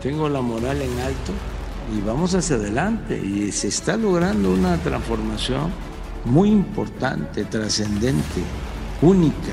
[0.00, 1.32] Tengo la moral en alto
[1.94, 5.72] y vamos hacia adelante y se está logrando una transformación
[6.24, 8.42] muy importante, trascendente,
[9.02, 9.52] única,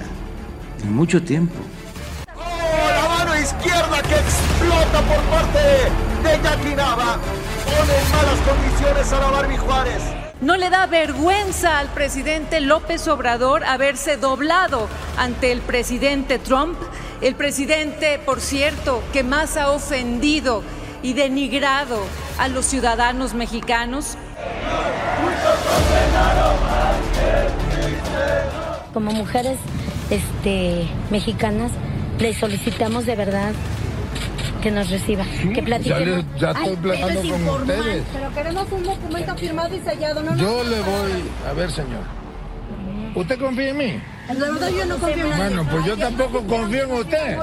[0.83, 1.55] en mucho tiempo.
[2.35, 5.59] Oh, la mano izquierda que explota por parte
[6.23, 7.17] de Jackie Nava.
[7.65, 10.03] Pone en malas condiciones a la Barbie Juárez.
[10.39, 16.77] ¿No le da vergüenza al presidente López Obrador haberse doblado ante el presidente Trump?
[17.21, 20.63] El presidente, por cierto, que más ha ofendido
[21.01, 21.99] y denigrado
[22.37, 24.18] a los ciudadanos mexicanos.
[28.98, 29.60] como mujeres
[30.10, 31.71] este, mexicanas
[32.18, 33.51] le solicitamos de verdad
[34.63, 35.23] que nos reciba,
[35.54, 36.26] que platiquemos.
[36.40, 38.04] ya estoy platicando con ustedes.
[38.12, 40.35] Pero queremos un documento firmado y sellado, ¿no?
[40.35, 41.12] Yo le voy,
[41.48, 42.01] a ver señor.
[43.18, 44.01] ¿Usted confía en mí?
[44.27, 45.43] La verdad yo no confío en nadie.
[45.43, 47.37] Bueno, pues yo tampoco confío en usted.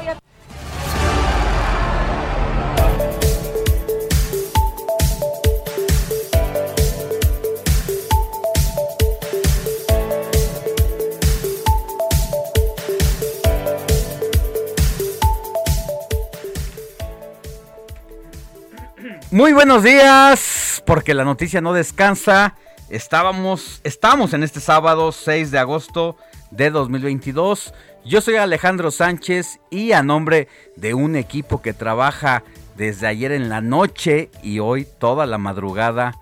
[19.33, 22.55] Muy buenos días, porque la noticia no descansa.
[22.91, 26.17] Estábamos, estamos en este sábado 6 de agosto
[26.51, 27.73] de 2022.
[28.05, 32.45] Yo soy Alejandro Sánchez y a nombre de un equipo que trabaja
[32.77, 36.15] desde ayer en la noche y hoy toda la madrugada.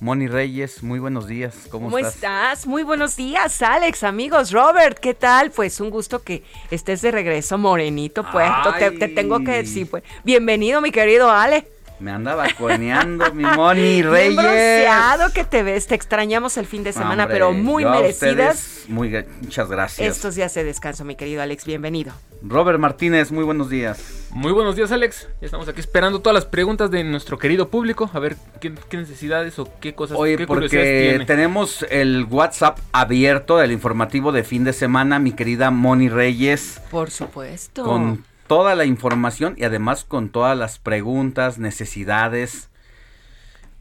[0.00, 1.54] Moni Reyes, muy buenos días.
[1.68, 2.14] ¿Cómo, ¿Cómo estás?
[2.14, 2.66] estás?
[2.66, 4.52] Muy buenos días, Alex, amigos.
[4.52, 5.50] Robert, ¿qué tal?
[5.50, 8.72] Pues un gusto que estés de regreso, morenito, puesto.
[8.78, 10.04] Te, te tengo que decir, pues.
[10.22, 11.73] Bienvenido, mi querido Ale.
[12.00, 14.34] Me andaba coneando mi Moni Reyes.
[14.36, 15.86] bronceado que te ves.
[15.86, 18.56] Te extrañamos el fin de semana, Hombre, pero muy yo a merecidas.
[18.56, 20.16] ustedes, muy, gra- muchas gracias.
[20.16, 21.64] Estos días de descanso, mi querido Alex.
[21.64, 22.12] Bienvenido.
[22.42, 24.26] Robert Martínez, muy buenos días.
[24.30, 25.28] Muy buenos días, Alex.
[25.40, 28.10] Ya estamos aquí esperando todas las preguntas de nuestro querido público.
[28.12, 31.24] A ver qué, qué necesidades o qué cosas, Oye, qué porque tiene.
[31.24, 37.10] tenemos el WhatsApp abierto del informativo de fin de semana, mi querida Moni Reyes, Por
[37.10, 37.84] supuesto.
[37.84, 42.70] con toda la información y además con todas las preguntas, necesidades.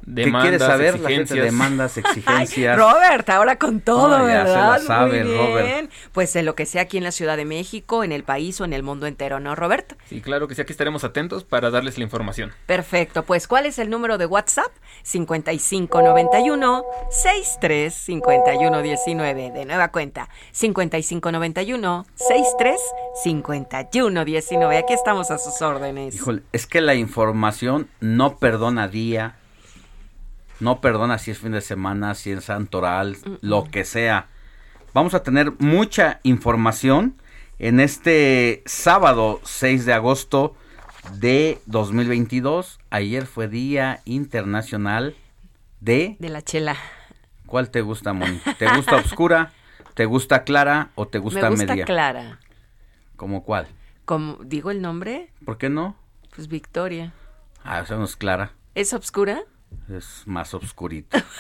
[0.05, 0.99] ¿Qué Demandas, quieres saber?
[0.99, 1.45] La gente exigencias.
[1.45, 2.77] demandas, Ay, exigencias.
[2.77, 4.81] Robert, ahora con todo, ya se ¿verdad?
[4.87, 5.37] la Muy bien.
[5.37, 5.89] Robert.
[6.11, 8.65] Pues en lo que sea aquí en la Ciudad de México, en el país o
[8.65, 9.93] en el mundo entero, ¿no, Robert?
[10.09, 12.51] Sí, claro que sí, aquí estaremos atentos para darles la información.
[12.65, 14.71] Perfecto, pues ¿cuál es el número de WhatsApp?
[15.03, 19.51] 5591 635119.
[19.51, 24.77] De nueva cuenta, 5591 635119.
[24.77, 26.15] Aquí estamos a sus órdenes.
[26.15, 29.35] Híjole, es que la información no perdona día,
[30.63, 34.27] no perdona si es fin de semana, si es santoral, lo que sea.
[34.93, 37.15] Vamos a tener mucha información
[37.59, 40.55] en este sábado 6 de agosto
[41.15, 42.79] de 2022.
[42.91, 45.15] Ayer fue Día Internacional
[45.81, 46.15] de...
[46.19, 46.77] De la chela.
[47.45, 48.39] ¿Cuál te gusta, Moni?
[48.57, 49.51] ¿Te gusta oscura?
[49.95, 51.85] ¿Te gusta clara o te gusta, Me gusta media?
[51.85, 52.39] Clara.
[53.17, 53.67] ¿Cómo cuál?
[54.05, 55.95] Como digo el nombre, ¿Por qué no?
[56.33, 57.13] pues Victoria.
[57.65, 59.43] Ah, esa no es clara, ¿Es obscura?
[59.89, 61.23] Es más oscurita.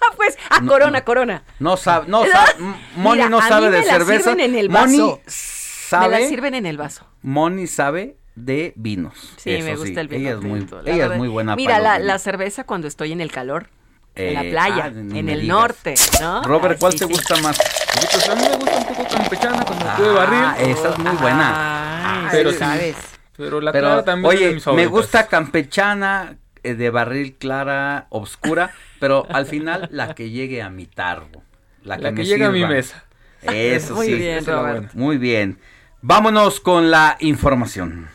[0.00, 1.04] Ah, pues, ah, No, corona, no.
[1.04, 1.42] corona.
[1.58, 2.52] No sabe, no sabe,
[2.94, 4.30] Moni Mira, no a mí sabe me de la cerveza.
[4.30, 5.20] sirven en el Moni vaso.
[5.26, 7.04] sabe, Me la sirven en el vaso.
[7.22, 9.34] Moni sabe de vinos.
[9.38, 10.20] Sí, Eso me gusta el vino.
[10.28, 13.20] Ella es muy, la ella es muy buena Mira, la, la cerveza cuando estoy en
[13.20, 13.70] el calor,
[14.14, 15.46] en la Eh, playa, ah, en el digas.
[15.58, 16.42] norte, ¿no?
[16.44, 17.12] Robert, Ah, ¿cuál sí, te sí.
[17.12, 17.58] gusta más?
[17.58, 20.70] Pues a mí me gusta un poco campechana cuando Ah, pude barril.
[20.70, 22.20] esa es muy buena.
[22.20, 22.96] Ay, pero sí sabes.
[23.36, 28.06] Pero la Pero, clara también es de oye, mis me gusta campechana, de barril clara,
[28.10, 31.42] obscura, pero al final la que llegue a mi tarro.
[31.84, 33.04] La que, La que me llegue a mi mesa.
[33.42, 34.14] Eso Muy sí.
[34.14, 34.94] bien, Robert.
[34.94, 35.58] Muy bien.
[36.00, 38.08] Vámonos con la información.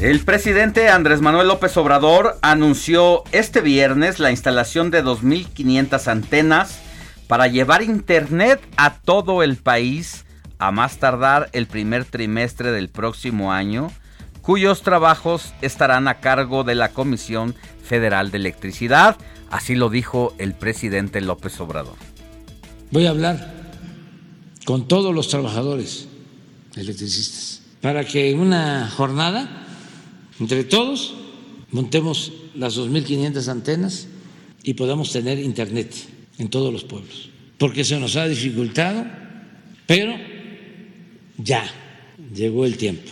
[0.00, 6.82] El presidente Andrés Manuel López Obrador anunció este viernes la instalación de 2.500 antenas
[7.28, 10.25] para llevar internet a todo el país
[10.58, 13.90] a más tardar el primer trimestre del próximo año,
[14.42, 19.16] cuyos trabajos estarán a cargo de la Comisión Federal de Electricidad.
[19.50, 21.96] Así lo dijo el presidente López Obrador.
[22.90, 23.54] Voy a hablar
[24.64, 26.08] con todos los trabajadores
[26.76, 29.66] electricistas para que en una jornada,
[30.40, 31.14] entre todos,
[31.70, 34.08] montemos las 2.500 antenas
[34.62, 35.94] y podamos tener internet
[36.38, 39.04] en todos los pueblos, porque se nos ha dificultado,
[39.86, 40.35] pero
[41.38, 41.64] ya
[42.32, 43.10] llegó el tiempo.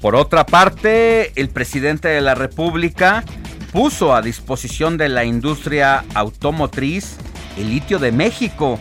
[0.00, 3.24] Por otra parte, el presidente de la República
[3.72, 7.16] puso a disposición de la industria automotriz
[7.56, 8.78] el litio de México,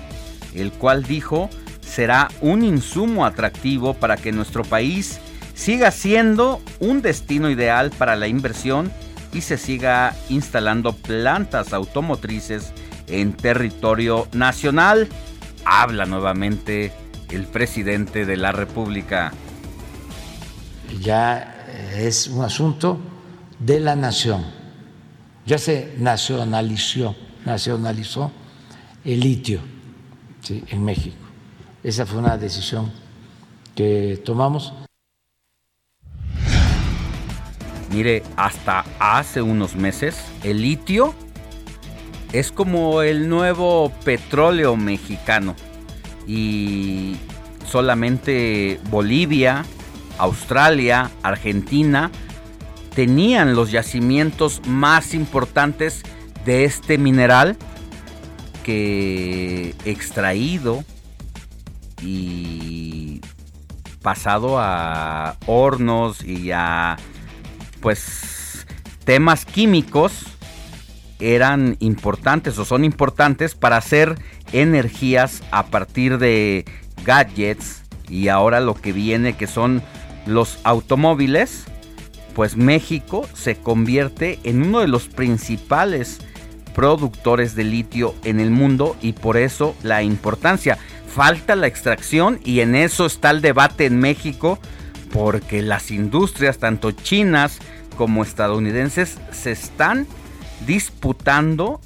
[0.53, 1.49] el cual dijo
[1.81, 5.19] será un insumo atractivo para que nuestro país
[5.55, 8.91] siga siendo un destino ideal para la inversión
[9.33, 12.71] y se siga instalando plantas automotrices
[13.07, 15.07] en territorio nacional.
[15.65, 16.91] Habla nuevamente
[17.31, 19.33] el presidente de la República.
[21.01, 21.65] Ya
[21.95, 22.99] es un asunto
[23.59, 24.45] de la nación.
[25.45, 27.15] Ya se nacionalizó,
[27.45, 28.31] nacionalizó
[29.03, 29.61] el litio
[30.49, 31.17] en México.
[31.83, 32.91] Esa fue una decisión
[33.75, 34.73] que tomamos.
[37.91, 41.15] Mire, hasta hace unos meses el litio
[42.31, 45.55] es como el nuevo petróleo mexicano.
[46.27, 47.15] Y
[47.65, 49.65] solamente Bolivia,
[50.17, 52.11] Australia, Argentina
[52.95, 56.01] tenían los yacimientos más importantes
[56.45, 57.57] de este mineral
[58.63, 60.83] que extraído
[62.01, 63.21] y
[64.01, 66.97] pasado a hornos y a
[67.81, 68.65] pues
[69.05, 70.36] temas químicos
[71.19, 74.15] eran importantes o son importantes para hacer
[74.51, 76.65] energías a partir de
[77.05, 79.81] gadgets y ahora lo que viene que son
[80.25, 81.65] los automóviles,
[82.35, 86.19] pues México se convierte en uno de los principales
[86.75, 90.77] productores de litio en el mundo y por eso la importancia.
[91.07, 94.59] Falta la extracción y en eso está el debate en México
[95.11, 97.57] porque las industrias, tanto chinas
[97.97, 100.05] como estadounidenses, se están
[100.65, 101.79] disputando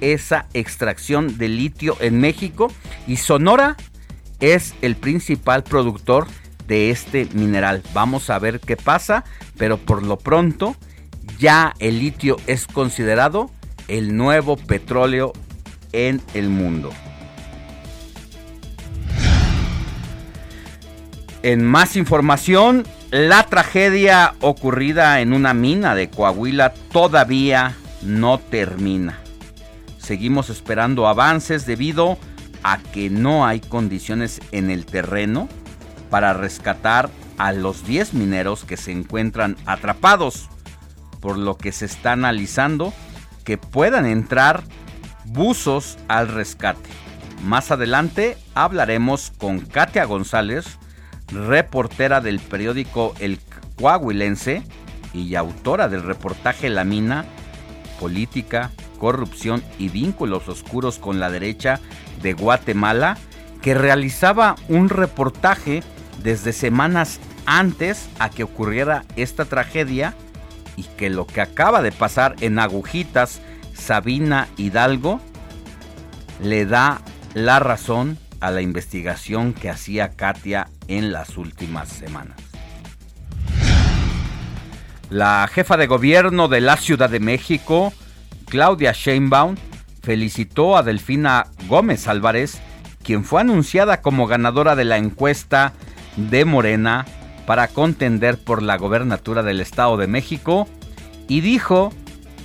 [0.00, 2.72] esa extracción de litio en México
[3.06, 3.76] y Sonora
[4.40, 6.26] es el principal productor
[6.66, 7.82] de este mineral.
[7.92, 9.24] Vamos a ver qué pasa,
[9.58, 10.76] pero por lo pronto
[11.38, 13.50] ya el litio es considerado
[13.88, 15.32] el nuevo petróleo
[15.92, 16.90] en el mundo.
[21.42, 29.18] En más información, la tragedia ocurrida en una mina de Coahuila todavía no termina.
[29.98, 32.18] Seguimos esperando avances debido
[32.62, 35.48] a que no hay condiciones en el terreno
[36.10, 40.48] para rescatar a los 10 mineros que se encuentran atrapados,
[41.20, 42.92] por lo que se está analizando
[43.44, 44.62] que puedan entrar
[45.24, 46.90] buzos al rescate.
[47.44, 50.78] Más adelante hablaremos con Katia González,
[51.28, 53.40] reportera del periódico El
[53.76, 54.62] Coahuilense
[55.14, 57.24] y autora del reportaje La Mina,
[58.00, 61.78] Política, Corrupción y Vínculos Oscuros con la Derecha
[62.22, 63.18] de Guatemala,
[63.60, 65.82] que realizaba un reportaje
[66.22, 70.14] desde semanas antes a que ocurriera esta tragedia
[70.76, 73.40] y que lo que acaba de pasar en Agujitas,
[73.74, 75.20] Sabina Hidalgo,
[76.42, 77.02] le da
[77.34, 82.49] la razón a la investigación que hacía Katia en las últimas semanas.
[85.10, 87.92] La jefa de gobierno de la Ciudad de México,
[88.46, 89.56] Claudia Sheinbaum,
[90.02, 92.60] felicitó a Delfina Gómez Álvarez,
[93.02, 95.72] quien fue anunciada como ganadora de la encuesta
[96.16, 97.06] de Morena
[97.44, 100.68] para contender por la gobernatura del Estado de México
[101.26, 101.92] y dijo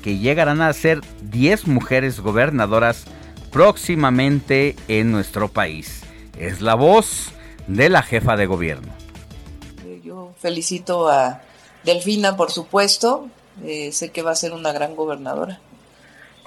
[0.02, 3.06] que llegarán a ser 10 mujeres gobernadoras
[3.52, 6.02] próximamente en nuestro país.
[6.40, 7.32] Es la voz
[7.68, 8.92] de la jefa de gobierno.
[10.04, 11.42] Yo felicito a
[11.86, 13.30] Delfina, por supuesto,
[13.64, 15.60] eh, sé que va a ser una gran gobernadora.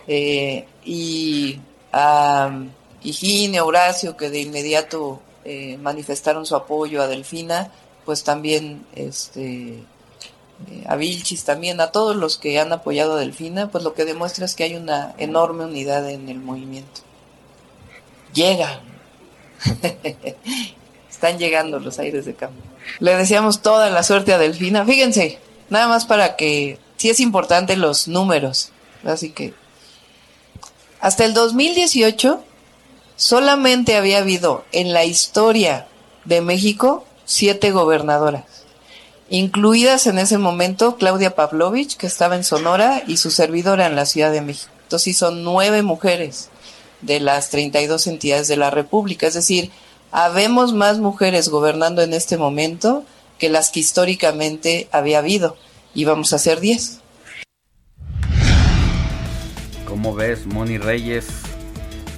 [0.09, 1.61] Eh, y
[1.93, 2.51] a
[3.03, 7.71] Higiene, Horacio, que de inmediato eh, manifestaron su apoyo a Delfina,
[8.05, 9.85] pues también este,
[10.87, 14.45] a Vilchis también, a todos los que han apoyado a Delfina, pues lo que demuestra
[14.45, 17.03] es que hay una enorme unidad en el movimiento.
[18.35, 18.81] Llegan.
[21.11, 22.63] Están llegando los aires de cambio.
[23.01, 24.85] Le deseamos toda la suerte a Delfina.
[24.85, 25.39] Fíjense,
[25.71, 28.71] nada más para que, sí es importante los números.
[29.05, 29.55] Así que,
[31.01, 32.43] hasta el 2018,
[33.17, 35.87] solamente había habido en la historia
[36.25, 38.45] de México, siete gobernadoras,
[39.31, 44.07] incluidas en ese momento Claudia Pavlovich, que estaba en Sonora, y su servidora en la
[44.07, 44.73] Ciudad de México.
[44.83, 46.49] Entonces sí son nueve mujeres
[47.03, 49.71] de las 32 entidades de la República, es decir,
[50.13, 53.05] habemos más mujeres gobernando en este momento
[53.39, 55.57] que las que históricamente había habido,
[55.95, 57.01] y vamos a ser 10.
[59.87, 61.27] ¿Cómo ves, Moni Reyes?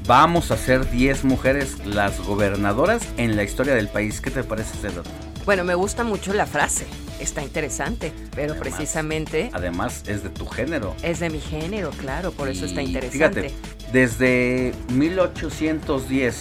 [0.07, 4.21] Vamos a ser 10 mujeres las gobernadoras en la historia del país.
[4.21, 5.09] ¿Qué te parece ese dato?
[5.45, 6.87] Bueno, me gusta mucho la frase.
[7.21, 10.95] Está interesante, pero Además- precisamente Además, es de tu género.
[11.03, 13.51] es de mi género, claro, por eso está interesante.
[13.51, 13.55] Fíjate,
[13.93, 16.37] desde 1810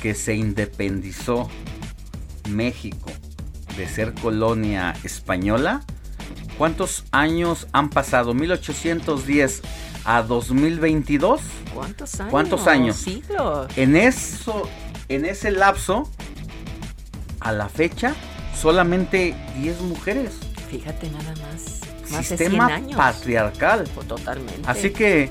[0.00, 1.48] que se independizó
[2.48, 3.10] México
[3.76, 5.82] de ser colonia española,
[6.58, 8.34] ¿cuántos años han pasado?
[8.34, 9.62] 1810
[10.04, 11.40] a 2022.
[11.74, 12.30] ¿Cuántos años?
[12.30, 12.96] ¿Cuántos años?
[12.96, 13.66] Siglos.
[13.76, 14.68] En eso,
[15.08, 16.10] en ese lapso,
[17.40, 18.14] a la fecha,
[18.58, 20.32] solamente 10 mujeres.
[20.70, 21.80] Fíjate nada más.
[22.10, 22.96] Más de 100 Sistema años.
[22.96, 23.84] patriarcal.
[23.96, 24.62] Oh, Totalmente.
[24.66, 25.30] Así que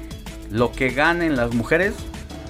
[0.52, 1.94] lo que ganen las mujeres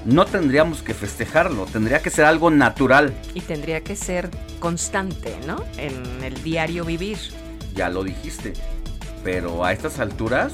[0.05, 3.13] no tendríamos que festejarlo, tendría que ser algo natural.
[3.33, 5.63] Y tendría que ser constante, ¿no?
[5.77, 7.17] En el diario vivir.
[7.73, 8.53] Ya lo dijiste.
[9.23, 10.53] Pero a estas alturas,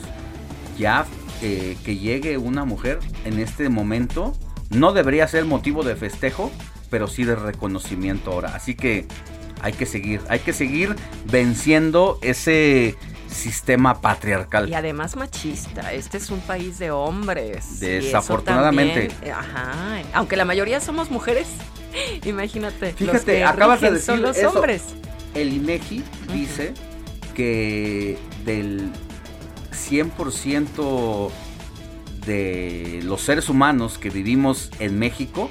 [0.77, 1.05] ya
[1.41, 4.33] eh, que llegue una mujer en este momento,
[4.69, 6.49] no debería ser motivo de festejo,
[6.89, 8.55] pero sí de reconocimiento ahora.
[8.55, 9.05] Así que
[9.61, 10.95] hay que seguir, hay que seguir
[11.29, 12.95] venciendo ese
[13.31, 14.69] sistema patriarcal.
[14.69, 15.93] Y además machista.
[15.93, 17.79] Este es un país de hombres.
[17.79, 19.07] Desafortunadamente.
[19.07, 20.01] también, ajá.
[20.13, 21.47] Aunque la mayoría somos mujeres.
[22.25, 22.87] Imagínate.
[22.91, 24.49] los Fíjate, que acabas de decir son los eso.
[24.49, 24.83] hombres.
[25.33, 26.73] El INEGI dice
[27.33, 28.91] que del
[29.71, 31.31] 100%
[32.25, 35.49] de los seres humanos que vivimos en México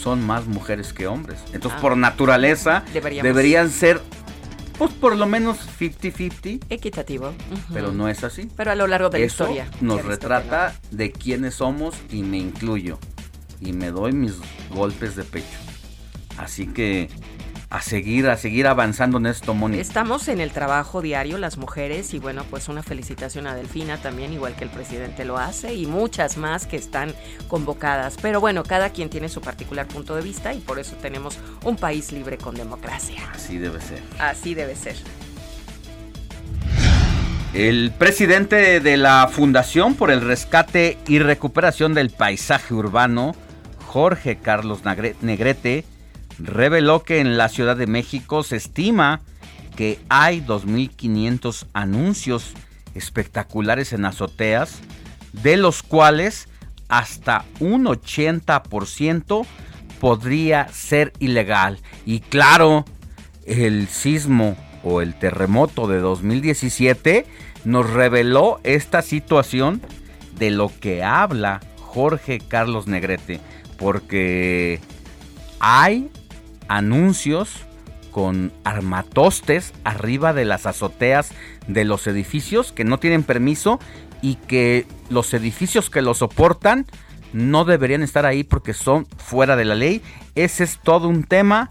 [0.00, 1.40] son más mujeres que hombres.
[1.52, 1.82] Entonces, Ah.
[1.82, 4.00] por naturaleza, Deberíamos- deberían ser,
[4.78, 7.34] pues por lo menos 50-50, Equitativo.
[7.72, 8.48] Pero no es así.
[8.56, 9.70] Pero a lo largo de la historia.
[9.80, 12.98] nos retrata de quiénes somos y me incluyo.
[13.60, 14.34] Y me doy mis
[14.70, 15.58] golpes de pecho.
[16.36, 17.08] Así que
[17.70, 19.78] a seguir, a seguir avanzando en esto, Moni.
[19.78, 24.32] Estamos en el trabajo diario, las mujeres, y bueno, pues una felicitación a Delfina también,
[24.32, 27.14] igual que el presidente lo hace, y muchas más que están
[27.46, 28.16] convocadas.
[28.22, 31.76] Pero bueno, cada quien tiene su particular punto de vista y por eso tenemos un
[31.76, 33.20] país libre con democracia.
[33.34, 34.02] Así debe ser.
[34.18, 34.96] Así debe ser.
[37.52, 43.34] El presidente de la Fundación por el Rescate y Recuperación del Paisaje Urbano,
[43.86, 44.80] Jorge Carlos
[45.22, 45.84] Negrete,
[46.38, 49.20] reveló que en la Ciudad de México se estima
[49.76, 52.54] que hay 2.500 anuncios
[52.94, 54.80] espectaculares en azoteas,
[55.32, 56.48] de los cuales
[56.88, 59.46] hasta un 80%
[60.00, 61.78] podría ser ilegal.
[62.06, 62.84] Y claro,
[63.46, 67.26] el sismo o el terremoto de 2017
[67.64, 69.82] nos reveló esta situación
[70.38, 73.40] de lo que habla Jorge Carlos Negrete,
[73.76, 74.80] porque
[75.60, 76.10] hay
[76.68, 77.64] anuncios
[78.10, 81.30] con armatostes arriba de las azoteas
[81.66, 83.78] de los edificios que no tienen permiso
[84.22, 86.86] y que los edificios que lo soportan
[87.32, 90.02] no deberían estar ahí porque son fuera de la ley.
[90.34, 91.70] Ese es todo un tema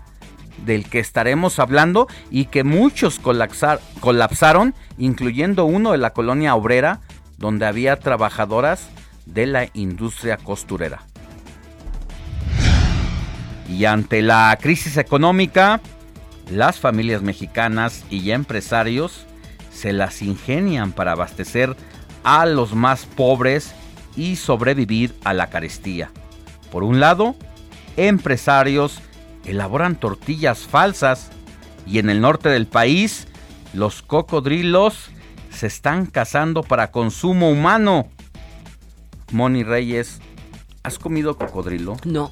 [0.65, 7.01] del que estaremos hablando y que muchos colapsar- colapsaron, incluyendo uno de la colonia obrera,
[7.37, 8.87] donde había trabajadoras
[9.25, 11.03] de la industria costurera.
[13.69, 15.81] Y ante la crisis económica,
[16.51, 19.25] las familias mexicanas y empresarios
[19.71, 21.75] se las ingenian para abastecer
[22.23, 23.73] a los más pobres
[24.15, 26.11] y sobrevivir a la carestía.
[26.71, 27.35] Por un lado,
[27.95, 28.99] empresarios
[29.45, 31.29] elaboran tortillas falsas
[31.85, 33.27] y en el norte del país
[33.73, 35.09] los cocodrilos
[35.51, 38.07] se están cazando para consumo humano.
[39.31, 40.19] Moni Reyes,
[40.83, 41.97] ¿has comido cocodrilo?
[42.05, 42.31] No.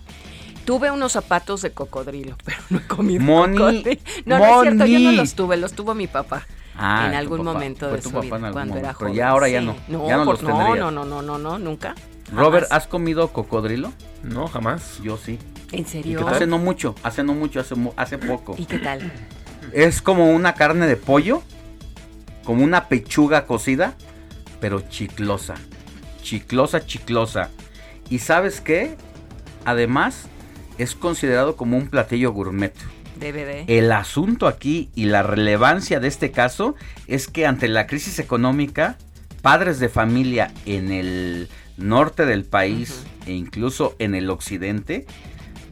[0.65, 4.01] Tuve unos zapatos de cocodrilo, pero no he comido Moni, cocodrilo.
[4.25, 5.17] No, no es cierto, yo no Moni.
[5.17, 6.45] los tuve, los tuvo mi papá.
[6.77, 7.53] Ah, en algún papá.
[7.53, 9.13] momento de su vida, cuando era momento, pero joven.
[9.13, 11.57] ya ahora ya no, No, ya no por- los no, no, no, no, no, no,
[11.59, 11.95] nunca.
[12.33, 12.83] Robert, Jamás.
[12.83, 13.93] ¿has comido cocodrilo?
[14.23, 14.99] No, jamás.
[15.01, 15.39] Yo sí.
[15.71, 16.27] ¿En serio?
[16.27, 18.55] Hace no mucho, hace no mucho, hace, hace poco.
[18.57, 19.11] ¿Y qué tal?
[19.71, 21.43] Es como una carne de pollo,
[22.43, 23.93] como una pechuga cocida,
[24.59, 25.55] pero chiclosa.
[26.23, 27.49] Chiclosa, chiclosa.
[28.09, 28.97] ¿Y sabes qué?
[29.63, 30.27] Además,
[30.77, 32.73] es considerado como un platillo gourmet.
[33.19, 33.63] DVD.
[33.67, 36.75] El asunto aquí y la relevancia de este caso
[37.07, 38.97] es que ante la crisis económica,
[39.41, 45.05] padres de familia en el norte del país e incluso en el occidente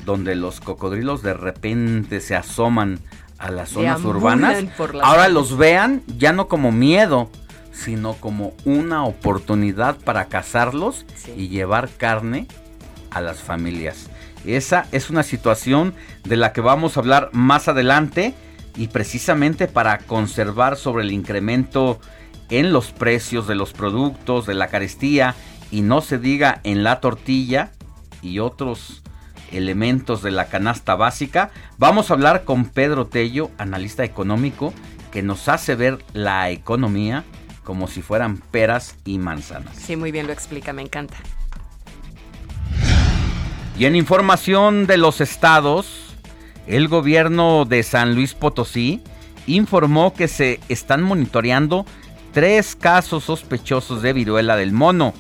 [0.06, 3.00] donde los cocodrilos de repente se asoman
[3.38, 4.66] a las zonas Deambulan urbanas,
[5.02, 7.30] ahora los vean ya no como miedo,
[7.72, 11.06] sino como una oportunidad para cazarlos
[11.36, 12.48] y llevar carne
[13.12, 14.10] a las familias.
[14.46, 18.34] Esa es una situación de la que vamos a hablar más adelante
[18.76, 22.00] y precisamente para conservar sobre el incremento
[22.50, 25.36] en los precios de los productos, de la carestía
[25.72, 27.72] y no se diga en la tortilla
[28.22, 29.02] y otros
[29.52, 34.74] elementos de la canasta básica, vamos a hablar con Pedro Tello, analista económico,
[35.12, 37.24] que nos hace ver la economía
[37.64, 39.76] como si fueran peras y manzanas.
[39.76, 41.18] Sí, muy bien lo explica, me encanta.
[43.78, 46.16] Y en información de los estados,
[46.68, 49.02] el gobierno de San Luis Potosí
[49.48, 51.86] informó que se están monitoreando
[52.34, 55.14] tres casos sospechosos de viruela del mono.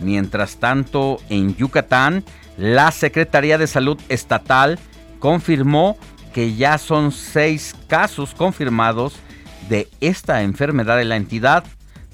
[0.00, 2.24] Mientras tanto, en Yucatán,
[2.56, 4.78] la Secretaría de Salud Estatal
[5.18, 5.96] confirmó
[6.34, 9.16] que ya son seis casos confirmados
[9.68, 11.64] de esta enfermedad en la entidad,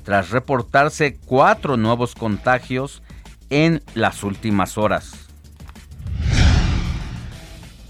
[0.04, 3.02] tras reportarse cuatro nuevos contagios
[3.50, 5.23] en las últimas horas.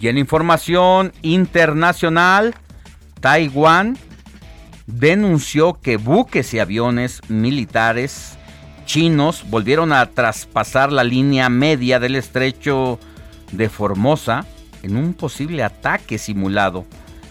[0.05, 2.55] Y en información internacional,
[3.23, 3.97] Taiwán
[4.87, 8.37] denunció que buques y aviones militares
[8.85, 13.01] chinos volvieron a traspasar la línea media del estrecho
[13.53, 14.45] de Formosa
[14.83, 16.85] en un posible ataque simulado.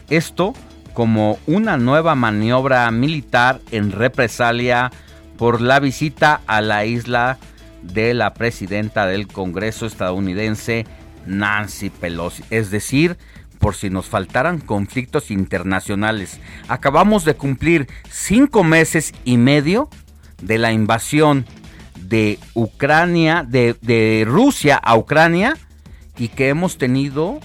[0.10, 0.56] Esto
[0.96, 4.92] como una nueva maniobra militar en represalia
[5.38, 7.38] por la visita a la isla
[7.84, 10.88] de la presidenta del Congreso estadounidense,
[11.26, 12.44] Nancy Pelosi.
[12.50, 13.18] Es decir,
[13.60, 16.40] por si nos faltaran conflictos internacionales.
[16.68, 19.90] Acabamos de cumplir cinco meses y medio
[20.42, 21.46] de la invasión
[21.98, 25.56] de Ucrania, de, de Rusia a Ucrania,
[26.18, 27.40] y que hemos tenido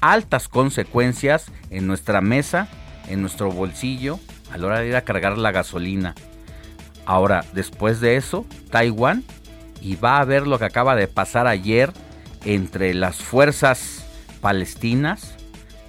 [0.00, 2.68] altas consecuencias en nuestra mesa,
[3.08, 4.20] en nuestro bolsillo,
[4.52, 6.14] a la hora de ir a cargar la gasolina.
[7.06, 9.24] Ahora, después de eso, Taiwán,
[9.80, 11.92] y va a ver lo que acaba de pasar ayer
[12.44, 14.04] entre las fuerzas
[14.40, 15.34] palestinas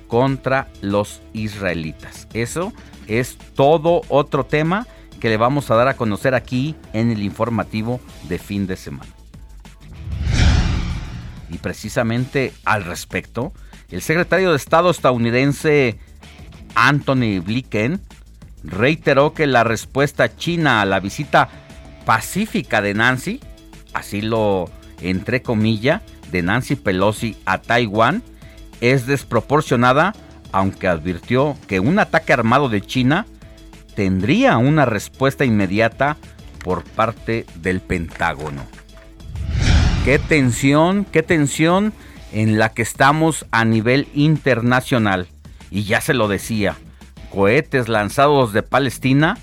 [0.08, 2.28] contra los israelitas.
[2.34, 2.74] Eso
[3.08, 4.88] es todo otro tema
[5.20, 9.12] que le vamos a dar a conocer aquí en el informativo de fin de semana.
[11.50, 13.54] Y precisamente al respecto,
[13.90, 16.00] el secretario de Estado estadounidense
[16.76, 18.02] Anthony Blinken
[18.64, 21.50] reiteró que la respuesta china a la visita
[22.06, 23.40] pacífica de Nancy,
[23.94, 24.70] así lo
[25.02, 28.24] entre comillas, de Nancy Pelosi a Taiwán,
[28.80, 30.13] es desproporcionada,
[30.52, 33.26] aunque advirtió que un ataque armado de China
[33.96, 36.17] tendría una respuesta inmediata
[36.63, 38.65] por parte del Pentágono.
[40.04, 41.94] Qué tensión, qué tensión
[42.32, 45.28] en la que estamos a nivel internacional.
[45.70, 46.76] Y ya se lo decía,
[47.32, 49.38] cohetes lanzados de Palestina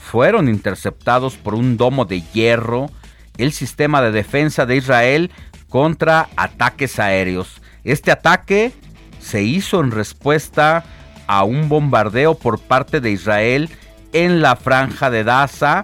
[0.00, 2.90] fueron interceptados por un domo de hierro,
[3.38, 5.30] el sistema de defensa de Israel
[5.74, 7.60] contra ataques aéreos.
[7.82, 8.70] Este ataque
[9.18, 10.84] se hizo en respuesta
[11.26, 13.68] a un bombardeo por parte de Israel
[14.12, 15.82] en la franja de Gaza,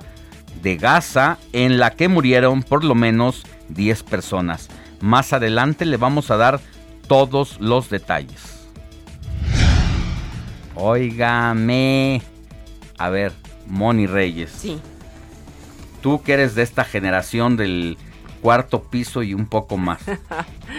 [0.62, 4.68] de Gaza, en la que murieron por lo menos 10 personas.
[5.00, 6.61] Más adelante le vamos a dar
[7.09, 8.68] todos los detalles.
[10.76, 12.22] Óigame.
[12.96, 13.33] A ver,
[13.66, 14.53] Moni Reyes.
[14.57, 14.81] Sí.
[16.00, 17.98] Tú que eres de esta generación del
[18.40, 20.00] cuarto piso y un poco más.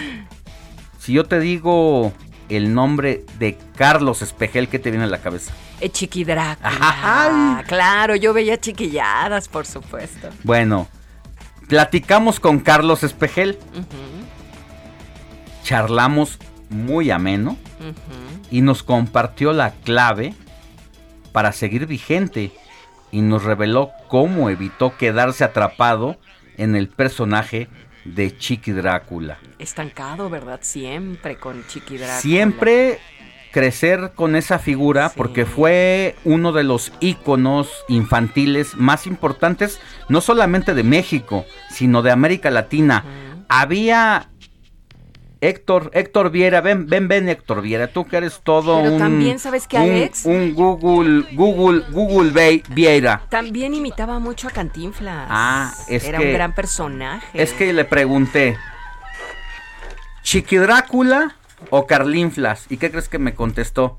[0.99, 2.11] si yo te digo
[2.49, 5.53] el nombre de Carlos Espejel, ¿qué te viene a la cabeza?
[7.59, 7.63] Eh.
[7.67, 10.29] Claro, yo veía chiquilladas, por supuesto.
[10.43, 10.87] Bueno,
[11.67, 13.57] platicamos con Carlos Espejel.
[15.63, 17.57] Charlamos muy ameno
[18.49, 20.33] y nos compartió la clave
[21.31, 22.51] para seguir vigente
[23.11, 26.17] y nos reveló cómo evitó quedarse atrapado
[26.61, 27.67] en el personaje
[28.05, 29.37] de Chiqui Drácula.
[29.59, 30.59] Estancado, ¿verdad?
[30.61, 32.19] Siempre con Chiqui Drácula.
[32.19, 32.99] Siempre
[33.51, 40.73] crecer con esa figura porque fue uno de los íconos infantiles más importantes, no solamente
[40.73, 43.03] de México, sino de América Latina.
[43.49, 44.30] Había
[45.43, 48.99] Héctor, Héctor Viera, ven, ven, ven, Héctor Viera, tú que eres todo Pero un.
[48.99, 50.25] también, ¿sabes un- Alex?
[50.25, 53.23] Un, Google, Google, Google Vieira.
[53.29, 55.27] También imitaba mucho a Cantinflas.
[55.29, 57.25] Ah, es Era que- un gran personaje.
[57.41, 58.55] Es que le pregunté,
[60.23, 61.35] ¿Chiqui Drácula
[61.71, 62.67] o Carlinflas?
[62.69, 63.97] ¿Y qué crees que me contestó?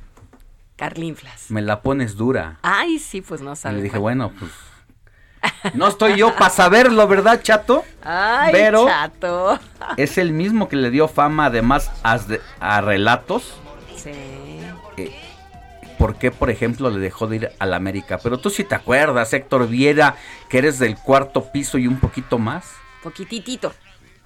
[0.76, 1.50] Carlinflas.
[1.50, 2.58] Me la pones dura.
[2.62, 3.78] Ay, sí, pues no Y sabes.
[3.78, 4.50] le dije, bueno, pues
[5.74, 7.84] No estoy yo para saberlo, ¿verdad, chato?
[8.02, 9.58] Ay, Pero chato.
[9.96, 12.18] es el mismo que le dio fama además a,
[12.60, 13.54] a relatos.
[13.96, 14.10] Sí.
[14.96, 15.12] Eh,
[15.98, 18.18] ¿Por qué, por ejemplo, le dejó de ir a la América?
[18.22, 20.16] Pero tú sí te acuerdas, Héctor Viera,
[20.48, 22.64] que eres del cuarto piso y un poquito más.
[23.02, 23.72] Poquititito.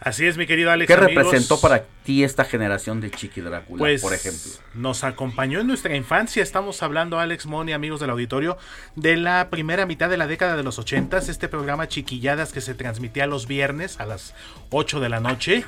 [0.00, 0.86] Así es, mi querido Alex.
[0.86, 1.24] ¿Qué amigos.
[1.24, 4.52] representó para ti esta generación de Chiqui Drácula, Pues, por ejemplo?
[4.74, 6.42] Nos acompañó en nuestra infancia.
[6.42, 8.56] Estamos hablando, Alex Moni, amigos del auditorio,
[8.94, 11.28] de la primera mitad de la década de los ochentas.
[11.28, 14.34] Este programa Chiquilladas que se transmitía los viernes a las
[14.70, 15.64] 8 de la noche.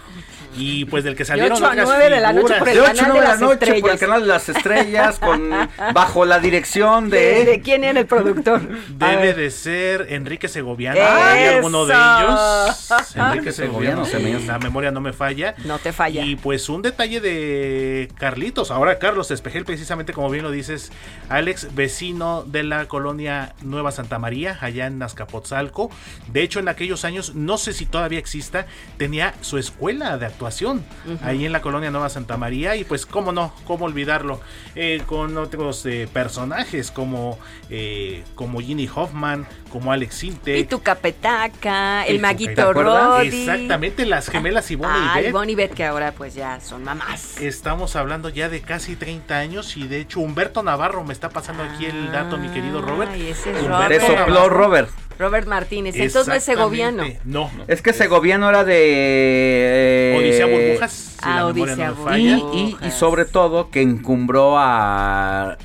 [0.57, 2.81] Y pues del que salieron ocho a otras nueve de la noche por el De
[2.83, 4.01] 8 canal a de 9 de la las noche por el estrellas.
[4.01, 5.51] canal de las estrellas, con,
[5.95, 7.45] bajo la dirección ¿De, de...
[7.47, 8.61] de quién era el productor?
[9.01, 11.01] A Debe de ser Enrique Segoviano.
[11.01, 12.91] ¿Hay alguno de ellos?
[13.17, 15.55] Enrique Segoviano, se me- sí, la memoria no me falla.
[15.65, 16.25] No te falla.
[16.29, 20.93] Y pues un detalle de Carlitos, ahora Carlos Espejel, precisamente como bien lo dices,
[21.31, 25.91] Alex, vecino de la colonia Nueva Santa María, allá en Azcapotzalco.
[26.31, 28.67] De hecho, en aquellos años, no sé si todavía exista,
[28.99, 30.85] tenía su escuela de actuación
[31.23, 32.77] ahí en la colonia Nueva Santa María.
[32.77, 34.43] Y pues, cómo no, cómo olvidarlo,
[34.75, 37.39] Eh, con otros eh, personajes como,
[37.71, 40.59] eh, como Ginny Hoffman, como Alex Sinte.
[40.59, 42.73] Y tu capetaca, el ¿te maguito?
[42.73, 43.29] Roddy.
[43.29, 45.33] Exactamente, las gemelas Ivonne y Ay, Beth.
[45.33, 47.41] Bonnie y Beth, que ahora pues ya son mamás.
[47.41, 51.63] Estamos hablando ya de casi 30 años y de hecho Humberto Navarro me está pasando
[51.63, 53.11] aquí el dato, mi querido Robert.
[53.13, 54.19] Ay, ese es Humberto Robert.
[54.19, 54.91] Sopló Robert.
[55.19, 55.97] Robert Martínez.
[55.97, 57.03] Entonces no es segoviano.
[57.03, 57.57] Exactamente.
[57.59, 60.15] No, Es que Segoviano era de...
[60.17, 60.93] Odisea Burbujas.
[60.93, 65.57] si Ah, la Odisea no Y, y- y sobre todo que encumbró a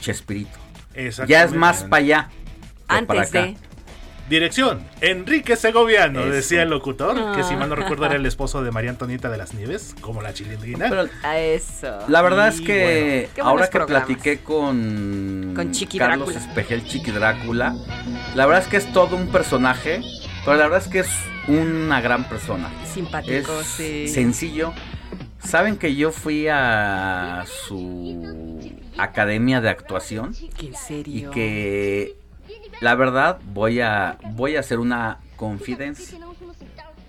[0.00, 0.58] Chespirito.
[1.26, 2.28] Ya es más para allá.
[2.88, 3.42] Antes acá.
[3.42, 3.56] de.
[4.28, 6.28] Dirección, Enrique Segoviano, Eso.
[6.30, 7.78] decía el locutor, que si mal no Ah.
[7.78, 10.86] recuerdo era el esposo de María Antonieta de las Nieves, como la chilindrina.
[10.90, 12.00] Pero A eso.
[12.08, 14.04] la verdad es Y que ahora que programas.
[14.06, 16.46] platiqué con, Con Chiqui Carlos Drácula.
[16.46, 17.74] Espejel, Chiqui Drácula,
[18.34, 20.02] la verdad es que es todo un personaje,
[20.44, 21.08] pero la verdad es que es
[21.48, 22.70] una gran persona.
[22.84, 24.08] Es Simpático, sí.
[24.08, 24.74] sencillo.
[25.42, 31.30] Saben que yo fui a su academia de actuación ¿En y serio?
[31.30, 32.16] que
[32.80, 36.18] la verdad voy a voy a hacer una confidencia,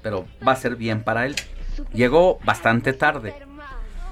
[0.02, 1.36] pero va a ser bien para él.
[1.94, 3.34] Llegó bastante tarde,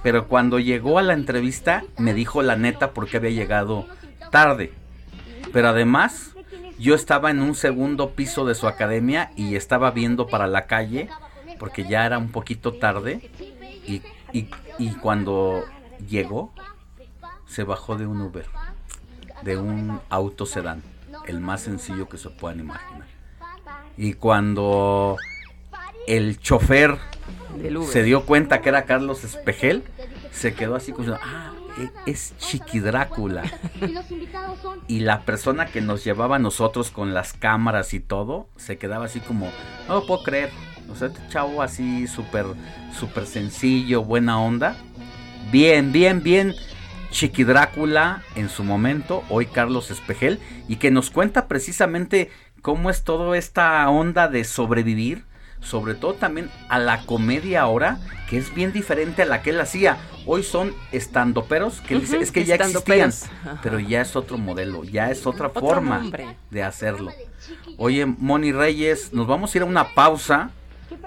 [0.04, 3.86] pero cuando llegó a la entrevista me dijo la neta porque había llegado
[4.32, 4.74] tarde.
[5.54, 6.32] Pero además
[6.80, 11.10] yo estaba en un segundo piso de su academia y estaba viendo para la calle
[11.60, 13.30] porque ya era un poquito tarde
[13.88, 15.64] y, y- y cuando
[16.08, 16.54] llegó
[17.48, 18.46] se bajó de un Uber,
[19.42, 20.84] de un auto sedán,
[21.28, 23.08] el más sencillo que se puedan imaginar.
[23.98, 25.18] Y cuando
[26.08, 26.98] el chofer
[27.92, 29.84] se dio cuenta que era Carlos Espejel,
[30.32, 33.44] se quedó así como, ah, e- es Chiqui Drácula.
[34.88, 39.06] Y la persona que nos llevaba a nosotros con las cámaras y todo, se quedaba
[39.06, 39.52] así como,
[39.88, 40.50] no lo puedo creer.
[40.90, 42.46] O sea, este chavo así súper,
[42.98, 44.78] súper sencillo, buena onda.
[45.52, 46.54] Bien, bien, bien.
[47.12, 52.30] Chiqui Drácula en su momento, hoy Carlos Espejel, y que nos cuenta precisamente
[52.62, 55.24] cómo es toda esta onda de sobrevivir,
[55.62, 59.60] sobre todo también a la comedia ahora, que es bien diferente a la que él
[59.60, 59.98] hacía.
[60.26, 63.12] Hoy son estandoperos, que es que ya existían.
[63.12, 63.60] Ajá.
[63.64, 66.36] pero ya es otro modelo, ya es otra forma nombre.
[66.52, 67.12] de hacerlo.
[67.78, 70.52] Oye, Moni Reyes, nos vamos a ir a una pausa,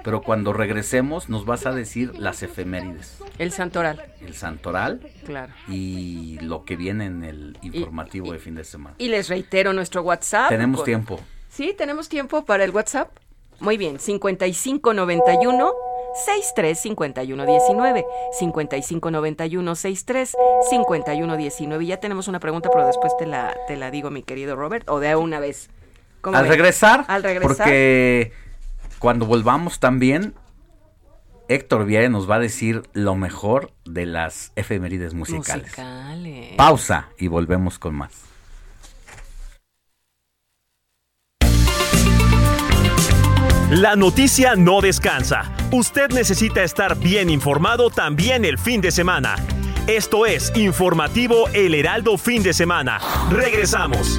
[0.04, 5.52] pero cuando regresemos nos vas a decir las efemérides, El santoral, el santoral claro.
[5.68, 8.94] y lo que viene en el informativo de fin de semana.
[8.98, 10.48] Y les reitero nuestro WhatsApp.
[10.48, 11.20] Tenemos tiempo.
[11.48, 13.10] Sí, tenemos tiempo para el WhatsApp.
[13.60, 15.72] Muy bien, 5591
[16.26, 18.04] 635119
[18.38, 20.36] 5591 63
[20.70, 24.56] 5119 Y ya tenemos una pregunta, pero después te la, te la digo, mi querido
[24.56, 25.68] Robert, o de una vez.
[26.20, 26.52] ¿Cómo Al ven?
[26.52, 27.56] regresar, Al regresar.
[27.56, 28.32] porque
[29.00, 30.34] cuando volvamos también,
[31.48, 35.66] Héctor Viera nos va a decir lo mejor de las efemérides musicales.
[35.66, 36.54] Musicales.
[36.56, 38.12] Pausa y volvemos con más.
[43.70, 45.50] La noticia no descansa.
[45.72, 49.36] Usted necesita estar bien informado también el fin de semana.
[49.86, 52.98] Esto es Informativo El Heraldo Fin de Semana.
[53.30, 54.18] Regresamos.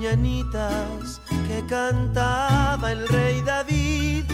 [0.00, 4.24] Bonitas que cantaba el rey David.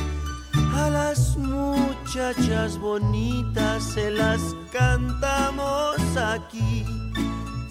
[0.75, 4.41] A las muchachas bonitas se las
[4.73, 6.85] cantamos aquí.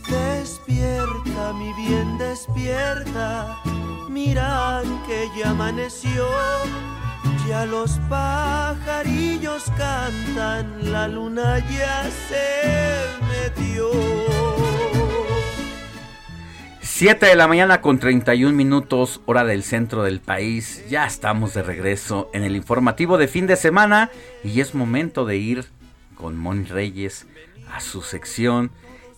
[0.10, 3.60] Despierta, mi bien, despierta.
[4.10, 6.28] Mira que ya amaneció.
[7.48, 14.51] Ya los pajarillos cantan, la luna ya se metió.
[17.02, 20.86] 7 de la mañana con 31 minutos, hora del centro del país.
[20.88, 24.12] Ya estamos de regreso en el informativo de fin de semana
[24.44, 25.66] y es momento de ir
[26.14, 27.26] con Moni Reyes
[27.74, 28.70] a su sección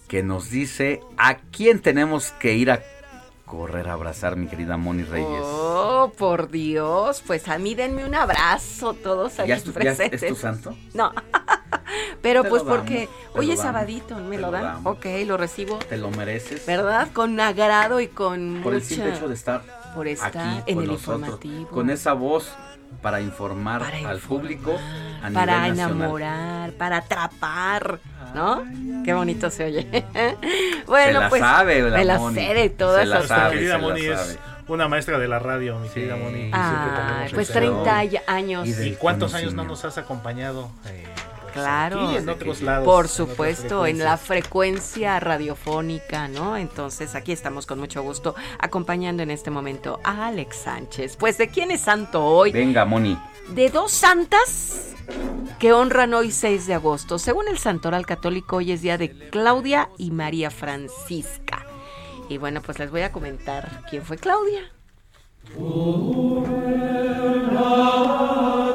[0.08, 2.82] que nos dice a quién tenemos que ir a
[3.46, 5.28] correr a abrazar, mi querida Moni Reyes.
[5.44, 9.80] Oh, por Dios, pues a mí denme un abrazo todos aquí ¿Ya es tu, ya
[9.80, 10.24] presentes.
[10.24, 10.76] es tu santo?
[10.94, 11.12] No.
[12.22, 14.64] Pero Te pues porque damos, hoy es damos, sabadito, ¿me lo lo dan?
[14.64, 14.96] damos.
[14.98, 15.78] Ok, lo recibo.
[15.78, 16.66] Te lo mereces.
[16.66, 17.10] ¿Verdad?
[17.12, 19.62] Con agrado y con Por el simple hecho de estar
[19.94, 21.68] por estar aquí en con el nosotros, informativo.
[21.70, 22.50] con esa voz
[23.04, 24.80] para informar Para al público
[25.24, 28.00] a para nivel enamorar, para atrapar,
[28.34, 28.64] ¿no?
[29.06, 29.88] Qué bonito se oye.
[30.88, 32.36] bueno, Se la pues sabe la me la Moni.
[32.36, 34.38] sé de todas Se la las sabe, Mi querida Moni es sabe.
[34.68, 36.48] una maestra de la radio, mi querida Moni.
[36.48, 38.22] y Ay, tenemos pues ese 30 honor.
[38.28, 38.68] años.
[38.68, 40.70] ¿Y, del cuántos años no nos has acompañado?
[40.88, 41.06] eh,
[41.54, 42.86] Claro, aquí y en otros lados.
[42.86, 44.28] por en supuesto, en la frecuencias.
[44.28, 46.58] frecuencia radiofónica, ¿no?
[46.58, 51.16] Entonces aquí estamos con mucho gusto acompañando en este momento a Alex Sánchez.
[51.18, 52.52] Pues de quién es santo hoy?
[52.52, 53.18] Venga, Moni.
[53.50, 54.96] de dos santas
[55.60, 57.20] que honran hoy 6 de agosto.
[57.20, 61.66] Según el Santoral Católico, hoy es día de Claudia y María Francisca.
[62.30, 64.73] Y bueno, pues les voy a comentar quién fue Claudia.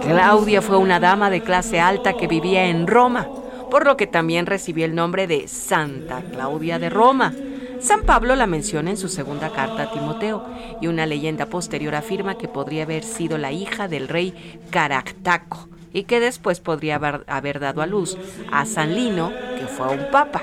[0.03, 3.29] Claudia fue una dama de clase alta que vivía en Roma,
[3.71, 7.35] por lo que también recibió el nombre de Santa Claudia de Roma.
[7.81, 10.45] San Pablo la menciona en su segunda carta a Timoteo
[10.81, 16.05] y una leyenda posterior afirma que podría haber sido la hija del rey Caractaco y
[16.05, 18.17] que después podría haber, dado a luz
[18.51, 20.43] a San Lino, que fue un papa.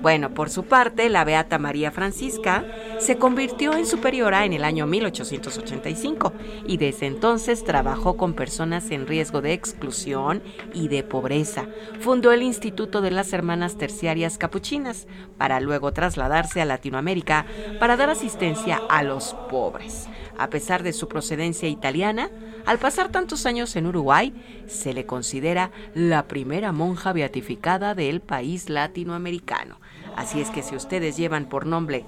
[0.00, 2.64] Bueno, por su parte, la Beata María Francisca
[2.98, 6.32] se convirtió en superiora en el año 1885
[6.66, 11.66] y desde entonces trabajó con personas en riesgo de exclusión y de pobreza.
[12.00, 17.44] Fundó el Instituto de las Hermanas Terciarias Capuchinas para luego trasladarse a Latinoamérica
[17.78, 20.08] para dar asistencia a los pobres.
[20.38, 22.30] A pesar de su procedencia italiana,
[22.64, 24.32] al pasar tantos años en Uruguay,
[24.66, 29.78] se le considera la primera monja beatificada del país latinoamericano.
[30.16, 32.04] Así es que si ustedes llevan por nombre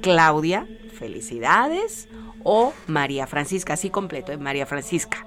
[0.00, 0.66] Claudia,
[0.98, 2.08] felicidades,
[2.44, 4.36] o María Francisca, así completo, ¿eh?
[4.36, 5.26] María Francisca.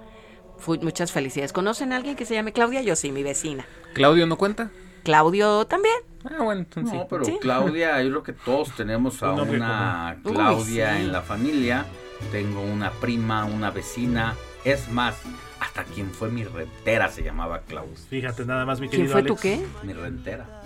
[0.58, 1.54] Fu- muchas felicidades.
[1.54, 2.82] ¿Conocen a alguien que se llame Claudia?
[2.82, 3.66] Yo sí, mi vecina.
[3.94, 4.72] ¿Claudio no cuenta?
[5.04, 5.96] Claudio también.
[6.26, 6.98] Ah, bueno, entonces sí.
[6.98, 7.38] No, pero Sí.
[7.40, 10.18] Claudia, yo creo que todos tenemos a Un una.
[10.24, 10.80] Claudia Uy, sí.
[11.04, 11.86] en la familia.
[12.32, 14.36] Tengo una prima, una vecina.
[14.64, 15.16] Es más,
[15.60, 17.96] hasta quien fue mi rentera se llamaba Claudia.
[18.10, 19.64] Fíjate nada más, mi ¿Quién querido fue tu qué?
[19.84, 20.64] Mi rentera,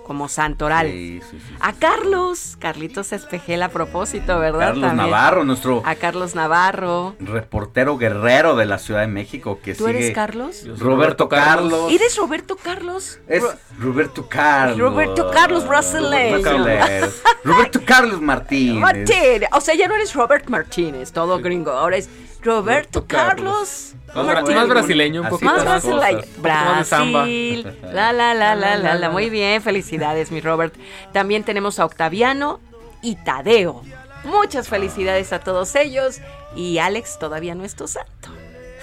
[0.05, 0.87] como santoral.
[0.87, 1.55] Sí, sí, sí.
[1.59, 4.59] A Carlos, Carlitos Espejel a propósito, ¿verdad?
[4.69, 5.09] Carlos También.
[5.09, 7.15] Navarro, nuestro A Carlos Navarro.
[7.19, 9.97] reportero guerrero de la Ciudad de México que ¿Tú sigue.
[9.99, 10.63] eres Carlos?
[10.65, 11.71] Roberto, Roberto Carlos.
[11.71, 11.91] Carlos.
[11.93, 13.19] ¿Eres Roberto Carlos?
[13.27, 14.77] Es Ro- Roberto Carlos.
[14.79, 16.37] Roberto Carlos brasileño.
[16.37, 16.43] Roberto
[16.79, 18.81] Carlos, Roberto Carlos Martínez.
[18.81, 19.49] Martínez.
[19.53, 21.71] O sea, ya no eres Robert Martínez, todo gringo.
[21.71, 22.09] Ahora es
[22.41, 23.93] Roberto Carlos.
[24.13, 26.21] Más, brasileño, un poquito Más brasileño.
[26.41, 27.19] más samba.
[27.19, 27.77] Brasil.
[27.93, 29.09] La, la, la, la, la, la.
[29.09, 30.75] Muy bien, felicidades, mi Robert.
[31.13, 32.59] También tenemos a Octaviano
[33.01, 33.83] y Tadeo.
[34.23, 36.19] Muchas felicidades a todos ellos.
[36.55, 38.29] Y Alex todavía no es tu santo.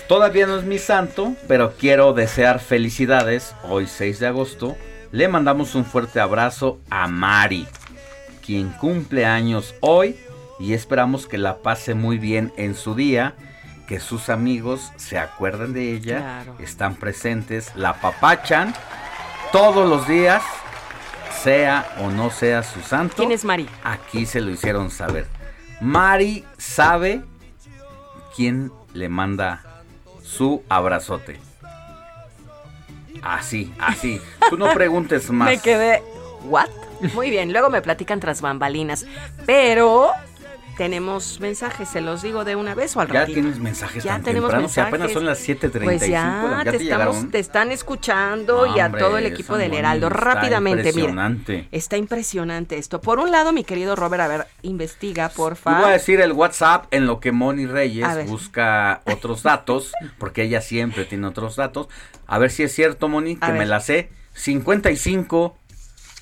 [0.08, 3.54] Todavía no es mi santo, pero quiero desear felicidades.
[3.68, 4.76] Hoy 6 de agosto
[5.12, 7.66] le mandamos un fuerte abrazo a Mari,
[8.44, 10.16] quien cumple años hoy
[10.58, 13.34] y esperamos que la pase muy bien en su día,
[13.88, 16.54] que sus amigos se acuerden de ella, Claro.
[16.60, 18.74] están presentes, la papachan
[19.50, 20.42] todos los días,
[21.42, 23.16] sea o no sea su santo.
[23.16, 23.66] ¿Quién es Mari?
[23.82, 25.26] Aquí se lo hicieron saber.
[25.80, 27.22] Mari sabe
[28.36, 29.64] quién le manda
[30.22, 31.40] su abrazote.
[33.22, 34.20] Así, así.
[34.50, 35.48] Tú no preguntes más.
[35.48, 36.02] Me quedé,
[36.44, 36.68] ¿what?
[37.14, 39.06] Muy bien, luego me platican tras bambalinas.
[39.46, 40.10] Pero
[40.78, 43.34] tenemos mensajes, se los digo de una vez o al Ya ratito.
[43.40, 44.94] tienes mensajes Ya tan tenemos temprano, mensajes.
[44.94, 45.84] apenas son las 7.35.
[45.84, 47.30] Pues ya, ¿ya te, te estamos, llegaron?
[47.32, 50.06] te están escuchando y a todo el equipo del Heraldo.
[50.06, 50.88] está Rápidamente, mira.
[50.90, 51.68] impresionante.
[51.72, 53.00] Está impresionante esto.
[53.00, 55.80] Por un lado, mi querido Robert, a ver, investiga, porfa.
[55.80, 60.60] voy a decir el WhatsApp en lo que Moni Reyes busca otros datos, porque ella
[60.60, 61.88] siempre tiene otros datos.
[62.28, 64.10] A ver si es cierto, Moni, que me la sé.
[64.34, 65.56] 55,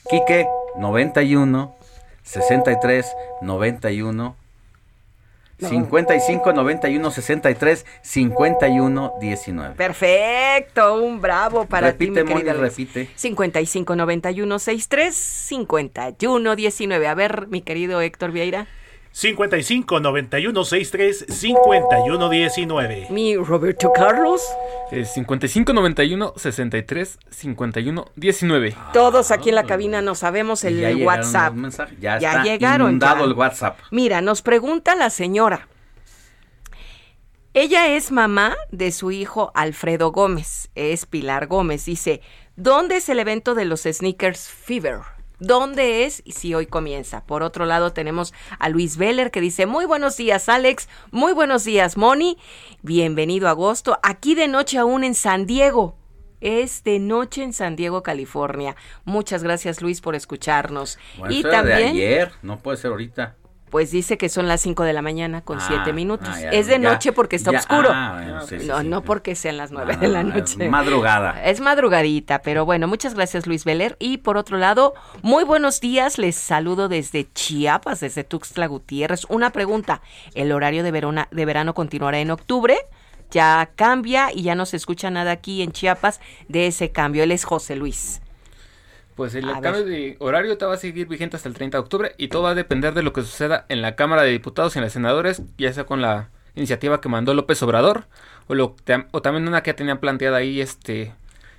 [0.09, 0.47] Quique,
[0.79, 1.75] 91,
[2.23, 3.07] 63,
[3.43, 4.37] 91.
[5.59, 5.71] No.
[5.71, 9.75] 55, 91, 63, 51, 19.
[9.75, 13.09] Perfecto, un bravo para repite, ti, mi Moni, repite.
[13.15, 15.15] 55 91 63
[15.49, 17.09] 51 19.
[17.09, 18.67] A ver, mi querido Héctor Vieira.
[19.17, 23.07] 55 91 63 51 19.
[23.09, 24.43] Mi Roberto Carlos.
[24.93, 28.77] Eh, 55 91 63 51 19.
[28.93, 31.55] Todos aquí en la cabina no sabemos el ya llegaron WhatsApp.
[31.99, 33.25] Ya, Ya está llegaron, inundado ya.
[33.25, 33.79] el WhatsApp.
[33.91, 35.67] Mira, nos pregunta la señora.
[37.55, 41.87] Ella es mamá de su hijo Alfredo Gómez, es Pilar Gómez.
[41.87, 42.21] Dice,
[42.57, 45.16] ¿dónde es el evento de los Sneakers Fever?
[45.39, 46.23] ¿Dónde es?
[46.25, 47.25] Y si hoy comienza.
[47.27, 51.65] Por otro lado tenemos a Luis Veller que dice, muy buenos días Alex, muy buenos
[51.65, 52.39] días Moni,
[52.83, 55.97] bienvenido a agosto, aquí de noche aún en San Diego.
[56.41, 58.77] Es de noche en San Diego, California.
[59.05, 60.99] Muchas gracias Luis por escucharnos.
[61.19, 61.79] Bueno, y también...
[61.79, 63.37] de ayer, no puede ser ahorita.
[63.77, 66.27] Pues dice que son las 5 de la mañana con Ah, 7 minutos.
[66.33, 67.91] ah, ya, es de ya, noche porque está ya, oscuro.
[67.93, 68.89] ah, bueno, sí, sí, no, sí.
[68.89, 70.69] no porque sean las 9 Ah, de la es noche.
[70.71, 71.45] madrugada.
[71.45, 73.95] Es madrugadita, pero bueno, muchas gracias Luis Veler.
[73.99, 79.27] Y por otro lado, muy buenos días, les saludo desde Chiapas, desde Tuxtla Gutiérrez.
[79.29, 80.01] Una pregunta,
[80.35, 82.79] ¿el horario de, verona- de verano continuará en octubre?
[83.31, 87.25] Ya cambia y ya no se escucha nada aquí en Chiapas de ese cambio.
[87.25, 88.23] Él es José Luis.
[89.17, 91.83] Pues el A cambio de horario te va a seguir vigente hasta el 30 de
[91.83, 94.77] octubre y todo va a depender de lo que suceda en la Cámara de Diputados
[94.77, 98.05] y en los senadores, ya sea con la iniciativa que mandó López Obrador
[98.47, 98.77] o, lo,
[99.11, 101.15] o también una que tenían planteada ahí este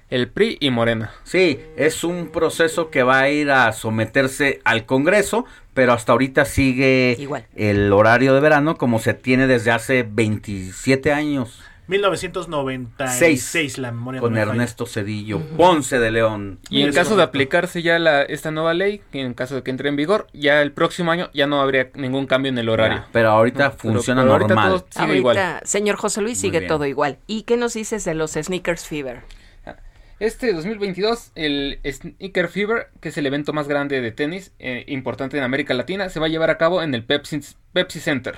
[0.09, 1.11] el PRI y Morena.
[1.23, 6.45] Sí, es un proceso que va a ir a someterse al Congreso, pero hasta ahorita
[6.45, 7.45] sigue Igual.
[7.55, 11.61] el horario de verano como se tiene desde hace 27 años.
[11.87, 14.37] 1996 la memoria con.
[14.37, 16.59] Ernesto Cedillo, Ponce de León.
[16.69, 19.71] Y en caso de aplicarse ya la, esta nueva ley, que en caso de que
[19.71, 22.97] entre en vigor, ya el próximo año ya no habría ningún cambio en el horario.
[22.99, 24.69] Ya, pero ahorita funciona pero ahorita normal.
[24.71, 25.59] todo sigue Ahorita, igual.
[25.63, 27.19] señor José Luis, sigue todo igual.
[27.27, 29.21] ¿Y qué nos dices de los Sneakers Fever?
[30.19, 35.37] Este 2022, el Sneaker Fever, que es el evento más grande de tenis eh, importante
[35.37, 37.39] en América Latina, se va a llevar a cabo en el Pepsi,
[37.71, 38.33] Pepsi Center.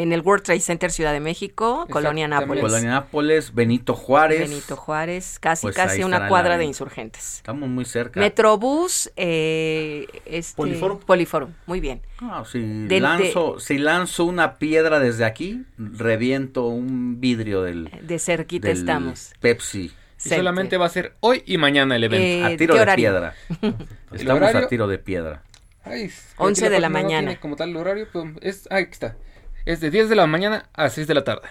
[0.00, 2.26] En el World Trade Center Ciudad de México, Colonia.
[2.26, 2.62] Nápoles.
[2.62, 4.40] Colonia Nápoles, Benito Juárez.
[4.48, 7.36] Benito Juárez, casi Pues ahí casi una cuadra la- de insurgentes.
[7.36, 8.18] Estamos muy cerca.
[8.18, 10.98] Metrobús, eh, este, Poliforum.
[11.00, 12.00] Poliforum, muy bien.
[12.20, 18.18] Ah, si, De- lanzo, si lanzo una piedra desde aquí, reviento un vidrio del, De
[18.18, 19.32] cerquita del estamos.
[19.40, 19.92] Pepsi.
[20.24, 22.24] Y solamente va a ser hoy y mañana el evento.
[22.48, 23.34] Eh, a tiro ¿qué de piedra.
[23.60, 23.74] ¿El
[24.12, 25.42] Estamos a tiro de piedra.
[25.84, 27.28] Ay, creo 11 que de la no mañana.
[27.30, 29.16] tiene como tal el horario, pero es, ah, aquí está.
[29.64, 31.48] Es de 10 de la mañana a 6 de la tarde.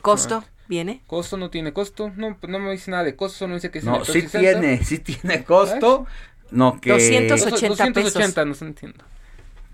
[0.00, 0.44] ¿Costo?
[0.68, 1.02] ¿Viene?
[1.06, 2.10] Costo no tiene costo.
[2.16, 4.22] No, pues no me dice nada de costo, solo me dice que es No, sí
[4.22, 6.06] tiene, sí tiene costo.
[6.50, 7.68] No que 200 Dos- 80
[8.00, 9.04] 280, no se entiendo.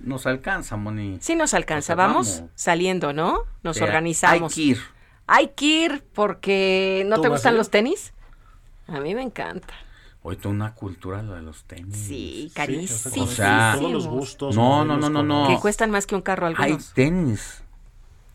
[0.00, 1.18] nos alcanza, Moni.
[1.20, 2.50] Sí nos alcanza, sea, vamos vamos.
[2.54, 3.42] saliendo, ¿no?
[3.62, 4.52] Nos O sea, organizamos.
[4.52, 4.78] Hay que ir.
[5.26, 8.12] Hay que ir porque ¿no ¿Tú te gustan los tenis?
[8.86, 9.74] A mí me encanta.
[10.28, 11.96] Hoy toda una cultura lo de los tenis.
[11.96, 13.06] Sí, Sí, carísimos.
[13.16, 14.54] O sea, todos los gustos.
[14.54, 15.48] No, no, no, no, no.
[15.48, 16.92] Que cuestan más que un carro Hay algunos.
[16.92, 17.62] tenis.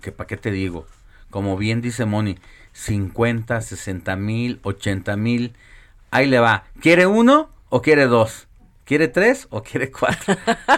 [0.01, 0.87] Que para qué te digo.
[1.29, 2.39] Como bien dice Moni,
[2.71, 5.53] 50, 60 mil, 80 mil.
[6.09, 6.63] Ahí le va.
[6.81, 8.47] ¿Quiere uno o quiere dos?
[8.85, 10.35] ¿Quiere tres o quiere cuatro?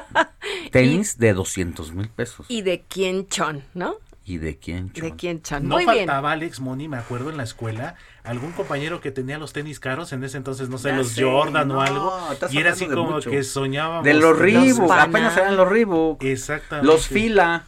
[0.73, 2.45] tenis de 200 mil pesos.
[2.49, 3.95] Y de quién chon, ¿no?
[4.27, 4.87] ¿Y de quién?
[4.91, 5.11] De chon?
[5.17, 5.67] quién chon.
[5.67, 5.97] No Muy bien.
[6.07, 10.11] faltaba Alex Moni, me acuerdo en la escuela, algún compañero que tenía los tenis caros,
[10.13, 12.17] en ese entonces, no sé, Ya los sé, Jordan no, o algo,
[12.49, 13.29] y era así de como mucho.
[13.29, 14.03] que soñábamos.
[14.03, 16.23] De los Reebok, apenas eran los Reebok.
[16.23, 16.87] Exactamente.
[16.91, 17.65] Los fila.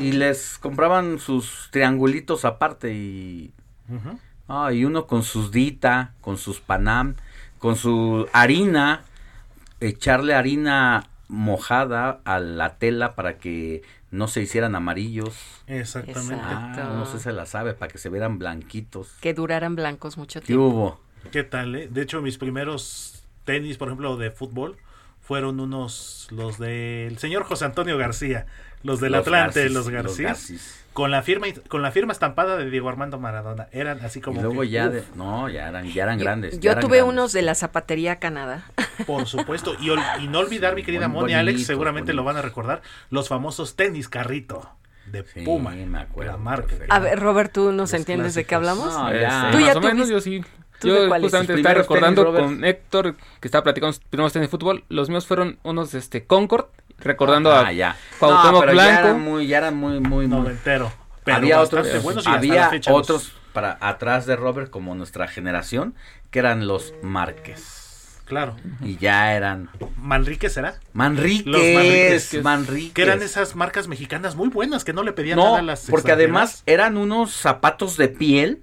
[0.00, 3.52] Y les compraban sus triangulitos aparte y...
[4.48, 7.14] Ah, y uno con sus Dita, con sus Panam,
[7.58, 9.02] con su harina,
[9.80, 13.82] echarle harina mojada a la tela para que
[14.12, 15.34] no se hicieran amarillos.
[15.66, 16.34] Exactamente.
[16.34, 16.80] Exacto.
[16.82, 19.08] Ah, no sé si se la sabe, para que se vieran blanquitos.
[19.20, 20.66] Que duraran blancos mucho ¿Qué tiempo.
[20.66, 21.00] hubo?
[21.32, 21.88] ¿Qué tal, eh?
[21.90, 24.76] De hecho, mis primeros tenis, por ejemplo, de fútbol,
[25.20, 28.46] fueron unos, los del señor José Antonio García,
[28.82, 30.84] los del Los Atlante, Garcis, los los García, Garcis.
[30.92, 33.68] con la firma con la firma estampada de Diego Armando Maradona.
[33.72, 36.54] Eran así como y luego que, ya, de- no, ya eran, ya eran grandes.
[36.54, 37.12] ya Yo eran tuve grandes.
[37.14, 38.64] unos de la zapatería Canadá.
[39.06, 39.74] Por supuesto.
[39.80, 43.28] Y, ol- y no olvidar, mi querida Moni, Alex, seguramente lo van a recordar, los
[43.28, 44.68] famosos tenis carrito
[45.06, 45.70] de Puma.
[45.72, 46.32] me acuerdo.
[46.32, 46.74] La marca.
[46.88, 48.92] A ver, Robert, ¿tú nos Los entiendes de qué hablamos?
[48.92, 49.48] No, ya.
[49.52, 50.44] Tú ya más o menos, tuviste- yo sí.
[50.78, 54.48] ¿Tú de Yo justamente estaba recordando tenis, con Héctor, que estaba platicando sus primeros tenis
[54.48, 54.82] de fútbol.
[54.88, 56.66] Los míos fueron unos este Concord,
[57.04, 57.96] recordando Ah, a ya.
[58.18, 59.00] Cuauhtémoc No, pero ya Blanco.
[59.08, 60.28] eran muy, ya eran muy, muy, muy.
[60.28, 60.92] Noventero.
[61.24, 65.94] Pero había otros, buenos y hasta había otros para atrás de Robert como nuestra generación
[66.30, 68.56] que eran los Márquez Claro.
[68.80, 70.80] y ya eran ¿Manrique será?
[70.94, 72.42] Manríquez, Los.
[72.42, 72.94] Manríquez.
[72.94, 75.86] Que eran esas marcas mexicanas muy buenas que no le pedían no, nada a las
[75.90, 78.62] porque además eran unos zapatos de piel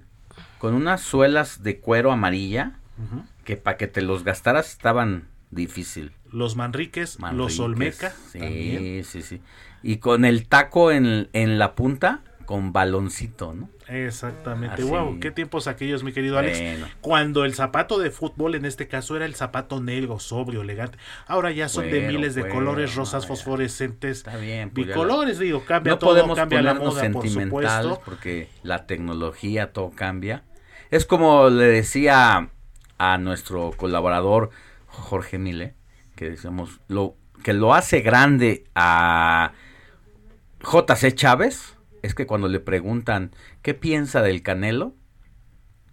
[0.58, 2.72] con unas suelas de cuero amarilla
[3.44, 6.12] que para que te los gastaras estaban difícil.
[6.30, 8.12] Los Manriques, los Olmeca.
[8.30, 9.04] Sí, también.
[9.04, 9.40] sí, sí.
[9.82, 13.68] Y con el taco en, en la punta con baloncito, ¿no?
[13.86, 14.74] Exactamente.
[14.74, 14.82] Así.
[14.82, 16.58] Wow, qué tiempos aquellos, mi querido Alex.
[16.58, 16.88] Bueno.
[17.00, 20.98] Cuando el zapato de fútbol en este caso era el zapato negro, sobrio, elegante.
[21.28, 24.70] Ahora ya son de miles de colores, rosas fosforescentes, Está bien.
[24.70, 28.02] pues bicolores, digo, cambia no todo, podemos cambia la moda, por sentimentales supuesto.
[28.04, 30.42] porque la tecnología todo cambia.
[30.90, 32.50] Es como le decía
[32.98, 34.50] a nuestro colaborador
[34.90, 35.74] Jorge Mile,
[36.16, 39.52] que decíamos lo que lo hace grande a
[40.60, 43.30] JC Chávez es que cuando le preguntan
[43.62, 44.94] qué piensa del Canelo,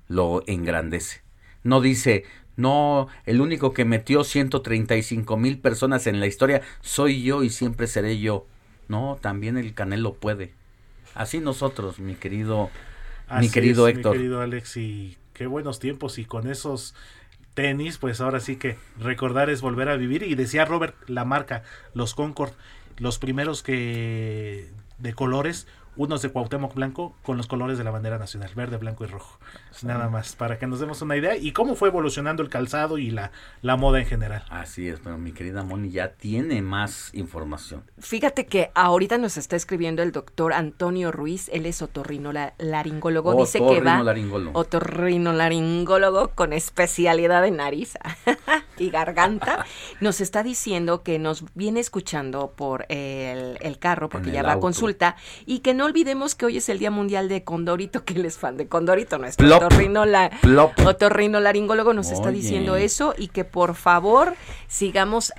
[0.08, 1.22] lo engrandece.
[1.64, 2.24] No dice,
[2.56, 7.88] no, el único que metió 135 mil personas en la historia soy yo y siempre
[7.88, 8.46] seré yo.
[8.88, 10.54] No, también el Canelo puede.
[11.14, 12.70] Así nosotros, mi querido,
[13.40, 14.14] mi querido es, Héctor.
[14.14, 16.20] Mi querido Alex, y qué buenos tiempos.
[16.20, 16.96] Y con esos
[17.58, 20.22] tenis, pues ahora sí que recordar es volver a vivir.
[20.22, 21.64] Y decía Robert, la marca,
[21.96, 22.52] los Concord,
[22.98, 28.20] los primeros que de colores, unos de Cuauhtémoc Blanco con los colores de la bandera
[28.20, 29.40] nacional, verde, blanco y rojo.
[29.84, 31.36] Nada más, para que nos demos una idea.
[31.38, 34.44] Y cómo fue evolucionando el calzado y la, la moda en general.
[34.50, 37.84] Así es, pero mi querida Moni ya tiene más información.
[38.00, 43.66] Fíjate que ahorita nos está escribiendo el doctor Antonio Ruiz, él es otorrinolaringólogo, dice que
[43.66, 44.60] va Otorrinolaringólogo.
[44.60, 47.98] otorrinolaringólogo con especialidad en nariz
[48.78, 49.66] y garganta,
[50.02, 54.54] nos está diciendo que nos viene escuchando por el, el carro porque En ya va
[54.54, 55.16] a consulta
[55.46, 58.38] y que no olvidemos que hoy es el Día Mundial de Condorito, que él es
[58.38, 59.67] fan de Condorito, nuestro Plop.
[59.68, 60.72] Otorrinola- Plop.
[60.86, 64.34] otorrinolaringólogo nos está diciendo eso y que por favor
[64.68, 65.34] sigamos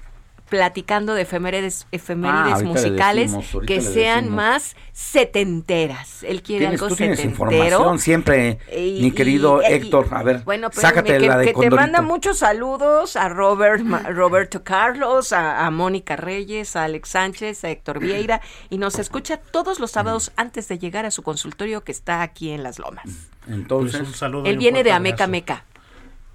[0.49, 6.23] platicando de efemérides, efemérides Ah, musicales decimos, que sean más setenteras.
[6.23, 7.47] Él quiere Tienes, algo tú tienes setentero.
[7.51, 10.09] información siempre, Y- mi querido y- y- Héctor.
[10.11, 13.83] A ver, bueno, espérame, sácate que, la de que te manda muchos saludos a Robert,
[13.83, 18.41] Ma- Roberto Carlos, a, a Mónica Reyes, a Alex Sánchez, a Héctor Vieira
[18.71, 22.51] y nos escucha todos los sábados antes de llegar a su consultorio que está aquí
[22.51, 23.05] en Las Lomas.
[23.47, 25.27] Entonces, Pues un saludo Él viene de Ameca.
[25.27, 25.65] Meca.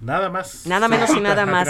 [0.04, 0.66] Nada más.
[0.66, 1.66] Nada menos y nada más.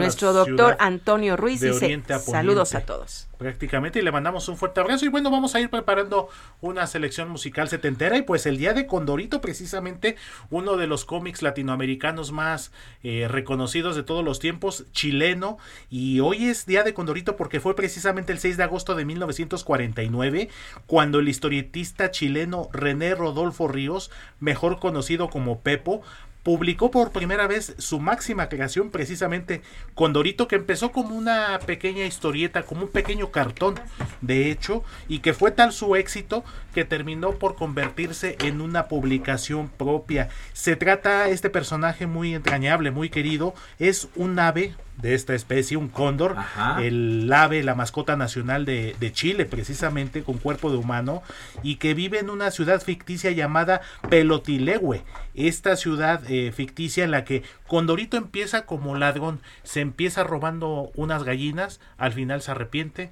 [0.00, 2.86] Nuestro doctor Antonio Ruiz dice a saludos a poniente".
[2.92, 3.28] todos.
[3.36, 6.28] prácticamente y le mandamos un fuerte abrazo y bueno vamos a ir preparando
[6.62, 10.16] una selección musical setentera y pues el día de Condorito precisamente
[10.50, 12.72] uno de los cómics latinoamericanos más
[13.02, 15.58] eh, reconocidos de todos los tiempos chileno
[15.90, 20.48] y hoy es día de Condorito porque fue precisamente el 6 de agosto de 1949
[20.86, 24.10] cuando el historietista chileno René Rodolfo Ríos
[24.40, 26.02] mejor conocido como Pepo
[26.44, 29.62] publicó por primera vez su máxima creación precisamente
[29.94, 33.74] Condorito que empezó como una pequeña historieta, como un pequeño cartón
[34.20, 39.68] de hecho y que fue tal su éxito que terminó por convertirse en una publicación
[39.68, 40.28] propia.
[40.52, 45.88] Se trata este personaje muy entrañable, muy querido, es un ave de esta especie, un
[45.88, 46.82] cóndor, Ajá.
[46.82, 51.22] el ave, la mascota nacional de, de Chile, precisamente con cuerpo de humano,
[51.62, 55.02] y que vive en una ciudad ficticia llamada Pelotilegüe.
[55.34, 61.24] Esta ciudad eh, ficticia en la que Condorito empieza como ladrón, se empieza robando unas
[61.24, 63.10] gallinas, al final se arrepiente,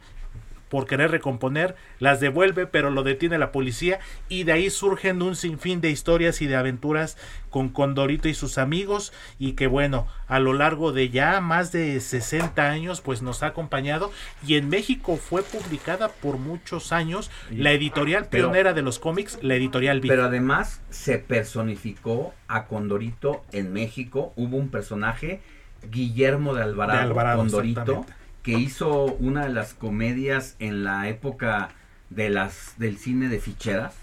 [0.73, 3.99] por querer recomponer, las devuelve, pero lo detiene la policía
[4.31, 7.19] y de ahí surgen un sinfín de historias y de aventuras
[7.51, 12.01] con Condorito y sus amigos y que bueno, a lo largo de ya más de
[12.01, 14.13] 60 años pues nos ha acompañado
[14.47, 19.39] y en México fue publicada por muchos años la editorial Pero- pionera de los cómics,
[19.43, 20.01] la editorial.
[20.01, 24.33] Pero además se personificó a Condorito en México.
[24.37, 25.43] Hubo un personaje,
[25.91, 28.07] Guillermo de Alvarado, De Alvarado, Condorito.
[28.43, 31.71] Que hizo una de las comedias en la época
[32.11, 33.95] de las del cine de ficheras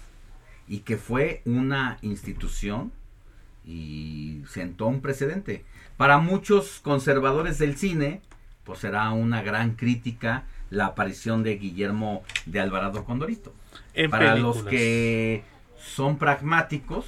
[0.66, 2.92] y que fue una institución
[3.64, 5.64] y sentó un precedente.
[5.96, 8.22] Para muchos conservadores del cine,
[8.64, 13.52] pues será una gran crítica la aparición de Guillermo de Alvarado Condorito.
[13.94, 15.42] En Para los que
[15.76, 17.06] son pragmáticos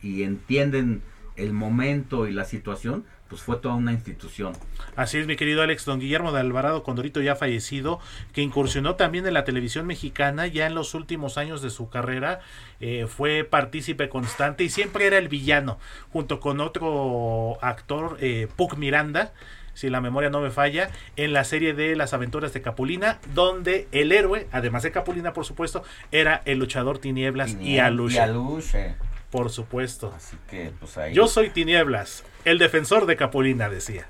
[0.00, 1.02] y entienden
[1.36, 4.52] el momento y la situación, pues fue toda una institución.
[4.96, 8.00] Así es, mi querido Alex, don Guillermo de Alvarado Condorito ya fallecido,
[8.34, 12.40] que incursionó también en la televisión mexicana ya en los últimos años de su carrera,
[12.80, 15.78] eh, fue partícipe constante y siempre era el villano,
[16.12, 19.32] junto con otro actor, eh, Puck Miranda,
[19.74, 23.86] si la memoria no me falla, en la serie de Las aventuras de Capulina, donde
[23.92, 28.14] el héroe, además de Capulina, por supuesto, era el luchador Tinieblas y Tinieblas Aluche.
[28.16, 29.09] y Aluche.
[29.30, 30.12] Por supuesto.
[30.16, 31.14] Así que, pues ahí.
[31.14, 34.08] Yo soy Tinieblas, el defensor de Capulina, decía.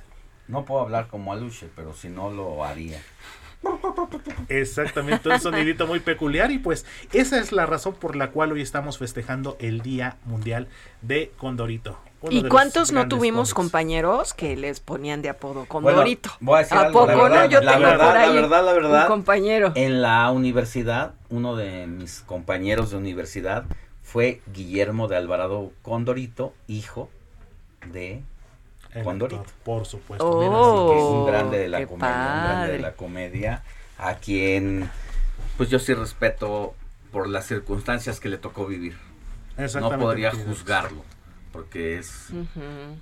[0.48, 3.00] No puedo hablar como Aluche, pero si no lo haría.
[4.48, 8.62] Exactamente, un sonidito muy peculiar y pues esa es la razón por la cual hoy
[8.62, 10.68] estamos festejando el Día Mundial
[11.02, 11.98] de Condorito.
[12.22, 13.54] Uno ¿Y cuántos no tuvimos cómics.
[13.54, 16.30] compañeros que les ponían de apodo Bueno, Condorito?
[16.40, 17.50] voy a decir ¿A algo, la poco verdad, no?
[17.50, 19.72] Yo la tengo verdad, por ahí la verdad, la verdad, un compañero.
[19.74, 23.64] En la universidad, uno de mis compañeros de universidad
[24.10, 27.08] fue Guillermo de Alvarado Condorito, hijo
[27.92, 28.24] de
[28.92, 29.42] El Condorito.
[29.42, 30.28] actor, por supuesto.
[30.28, 33.62] Oh, mira, Así que es un grande de la comedia, un grande de la comedia,
[33.98, 34.90] a quien
[35.56, 36.74] pues yo sí respeto
[37.12, 38.98] por las circunstancias que le tocó vivir.
[39.78, 41.04] No podría juzgarlo,
[41.52, 42.30] porque es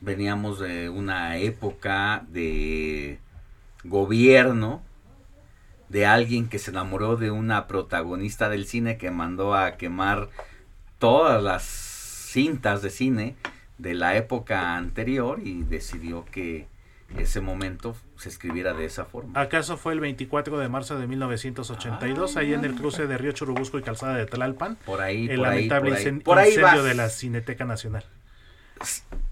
[0.03, 3.19] veníamos de una época de
[3.83, 4.83] gobierno
[5.89, 10.29] de alguien que se enamoró de una protagonista del cine que mandó a quemar
[10.99, 13.37] todas las cintas de cine
[13.79, 16.67] de la época anterior y decidió que
[17.17, 19.41] ese momento se escribiera de esa forma.
[19.41, 23.79] ¿Acaso fue el 24 de marzo de 1982, ahí en el cruce de Río Churubusco
[23.79, 24.77] y Calzada de Tlalpan?
[24.85, 26.21] Por ahí, el por ahí, lamentable por ahí.
[26.21, 26.85] Por ahí incendio vas.
[26.85, 28.05] de la Cineteca Nacional.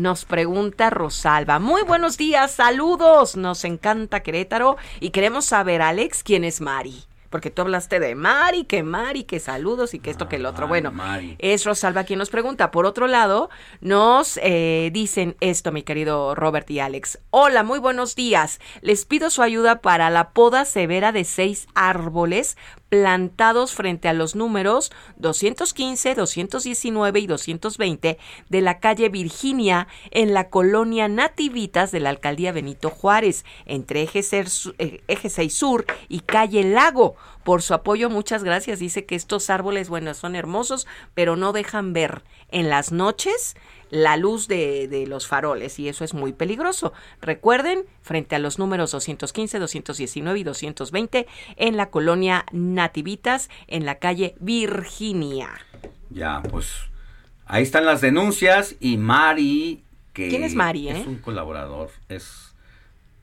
[0.00, 1.58] nos pregunta Rosalba.
[1.58, 3.36] Muy buenos días, saludos.
[3.36, 7.04] Nos encanta Querétaro y queremos saber, Alex, quién es Mari.
[7.28, 10.66] Porque tú hablaste de Mari, que Mari, que saludos y que esto, que el otro.
[10.66, 11.36] Bueno, Mari.
[11.38, 12.72] es Rosalba quien nos pregunta.
[12.72, 17.20] Por otro lado, nos eh, dicen esto, mi querido Robert y Alex.
[17.30, 18.58] Hola, muy buenos días.
[18.80, 22.56] Les pido su ayuda para la poda severa de seis árboles
[22.90, 28.18] plantados frente a los números 215, 219 y 220
[28.50, 34.22] de la calle Virginia en la colonia Nativitas de la alcaldía Benito Juárez, entre Eje,
[34.22, 37.14] Ser- eh, Eje 6 Sur y calle Lago.
[37.44, 38.80] Por su apoyo, muchas gracias.
[38.80, 43.54] Dice que estos árboles, bueno, son hermosos, pero no dejan ver en las noches
[43.90, 46.92] la luz de, de los faroles y eso es muy peligroso.
[47.20, 51.26] Recuerden, frente a los números 215, 219 y 220
[51.56, 55.50] en la colonia Nativitas, en la calle Virginia.
[56.10, 56.72] Ya, pues
[57.46, 61.00] ahí están las denuncias y Mari, que ¿Quién es Mari, eh?
[61.00, 62.54] es un colaborador, es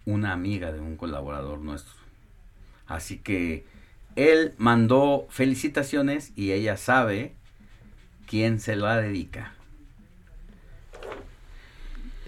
[0.05, 1.93] una amiga de un colaborador nuestro.
[2.87, 3.65] Así que
[4.15, 7.35] él mandó felicitaciones y ella sabe
[8.25, 9.53] quién se la dedica.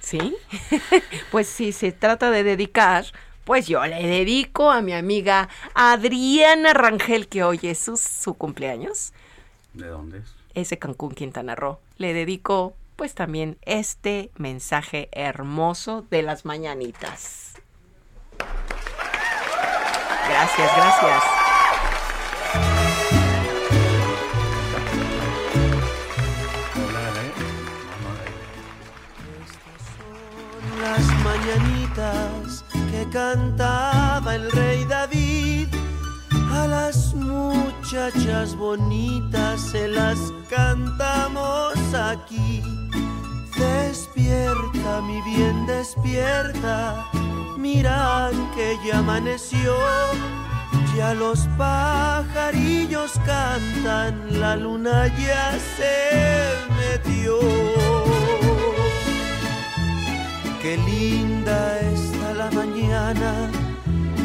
[0.09, 0.35] ¿Sí?
[1.31, 3.05] pues si se trata de dedicar,
[3.43, 9.13] pues yo le dedico a mi amiga Adriana Rangel, que hoy es su, su cumpleaños.
[9.73, 10.39] ¿De dónde es?
[10.53, 11.79] ese Cancún, Quintana Roo.
[11.97, 17.53] Le dedico pues también este mensaje hermoso de las mañanitas.
[20.27, 21.48] Gracias, gracias.
[30.79, 35.67] Las mañanitas que cantaba el rey David.
[36.51, 40.17] A las muchachas bonitas se las
[40.49, 42.63] cantamos aquí.
[43.57, 47.09] Despierta, mi bien, despierta.
[47.57, 49.75] Mira que ya amaneció.
[50.95, 57.39] Ya los pajarillos cantan, la luna ya se metió.
[60.61, 63.49] Qué linda está la mañana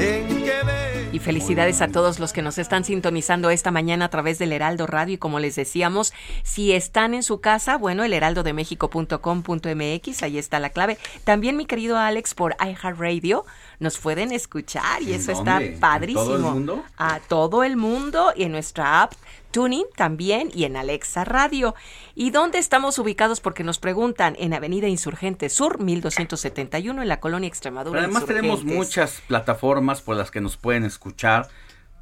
[0.00, 4.08] en que ve Y felicidades a todos los que nos están sintonizando esta mañana a
[4.08, 5.14] través del Heraldo Radio.
[5.14, 6.12] Y como les decíamos,
[6.42, 10.98] si están en su casa, bueno, el heraldodemexico.com.mx, ahí está la clave.
[11.22, 13.44] También, mi querido Alex, por iHeartRadio
[13.78, 16.24] nos pueden escuchar y eso está padrísimo.
[16.24, 16.82] todo el mundo?
[16.96, 19.12] A todo el mundo y en nuestra app
[19.54, 21.76] Tuning también y en Alexa Radio.
[22.16, 23.38] ¿Y dónde estamos ubicados?
[23.38, 28.00] Porque nos preguntan en Avenida Insurgente Sur, 1271, en la colonia Extremadura.
[28.00, 31.46] Pero además tenemos muchas plataformas por las que nos pueden escuchar.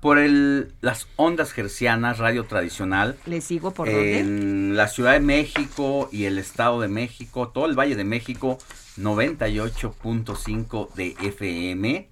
[0.01, 3.19] Por el, las ondas gercianas, radio tradicional.
[3.27, 4.19] Les digo por dónde.
[4.19, 8.57] En la Ciudad de México y el Estado de México, todo el Valle de México,
[8.97, 12.12] 98.5 de FM.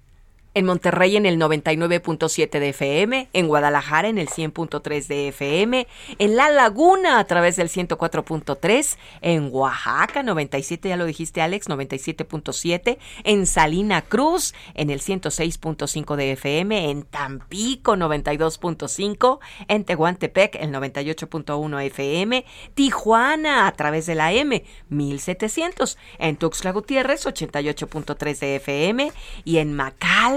[0.53, 5.87] En Monterrey en el 99.7 de FM, en Guadalajara en el 100.3 de FM,
[6.19, 12.97] en La Laguna a través del 104.3, en Oaxaca 97, ya lo dijiste Alex, 97.7,
[13.23, 19.39] en Salina Cruz en el 106.5 de FM, en Tampico 92.5,
[19.69, 27.25] en Tehuantepec el 98.1 FM, Tijuana a través de la M 1700, en Tuxtla Gutiérrez
[27.25, 29.11] 88.3 de FM
[29.45, 29.73] y en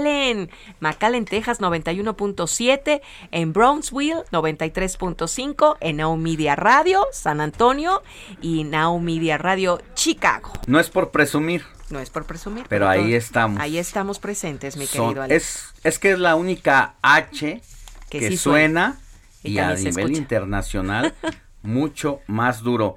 [0.09, 0.49] McAllen,
[0.79, 3.01] McAllen, Texas 91.7,
[3.31, 8.03] en Brownsville 93.5, en Now Media Radio San Antonio
[8.41, 10.53] y Now Media Radio Chicago.
[10.67, 12.65] No es por presumir, No es por presumir.
[12.69, 13.59] pero ahí todo- estamos.
[13.61, 15.43] Ahí estamos presentes, mi Son- querido Alex.
[15.43, 17.61] es, es que es la única H
[18.09, 18.99] Que que, sí suena.
[19.43, 20.17] Y y, a nivel escucha.
[20.17, 21.13] internacional
[21.63, 22.95] mucho más duro.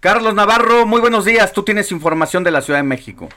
[0.00, 1.52] Carlos Navarro, muy buenos días.
[1.52, 3.28] Tú tienes información de la Ciudad de México.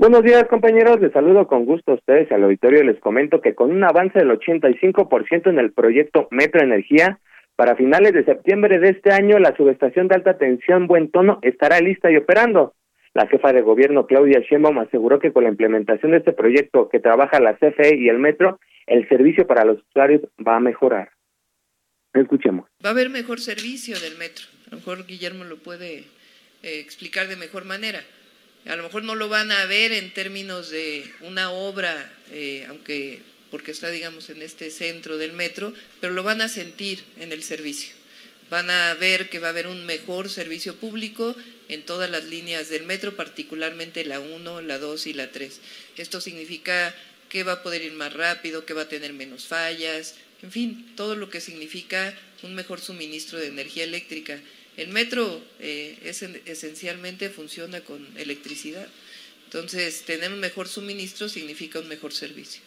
[0.00, 0.98] Buenos días, compañeros.
[0.98, 2.82] Les saludo con gusto a ustedes al auditorio.
[2.82, 7.20] Les comento que con un avance del 85% en el proyecto Metro Energía,
[7.54, 11.80] para finales de septiembre de este año, la subestación de alta tensión Buen Tono estará
[11.80, 12.72] lista y operando.
[13.12, 16.98] La jefa de gobierno, Claudia Sheinbaum, aseguró que con la implementación de este proyecto que
[16.98, 21.10] trabaja la CFE y el Metro, el servicio para los usuarios va a mejorar.
[22.14, 22.70] Escuchemos.
[22.82, 24.46] Va a haber mejor servicio del metro.
[24.68, 25.98] A lo mejor Guillermo lo puede
[26.62, 28.00] eh, explicar de mejor manera.
[28.66, 33.22] A lo mejor no lo van a ver en términos de una obra, eh, aunque
[33.50, 37.42] porque está, digamos, en este centro del metro, pero lo van a sentir en el
[37.42, 37.94] servicio.
[38.48, 41.34] Van a ver que va a haber un mejor servicio público
[41.68, 45.60] en todas las líneas del metro, particularmente la 1, la 2 y la 3.
[45.96, 46.94] Esto significa
[47.28, 50.92] que va a poder ir más rápido, que va a tener menos fallas, en fin,
[50.96, 54.40] todo lo que significa un mejor suministro de energía eléctrica.
[54.76, 55.22] El metro
[55.58, 58.86] eh, es, esencialmente funciona con electricidad.
[59.44, 62.62] Entonces, tener un mejor suministro significa un mejor servicio.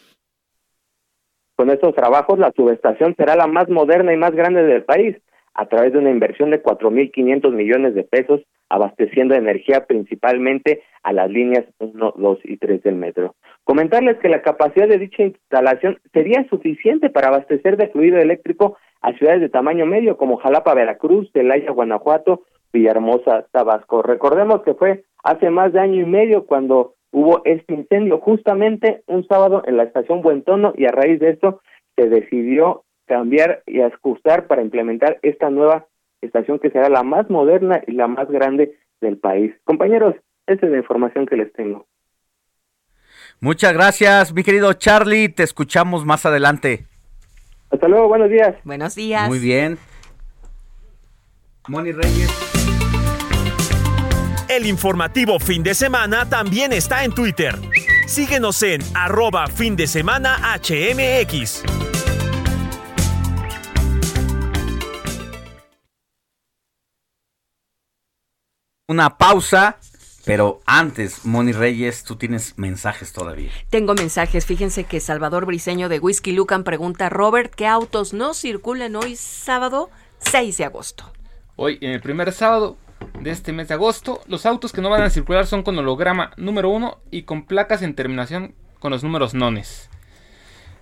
[1.56, 5.16] Con estos trabajos, la subestación será la más moderna y más grande del país,
[5.54, 11.30] a través de una inversión de 4.500 millones de pesos, abasteciendo energía principalmente a las
[11.30, 13.36] líneas 1, 2 y 3 del metro.
[13.64, 19.14] Comentarles que la capacidad de dicha instalación sería suficiente para abastecer de fluido eléctrico a
[19.14, 24.02] ciudades de tamaño medio como Jalapa, Veracruz, Celaya, Guanajuato, Villahermosa, Tabasco.
[24.02, 29.28] Recordemos que fue hace más de año y medio cuando hubo este incendio justamente un
[29.28, 31.62] sábado en la estación Buen Tono y a raíz de esto
[31.98, 35.86] se decidió cambiar y ajustar para implementar esta nueva
[36.22, 39.54] estación que será la más moderna y la más grande del país.
[39.66, 40.16] Compañeros,
[40.48, 41.86] esa es la información que les tengo.
[43.42, 45.28] Muchas gracias, mi querido Charlie.
[45.28, 46.93] Te escuchamos más adelante.
[47.74, 48.56] Hasta luego, buenos días.
[48.64, 49.28] Buenos días.
[49.28, 49.80] Muy bien.
[51.68, 52.30] Moni Reyes.
[54.48, 57.56] El informativo fin de semana también está en Twitter.
[58.06, 61.64] Síguenos en arroba fin de semana HMX.
[68.88, 69.80] Una pausa,
[70.26, 73.52] pero antes, Moni Reyes, tú tienes mensajes todavía.
[73.70, 74.46] Tengo mensajes.
[74.46, 79.90] Fíjense que Salvador Briseño de Whisky Lucan pregunta, Robert, ¿qué autos no circulan hoy sábado
[80.20, 81.12] 6 de agosto?
[81.58, 82.78] Hoy, en el primer sábado
[83.20, 86.32] de este mes de agosto, los autos que no van a circular son con holograma
[86.38, 89.90] número 1 y con placas en terminación con los números nones.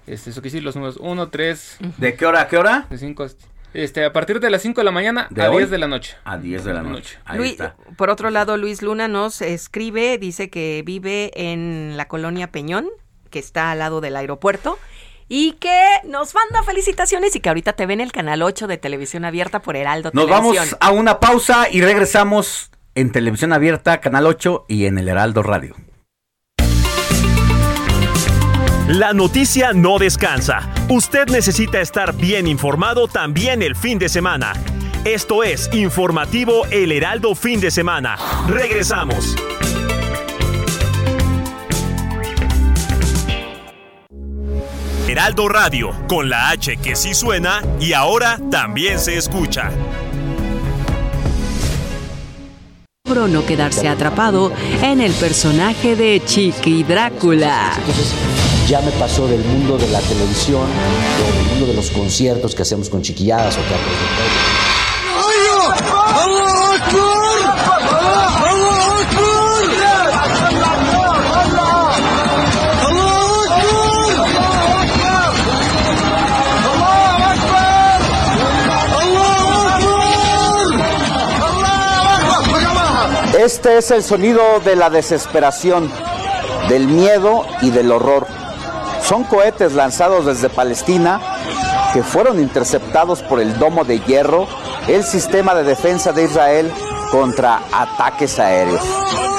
[0.08, 1.78] Este, eso quiere decir los números 1, 3.
[1.98, 2.86] ¿De qué hora a qué hora?
[2.90, 3.26] De 5
[3.74, 5.58] este, a partir de las 5 de la mañana ¿De a hoy?
[5.60, 6.16] 10 de la noche.
[6.24, 7.18] A 10 de la noche.
[7.26, 7.76] Ahí Luis- está.
[7.98, 12.88] por otro lado, Luis Luna nos escribe, dice que vive en la colonia Peñón,
[13.30, 14.78] que está al lado del aeropuerto,
[15.30, 18.78] y que nos manda felicitaciones y que ahorita te ve en el canal 8 de
[18.78, 20.56] televisión abierta por Heraldo Nos Televisión.
[20.56, 25.42] vamos a una pausa y regresamos en Televisión Abierta, Canal 8 y en el Heraldo
[25.44, 25.76] Radio.
[28.92, 30.70] La noticia no descansa.
[30.90, 34.52] Usted necesita estar bien informado también el fin de semana.
[35.06, 38.18] Esto es Informativo El Heraldo Fin de Semana.
[38.50, 39.34] Regresamos.
[45.08, 49.72] Heraldo Radio, con la H que sí suena y ahora también se escucha.
[53.30, 57.72] no quedarse atrapado en el personaje de Chiqui Drácula.
[58.68, 60.68] Ya me pasó del mundo de la televisión,
[61.36, 64.62] del mundo de los conciertos que hacemos con chiquilladas o teatros de
[83.44, 85.92] Este es el sonido de la desesperación,
[86.70, 88.41] del miedo y del horror.
[89.12, 91.20] Son cohetes lanzados desde Palestina
[91.92, 94.48] que fueron interceptados por el domo de hierro,
[94.88, 96.72] el sistema de defensa de Israel
[97.12, 98.82] contra ataques aéreos.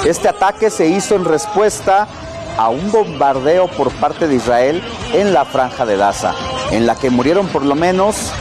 [0.05, 2.07] Este ataque se hizo en respuesta
[2.55, 6.35] a un bombardeo por parte de Israel en la franja de Gaza,
[6.69, 8.31] en la que murieron por lo menos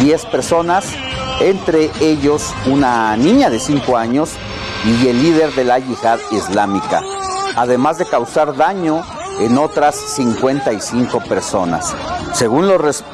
[0.00, 0.84] 10 personas,
[1.40, 4.32] entre ellos una niña de 5 años
[4.84, 7.00] y el líder de la yihad islámica,
[7.56, 9.02] además de causar daño
[9.40, 11.94] en otras 55 personas.
[12.32, 13.04] Según los,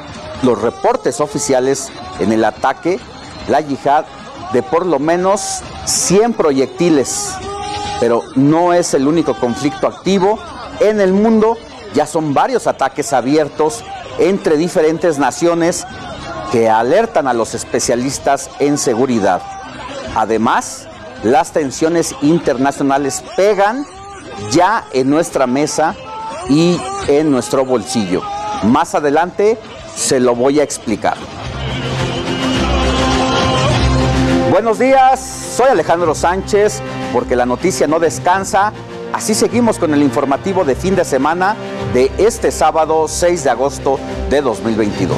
[0.43, 2.99] los reportes oficiales en el ataque,
[3.47, 4.05] la yihad
[4.53, 7.33] de por lo menos 100 proyectiles,
[7.99, 10.39] pero no es el único conflicto activo
[10.79, 11.57] en el mundo,
[11.93, 13.83] ya son varios ataques abiertos
[14.19, 15.85] entre diferentes naciones
[16.51, 19.41] que alertan a los especialistas en seguridad.
[20.15, 20.87] Además,
[21.23, 23.85] las tensiones internacionales pegan
[24.49, 25.95] ya en nuestra mesa
[26.49, 28.21] y en nuestro bolsillo.
[28.63, 29.57] Más adelante
[29.95, 31.17] se lo voy a explicar.
[34.51, 35.19] Buenos días,
[35.55, 36.81] soy Alejandro Sánchez,
[37.13, 38.73] porque la noticia no descansa.
[39.13, 41.55] Así seguimos con el informativo de fin de semana
[41.93, 45.17] de este sábado 6 de agosto de 2022.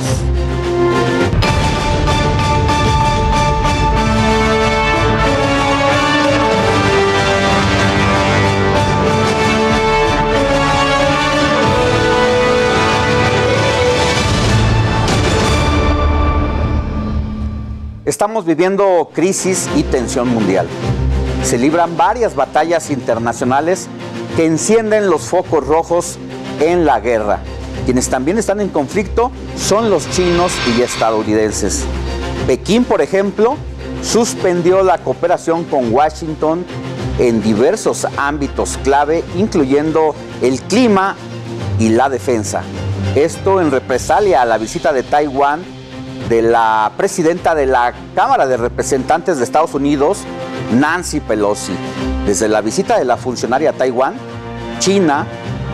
[18.05, 20.67] Estamos viviendo crisis y tensión mundial.
[21.41, 23.87] Se libran varias batallas internacionales
[24.35, 26.17] que encienden los focos rojos
[26.59, 27.39] en la guerra.
[27.85, 31.85] Quienes también están en conflicto son los chinos y estadounidenses.
[32.45, 33.55] Pekín, por ejemplo,
[34.01, 36.65] suspendió la cooperación con Washington
[37.19, 41.15] en diversos ámbitos clave, incluyendo el clima
[41.79, 42.63] y la defensa.
[43.15, 45.72] Esto en represalia a la visita de Taiwán
[46.33, 50.23] de la presidenta de la Cámara de Representantes de Estados Unidos,
[50.73, 51.73] Nancy Pelosi.
[52.25, 54.15] Desde la visita de la funcionaria a Taiwán,
[54.79, 55.27] China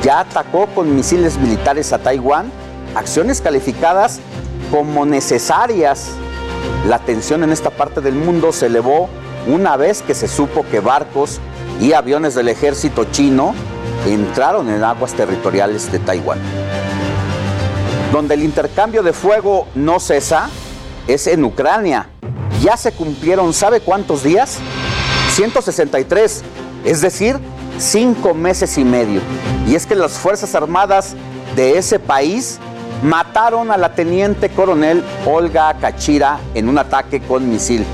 [0.03, 2.51] ya atacó con misiles militares a Taiwán,
[2.93, 4.19] acciones calificadas
[4.69, 6.09] como necesarias.
[6.89, 9.07] La tensión en esta parte del mundo se elevó
[9.47, 11.39] una vez que se supo que barcos
[11.79, 13.55] y aviones del ejército chino
[14.05, 16.39] entraron en aguas territoriales de Taiwán
[18.11, 20.49] donde el intercambio de fuego no cesa,
[21.07, 22.09] es en Ucrania.
[22.61, 24.57] Ya se cumplieron, ¿sabe cuántos días?
[25.33, 26.43] 163,
[26.85, 27.39] es decir,
[27.77, 29.21] cinco meses y medio.
[29.67, 31.15] Y es que las Fuerzas Armadas
[31.55, 32.59] de ese país
[33.03, 37.85] mataron a la teniente coronel Olga Kachira en un ataque con misil,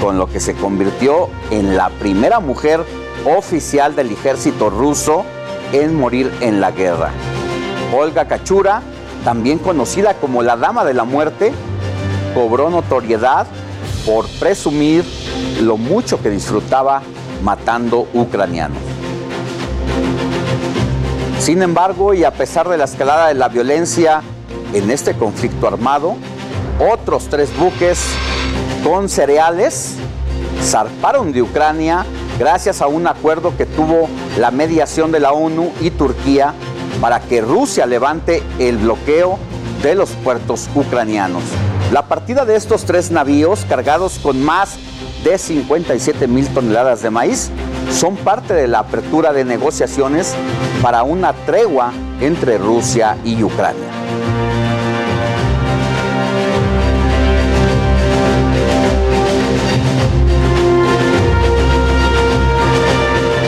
[0.00, 2.84] con lo que se convirtió en la primera mujer
[3.24, 5.24] oficial del ejército ruso
[5.72, 7.10] en morir en la guerra.
[7.92, 8.82] Olga Kachura
[9.24, 11.52] también conocida como la Dama de la Muerte,
[12.34, 13.46] cobró notoriedad
[14.06, 15.04] por presumir
[15.60, 17.02] lo mucho que disfrutaba
[17.42, 18.78] matando ucranianos.
[21.38, 24.22] Sin embargo, y a pesar de la escalada de la violencia
[24.72, 26.16] en este conflicto armado,
[26.92, 27.98] otros tres buques
[28.84, 29.96] con cereales
[30.62, 32.04] zarparon de Ucrania
[32.38, 34.08] gracias a un acuerdo que tuvo
[34.38, 36.54] la mediación de la ONU y Turquía
[37.00, 39.38] para que Rusia levante el bloqueo
[39.82, 41.42] de los puertos ucranianos.
[41.92, 44.78] La partida de estos tres navíos cargados con más
[45.24, 47.50] de 57 mil toneladas de maíz
[47.90, 50.34] son parte de la apertura de negociaciones
[50.82, 53.88] para una tregua entre Rusia y Ucrania.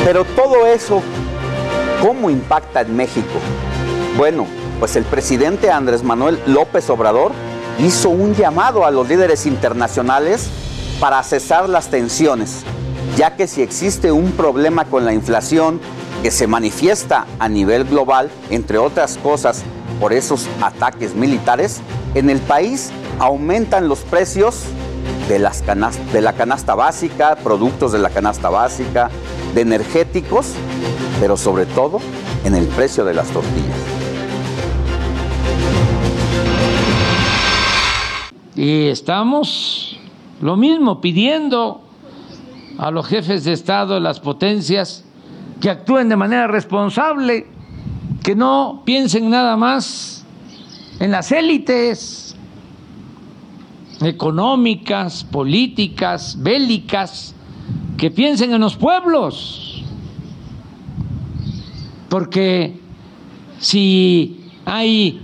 [0.04, 1.02] Pero todo eso
[2.02, 3.38] ¿Cómo impacta en México?
[4.16, 4.48] Bueno,
[4.80, 7.30] pues el presidente Andrés Manuel López Obrador
[7.78, 10.48] hizo un llamado a los líderes internacionales
[10.98, 12.64] para cesar las tensiones,
[13.16, 15.80] ya que si existe un problema con la inflación
[16.24, 19.62] que se manifiesta a nivel global, entre otras cosas,
[20.00, 21.82] por esos ataques militares,
[22.16, 22.90] en el país
[23.20, 24.64] aumentan los precios
[25.28, 25.62] de, las
[26.12, 29.08] de la canasta básica, productos de la canasta básica,
[29.54, 30.54] de energéticos,
[31.20, 32.00] pero sobre todo
[32.44, 33.76] en el precio de las tortillas.
[38.54, 39.98] Y estamos
[40.40, 41.82] lo mismo pidiendo
[42.78, 45.04] a los jefes de Estado de las potencias
[45.60, 47.46] que actúen de manera responsable,
[48.22, 50.24] que no piensen nada más
[50.98, 52.36] en las élites
[54.00, 57.31] económicas, políticas, bélicas,
[58.02, 59.84] que piensen en los pueblos.
[62.08, 62.76] Porque
[63.60, 65.20] si hay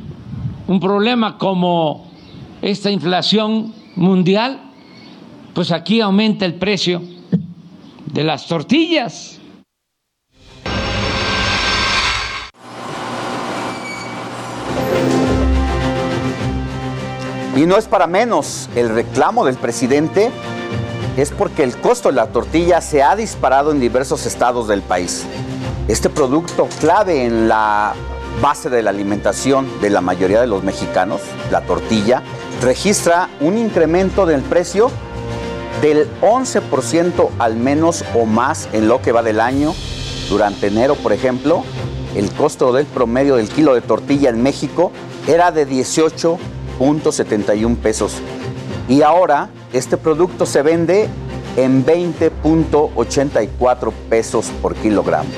[0.68, 2.08] un problema como
[2.62, 4.70] esta inflación mundial,
[5.54, 7.02] pues aquí aumenta el precio
[8.12, 9.40] de las tortillas.
[17.56, 20.30] Y no es para menos, el reclamo del presidente
[21.18, 25.26] es porque el costo de la tortilla se ha disparado en diversos estados del país.
[25.88, 27.92] Este producto clave en la
[28.40, 32.22] base de la alimentación de la mayoría de los mexicanos, la tortilla,
[32.62, 34.92] registra un incremento del precio
[35.82, 39.74] del 11% al menos o más en lo que va del año.
[40.28, 41.64] Durante enero, por ejemplo,
[42.14, 44.92] el costo del promedio del kilo de tortilla en México
[45.26, 48.12] era de 18.71 pesos.
[48.88, 51.08] Y ahora este producto se vende
[51.56, 55.28] en 20.84 pesos por kilogramo.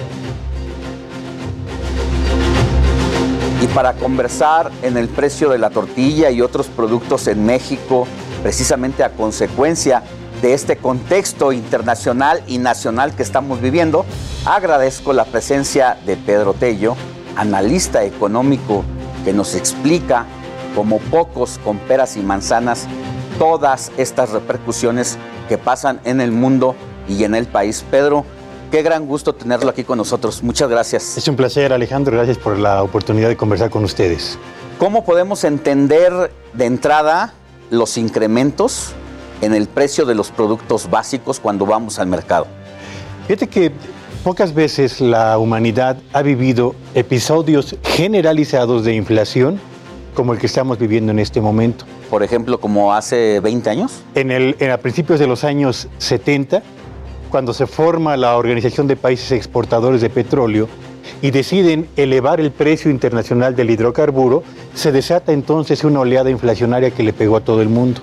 [3.62, 8.06] Y para conversar en el precio de la tortilla y otros productos en México,
[8.42, 10.02] precisamente a consecuencia
[10.40, 14.06] de este contexto internacional y nacional que estamos viviendo,
[14.46, 16.96] agradezco la presencia de Pedro Tello,
[17.36, 18.82] analista económico,
[19.24, 20.24] que nos explica,
[20.74, 22.86] como pocos con peras y manzanas,
[23.40, 25.16] todas estas repercusiones
[25.48, 26.76] que pasan en el mundo
[27.08, 27.82] y en el país.
[27.90, 28.26] Pedro,
[28.70, 30.42] qué gran gusto tenerlo aquí con nosotros.
[30.42, 31.16] Muchas gracias.
[31.16, 32.14] Es un placer, Alejandro.
[32.18, 34.38] Gracias por la oportunidad de conversar con ustedes.
[34.78, 37.32] ¿Cómo podemos entender de entrada
[37.70, 38.92] los incrementos
[39.40, 42.46] en el precio de los productos básicos cuando vamos al mercado?
[43.26, 43.72] Fíjate que
[44.22, 49.58] pocas veces la humanidad ha vivido episodios generalizados de inflación
[50.14, 51.86] como el que estamos viviendo en este momento.
[52.10, 54.02] Por ejemplo, como hace 20 años.
[54.16, 56.62] En el, a principios de los años 70,
[57.30, 60.68] cuando se forma la Organización de Países Exportadores de Petróleo
[61.22, 64.42] y deciden elevar el precio internacional del hidrocarburo,
[64.74, 68.00] se desata entonces una oleada inflacionaria que le pegó a todo el mundo.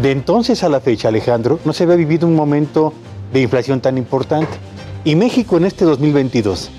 [0.00, 2.94] De entonces a la fecha, Alejandro, no se había vivido un momento
[3.34, 4.56] de inflación tan importante.
[5.04, 6.70] Y México en este 2022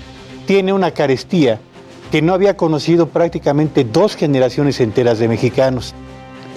[0.46, 1.60] tiene una carestía
[2.10, 5.94] que no había conocido prácticamente dos generaciones enteras de mexicanos.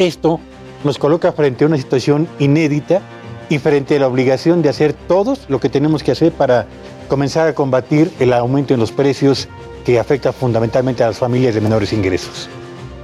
[0.01, 0.39] Esto
[0.83, 3.01] nos coloca frente a una situación inédita
[3.49, 6.65] y frente a la obligación de hacer todos lo que tenemos que hacer para
[7.07, 9.47] comenzar a combatir el aumento en los precios
[9.85, 12.49] que afecta fundamentalmente a las familias de menores ingresos.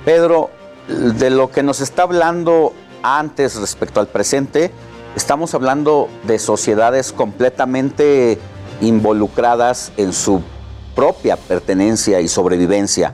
[0.06, 0.50] Pedro,
[0.88, 2.74] de lo que nos está hablando
[3.04, 4.72] antes respecto al presente,
[5.16, 8.40] estamos hablando de sociedades completamente
[8.82, 10.42] involucradas en su
[10.96, 13.14] propia pertenencia y sobrevivencia.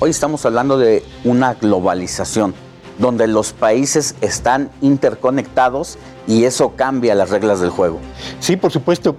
[0.00, 2.54] Hoy estamos hablando de una globalización
[3.02, 5.98] donde los países están interconectados
[6.28, 7.98] y eso cambia las reglas del juego.
[8.38, 9.16] Sí, por supuesto.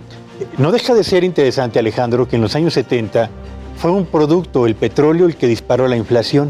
[0.58, 3.30] No deja de ser interesante, Alejandro, que en los años 70
[3.78, 6.50] fue un producto, el petróleo, el que disparó la inflación.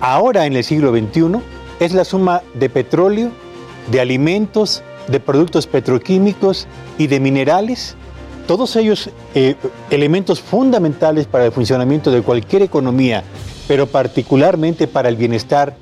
[0.00, 1.40] Ahora, en el siglo XXI,
[1.80, 3.30] es la suma de petróleo,
[3.90, 6.68] de alimentos, de productos petroquímicos
[6.98, 7.96] y de minerales,
[8.46, 9.56] todos ellos eh,
[9.90, 13.24] elementos fundamentales para el funcionamiento de cualquier economía,
[13.66, 15.76] pero particularmente para el bienestar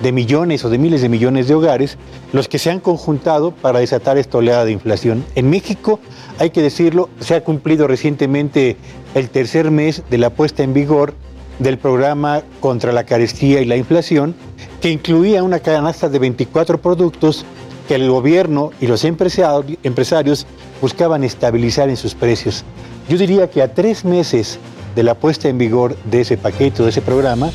[0.00, 1.98] de millones o de miles de millones de hogares,
[2.32, 5.24] los que se han conjuntado para desatar esta oleada de inflación.
[5.34, 6.00] En México,
[6.38, 8.76] hay que decirlo, se ha cumplido recientemente
[9.14, 11.14] el tercer mes de la puesta en vigor
[11.58, 14.34] del programa contra la carestía y la inflación,
[14.80, 17.44] que incluía una canasta de 24 productos
[17.86, 20.46] que el gobierno y los empresarios
[20.80, 22.64] buscaban estabilizar en sus precios.
[23.08, 24.58] Yo diría que a tres meses
[24.94, 27.50] de la puesta en vigor de ese paquete, de ese programa,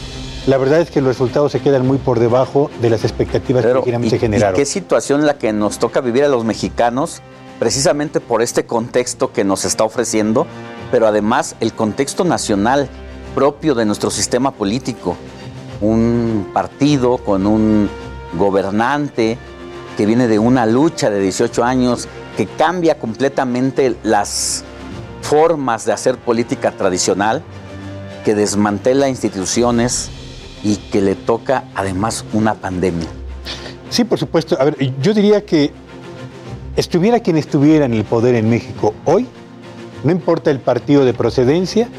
[0.49, 4.09] la verdad es que los resultados se quedan muy por debajo de las expectativas que
[4.09, 4.55] se generaron.
[4.55, 7.21] ¿Qué situación la que nos toca vivir a los mexicanos,
[7.59, 10.47] precisamente por este contexto que nos está ofreciendo,
[10.89, 12.89] pero además el contexto nacional
[13.35, 15.15] propio de nuestro sistema político.
[15.81, 17.87] Un partido con un
[18.33, 19.37] gobernante
[19.97, 24.63] que viene de una lucha de 18 años, que cambia completamente las
[25.21, 27.43] formas de hacer política tradicional,
[28.25, 30.09] que desmantela instituciones,
[30.63, 33.07] y que le toca además una pandemia.
[33.89, 34.57] Sí, por supuesto.
[34.59, 35.71] A ver, yo diría que
[36.75, 39.25] estuviera quien estuviera en el poder en México hoy,
[40.03, 41.89] no importa el partido de procedencia,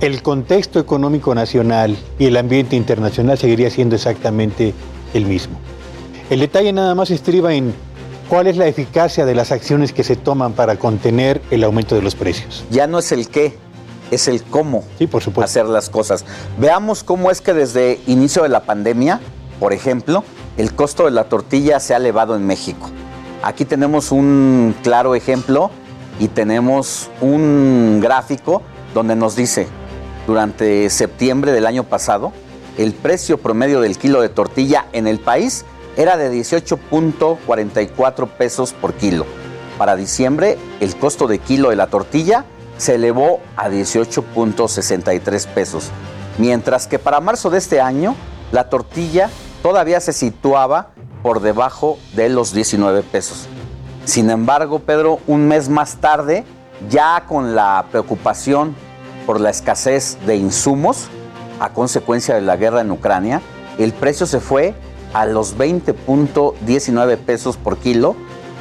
[0.00, 4.74] el contexto económico nacional y el ambiente internacional seguiría siendo exactamente
[5.14, 5.58] el mismo.
[6.30, 7.74] El detalle nada más estriba en
[8.28, 12.02] cuál es la eficacia de las acciones que se toman para contener el aumento de
[12.02, 12.64] los precios.
[12.70, 13.56] Ya no es el qué,
[14.10, 15.50] es el cómo sí, por supuesto.
[15.50, 16.24] hacer las cosas.
[16.58, 19.20] Veamos cómo es que desde inicio de la pandemia,
[19.58, 20.24] por ejemplo,
[20.56, 22.90] el costo de la tortilla se ha elevado en México.
[23.42, 25.70] Aquí tenemos un claro ejemplo
[26.18, 28.62] y tenemos un gráfico
[28.94, 29.68] donde nos dice,
[30.26, 32.32] durante septiembre del año pasado,
[32.78, 35.64] el precio promedio del kilo de tortilla en el país
[35.96, 39.26] era de 18.44 pesos por kilo.
[39.78, 42.44] Para diciembre, el costo de kilo de la tortilla
[42.78, 45.90] se elevó a 18.63 pesos,
[46.38, 48.14] mientras que para marzo de este año,
[48.52, 49.30] la tortilla
[49.62, 50.90] todavía se situaba
[51.22, 53.48] por debajo de los 19 pesos.
[54.04, 56.44] Sin embargo, Pedro, un mes más tarde,
[56.88, 58.76] ya con la preocupación
[59.26, 61.08] por la escasez de insumos
[61.58, 63.40] a consecuencia de la guerra en Ucrania,
[63.78, 64.74] el precio se fue
[65.12, 68.14] a los 20.19 pesos por kilo,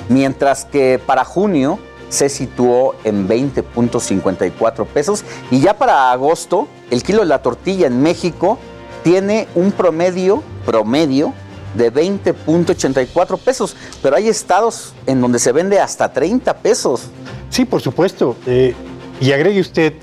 [0.10, 1.78] mientras que para junio
[2.16, 8.02] se situó en 20.54 pesos y ya para agosto el kilo de la tortilla en
[8.02, 8.58] México
[9.04, 11.34] tiene un promedio promedio
[11.76, 17.10] de 20.84 pesos, pero hay estados en donde se vende hasta 30 pesos.
[17.50, 18.38] Sí, por supuesto.
[18.48, 18.74] Eh,
[19.20, 19.94] y agregue usted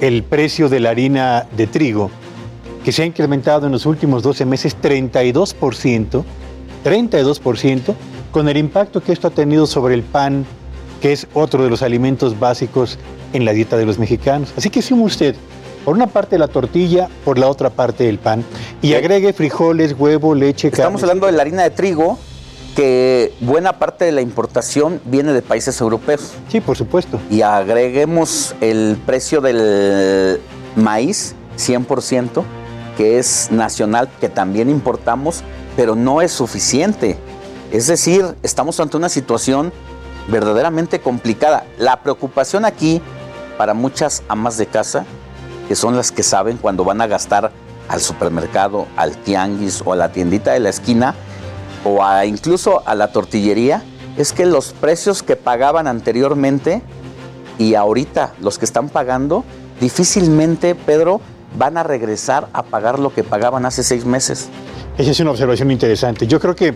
[0.00, 2.10] el precio de la harina de trigo,
[2.84, 6.24] que se ha incrementado en los últimos 12 meses 32%,
[6.84, 7.94] 32%,
[8.30, 10.46] con el impacto que esto ha tenido sobre el pan,
[11.00, 12.98] que es otro de los alimentos básicos
[13.32, 14.52] en la dieta de los mexicanos.
[14.56, 15.34] Así que suma usted,
[15.84, 18.44] por una parte la tortilla, por la otra parte el pan,
[18.82, 22.18] y agregue frijoles, huevo, leche, Estamos hablando de la harina de trigo,
[22.74, 26.32] que buena parte de la importación viene de países europeos.
[26.48, 27.18] Sí, por supuesto.
[27.30, 30.40] Y agreguemos el precio del
[30.76, 32.44] maíz, 100%,
[32.96, 35.42] que es nacional, que también importamos,
[35.76, 37.16] pero no es suficiente.
[37.72, 39.72] Es decir, estamos ante una situación
[40.28, 41.64] verdaderamente complicada.
[41.78, 43.02] La preocupación aquí
[43.56, 45.04] para muchas amas de casa,
[45.66, 47.50] que son las que saben cuando van a gastar
[47.88, 51.14] al supermercado, al tianguis o a la tiendita de la esquina,
[51.84, 53.82] o a, incluso a la tortillería,
[54.16, 56.82] es que los precios que pagaban anteriormente
[57.58, 59.44] y ahorita los que están pagando,
[59.80, 61.20] difícilmente, Pedro,
[61.56, 64.48] van a regresar a pagar lo que pagaban hace seis meses.
[64.98, 66.26] Esa es una observación interesante.
[66.26, 66.74] Yo creo que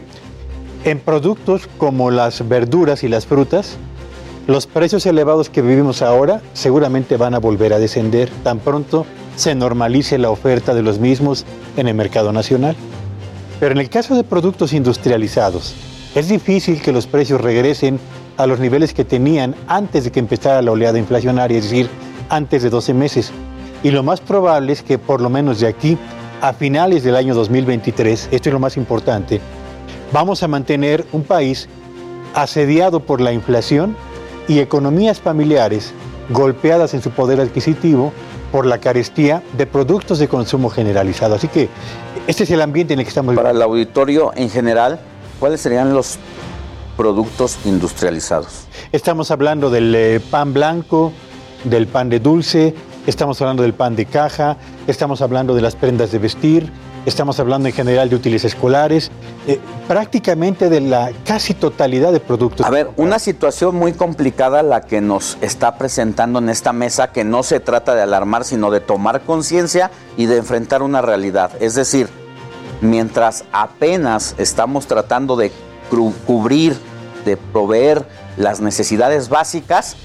[0.85, 3.77] en productos como las verduras y las frutas,
[4.47, 9.07] los precios elevados que vivimos ahora seguramente van a volver a descender tan pronto
[9.37, 12.77] se normalice la oferta de los mismos en el mercado nacional.
[13.61, 15.75] Pero en el caso de productos industrializados,
[16.15, 18.01] es difícil que los precios regresen
[18.37, 21.89] a los niveles que tenían antes de que empezara la oleada inflacionaria, es decir,
[22.29, 23.31] antes de 12 meses.
[23.85, 25.97] Y lo más probable es que por lo menos de aquí
[26.41, 29.41] a finales del año 2023, esto es lo más importante,
[30.13, 31.69] vamos a mantener un país
[32.35, 33.97] asediado por la inflación
[34.49, 35.93] y economías familiares
[36.31, 38.13] golpeadas en su poder adquisitivo
[38.51, 41.35] por la carestía de productos de consumo generalizado.
[41.35, 41.69] Así que
[42.27, 45.01] este es el ambiente en el que estamos Para el auditorio en general,
[45.41, 46.19] ¿cuáles serían los
[46.97, 48.67] productos industrializados?
[48.93, 51.13] Estamos hablando del eh, pan blanco,
[51.65, 52.75] del pan de dulce,
[53.07, 54.57] estamos hablando del pan de caja,
[54.87, 56.71] estamos hablando de las prendas de vestir,
[57.07, 59.11] estamos hablando en general de útiles escolares,
[59.47, 62.65] eh, prácticamente de la casi totalidad de productos.
[62.67, 67.25] A ver, una situación muy complicada la que nos está presentando en esta mesa, que
[67.25, 71.51] no se trata de alarmar, sino de tomar conciencia y de enfrentar una realidad.
[71.61, 72.09] Es decir,
[72.81, 75.53] mientras apenas estamos tratando de
[76.27, 76.77] cubrir,
[77.25, 79.97] de proveer las necesidades básicas,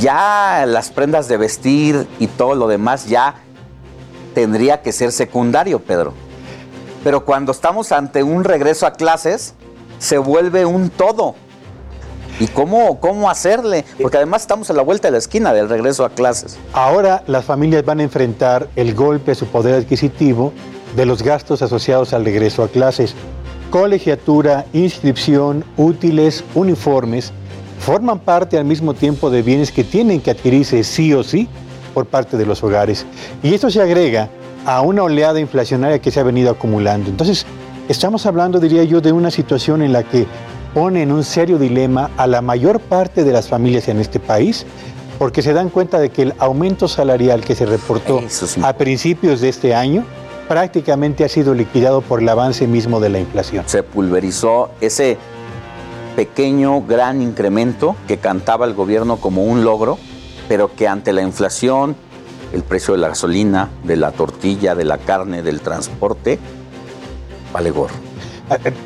[0.00, 3.36] ya las prendas de vestir y todo lo demás ya
[4.34, 6.27] tendría que ser secundario, Pedro.
[7.04, 9.54] Pero cuando estamos ante un regreso a clases,
[9.98, 11.34] se vuelve un todo.
[12.40, 13.84] ¿Y cómo, cómo hacerle?
[14.00, 16.56] Porque además estamos a la vuelta de la esquina del regreso a clases.
[16.72, 20.52] Ahora las familias van a enfrentar el golpe a su poder adquisitivo
[20.94, 23.14] de los gastos asociados al regreso a clases.
[23.70, 27.32] Colegiatura, inscripción, útiles, uniformes,
[27.80, 31.48] forman parte al mismo tiempo de bienes que tienen que adquirirse sí o sí
[31.92, 33.04] por parte de los hogares.
[33.42, 34.30] Y esto se agrega
[34.68, 37.08] a una oleada inflacionaria que se ha venido acumulando.
[37.08, 37.46] Entonces,
[37.88, 40.26] estamos hablando, diría yo, de una situación en la que
[40.74, 44.66] pone en un serio dilema a la mayor parte de las familias en este país,
[45.18, 48.20] porque se dan cuenta de que el aumento salarial que se reportó
[48.62, 50.04] a principios de este año
[50.48, 53.64] prácticamente ha sido liquidado por el avance mismo de la inflación.
[53.66, 55.16] Se pulverizó ese
[56.14, 59.96] pequeño, gran incremento que cantaba el gobierno como un logro,
[60.46, 61.96] pero que ante la inflación,
[62.52, 66.38] el precio de la gasolina, de la tortilla, de la carne, del transporte,
[67.52, 67.94] vale gorro.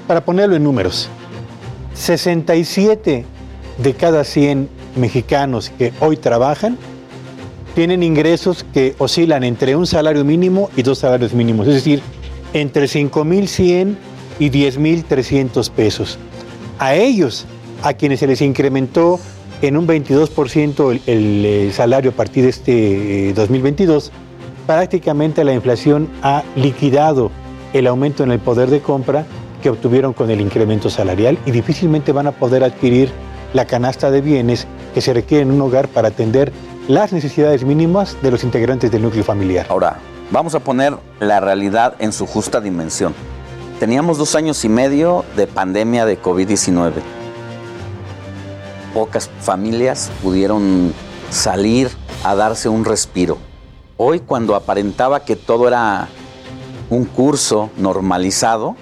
[0.07, 1.09] Para ponerlo en números,
[1.95, 3.25] 67
[3.79, 6.77] de cada 100 mexicanos que hoy trabajan
[7.75, 12.03] tienen ingresos que oscilan entre un salario mínimo y dos salarios mínimos, es decir,
[12.53, 13.97] entre 5.100
[14.39, 16.19] y 10.300 pesos.
[16.79, 17.47] A ellos,
[17.83, 19.19] a quienes se les incrementó
[19.63, 24.11] en un 22% el, eh, salario a partir de este 2022,
[24.67, 27.31] prácticamente la inflación ha liquidado
[27.73, 29.25] el aumento en el poder de compra
[29.63, 33.11] que obtuvieron con el incremento salarial y difícilmente van a poder adquirir
[33.55, 36.53] la canasta de bienes que se requiere en un hogar para atender
[36.89, 39.67] las necesidades mínimas de los integrantes del núcleo familiar.
[39.69, 39.99] Ahora,
[40.33, 43.15] vamos a poner la realidad en su justa dimensión.
[43.79, 47.22] Teníamos dos años y medio de pandemia de COVID-19.
[48.95, 50.93] Pocas familias pudieron
[51.31, 51.91] salir
[52.25, 53.39] a darse un respiro.
[53.97, 56.09] Hoy cuando aparentaba que todo era
[56.91, 58.77] un curso normalizado,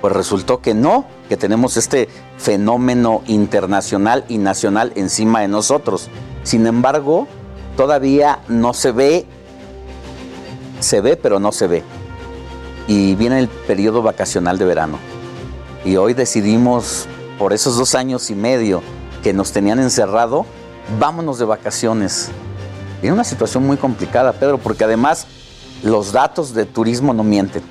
[0.00, 6.08] pues resultó que no, que tenemos este fenómeno internacional y nacional encima de nosotros.
[6.42, 7.26] Sin embargo,
[7.76, 9.26] todavía no se ve,
[10.80, 11.82] se ve pero no se ve.
[12.86, 14.98] Y viene el periodo vacacional de verano.
[15.84, 17.06] Y hoy decidimos,
[17.38, 18.82] por esos dos años y medio
[19.22, 20.46] que nos tenían encerrado,
[20.98, 22.30] vámonos de vacaciones.
[23.00, 25.26] Viene una situación muy complicada, Pedro, porque además
[25.82, 27.62] los datos de turismo no mienten.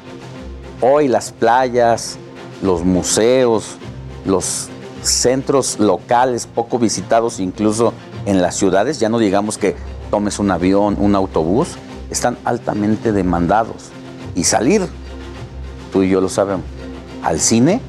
[0.82, 2.18] Hoy las playas,
[2.62, 3.78] los museos,
[4.26, 4.70] los
[5.02, 7.94] centros locales poco visitados incluso
[8.26, 9.76] en las ciudades, ya no digamos que
[10.12, 11.70] tomes un avión, un autobús,
[12.10, 13.90] están altamente demandados.
[14.36, 14.88] Y salir,
[15.92, 16.66] tú y yo lo sabemos,
[17.24, 17.82] al cine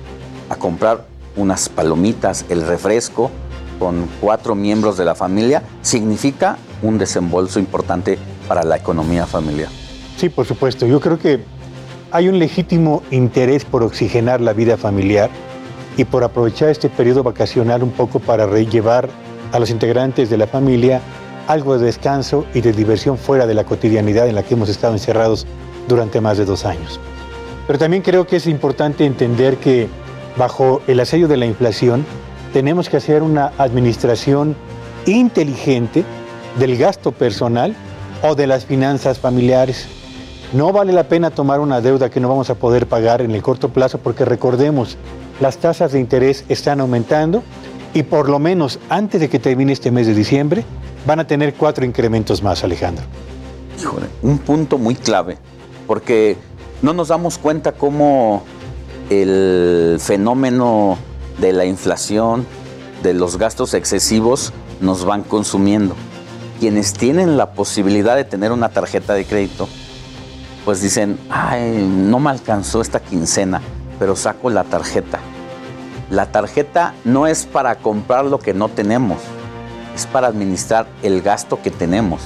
[0.49, 1.07] a comprar
[1.37, 3.31] unas palomitas, el refresco
[3.79, 9.69] con cuatro miembros de la familia, significa un desembolso importante para la economía familiar.
[10.17, 10.87] Sí, por supuesto.
[10.87, 11.41] Yo creo que
[12.11, 15.31] hay un legítimo interés por oxigenar la vida familiar
[15.97, 19.09] y por aprovechar este periodo vacacional un poco para rellevar
[19.53, 21.01] a los integrantes de la familia
[21.49, 24.93] algo de descanso y de diversión fuera de la cotidianidad en la que hemos estado
[24.93, 25.47] encerrados
[25.89, 27.01] durante más de dos años.
[27.67, 29.89] Pero también creo que es importante entender que
[30.37, 32.05] bajo el asedio de la inflación
[32.53, 34.57] tenemos que hacer una administración
[35.07, 36.05] inteligente
[36.59, 37.75] del gasto personal
[38.23, 39.87] o de las finanzas familiares.
[40.53, 43.43] No vale la pena tomar una deuda que no vamos a poder pagar en el
[43.43, 44.97] corto plazo porque recordemos,
[45.41, 47.43] las tasas de interés están aumentando
[47.95, 50.65] y por lo menos antes de que termine este mes de diciembre
[51.07, 53.05] van a tener cuatro incrementos más, Alejandro.
[53.79, 55.39] Híjole, un punto muy clave,
[55.87, 56.37] porque
[56.83, 58.43] no nos damos cuenta cómo
[59.11, 60.99] el fenómeno
[61.39, 62.47] de la inflación,
[63.03, 65.95] de los gastos excesivos, nos van consumiendo.
[66.61, 69.69] Quienes tienen la posibilidad de tener una tarjeta de crédito,
[70.65, 73.63] pues dicen, ay, no me alcanzó esta quincena,
[73.99, 75.21] pero saco la tarjeta.
[76.11, 79.19] La tarjeta no es para comprar lo que no tenemos,
[79.95, 82.23] es para administrar el gasto que tenemos.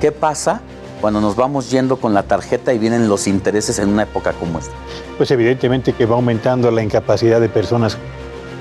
[0.00, 0.60] ¿Qué pasa
[1.00, 4.58] cuando nos vamos yendo con la tarjeta y vienen los intereses en una época como
[4.58, 4.74] esta?
[5.16, 7.96] Pues evidentemente que va aumentando la incapacidad de personas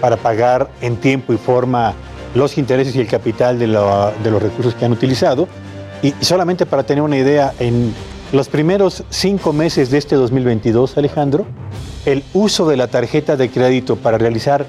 [0.06, 1.96] para pagar en tiempo y forma
[2.36, 5.48] los intereses y el capital de, lo, de los recursos que han utilizado.
[6.04, 7.92] Y solamente para tener una idea, en
[8.32, 11.48] los primeros cinco meses de este 2022, Alejandro,
[12.06, 14.68] el uso de la tarjeta de crédito para realizar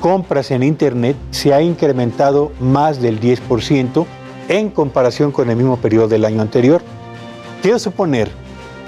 [0.00, 4.06] compras en Internet se ha incrementado más del 10%
[4.48, 6.80] en comparación con el mismo periodo del año anterior.
[7.60, 8.30] Quiero suponer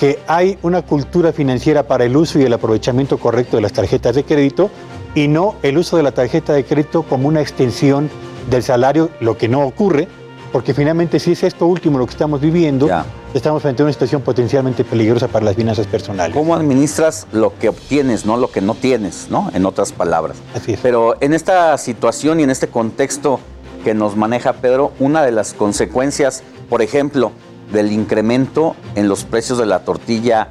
[0.01, 4.15] que hay una cultura financiera para el uso y el aprovechamiento correcto de las tarjetas
[4.15, 4.71] de crédito
[5.15, 8.11] y no el uso de la tarjeta de crédito como una extensión
[8.51, 10.09] del salario, lo que no ocurre,
[10.53, 13.07] porque finalmente si es esto último lo que estamos viviendo, ya.
[13.35, 16.37] estamos frente a una situación potencialmente peligrosa para las finanzas personales.
[16.37, 19.51] ¿Cómo administras lo que obtienes, no lo que no tienes, no?
[19.55, 20.39] En otras palabras.
[20.55, 20.81] Así es.
[20.81, 23.41] Pero en esta situación y en este contexto
[23.85, 27.33] que nos maneja Pedro, una de las consecuencias, por ejemplo,
[27.73, 30.49] del incremento en los precios de la tortilla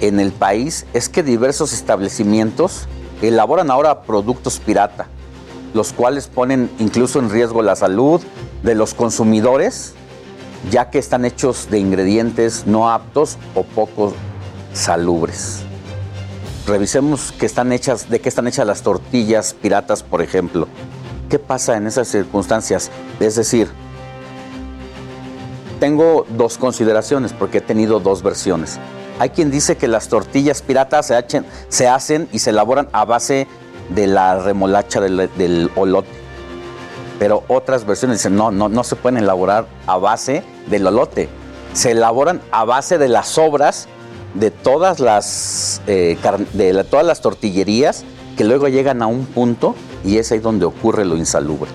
[0.00, 2.86] en el país es que diversos establecimientos
[3.22, 5.06] elaboran ahora productos pirata,
[5.74, 8.20] los cuales ponen incluso en riesgo la salud
[8.62, 9.94] de los consumidores,
[10.70, 14.12] ya que están hechos de ingredientes no aptos o poco
[14.72, 15.62] salubres.
[16.66, 20.66] Revisemos que están hechas, de qué están hechas las tortillas piratas, por ejemplo.
[21.30, 22.90] ¿Qué pasa en esas circunstancias?
[23.20, 23.68] Es decir,
[25.78, 28.78] tengo dos consideraciones porque he tenido dos versiones.
[29.18, 31.12] Hay quien dice que las tortillas piratas
[31.68, 33.46] se, hacen, y se elaboran a base
[33.88, 36.08] de la remolacha del, del olote.
[37.18, 41.28] Pero otras versiones dicen, no, no, no se pueden elaborar a base del olote.
[41.72, 43.88] Se elaboran a base de las sobras
[44.34, 46.18] de todas las, eh,
[46.52, 48.04] de todas las tortillerías
[48.36, 49.74] que luego llegan a un punto
[50.04, 51.70] y es ahí donde ocurre lo insalubre.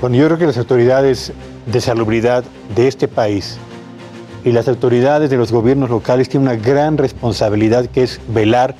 [0.00, 1.32] Bueno, yo creo que las autoridades
[1.66, 2.44] de salubridad
[2.74, 3.58] de este país
[4.44, 8.74] y las autoridades de los gobiernos locales tienen una gran responsabilidad que es velar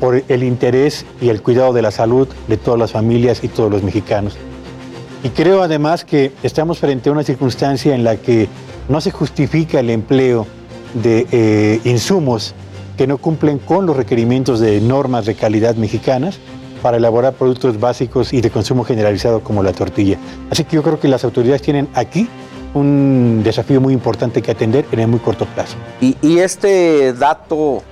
[0.00, 3.70] por el interés y el cuidado de la salud de todas las familias y todos
[3.70, 4.36] los mexicanos.
[5.22, 8.48] Y creo además que estamos frente a una circunstancia en la que
[8.88, 10.46] no se justifica el empleo
[10.94, 12.54] de eh, insumos
[12.96, 16.38] que no cumplen con los requerimientos de normas de calidad mexicanas
[16.82, 20.18] para elaborar productos básicos y de consumo generalizado como la tortilla.
[20.50, 22.28] Así que yo creo que las autoridades tienen aquí
[22.74, 25.76] un desafío muy importante que atender en el muy corto plazo.
[26.00, 27.82] Y, este dato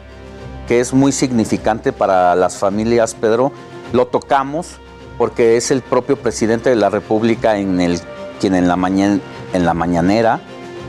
[0.68, 3.52] que es muy significante para las familias, Pedro,
[3.92, 4.78] lo tocamos
[5.16, 9.20] porque es el propio presidente de la República quien en la, mañan-
[9.54, 10.40] en la mañanera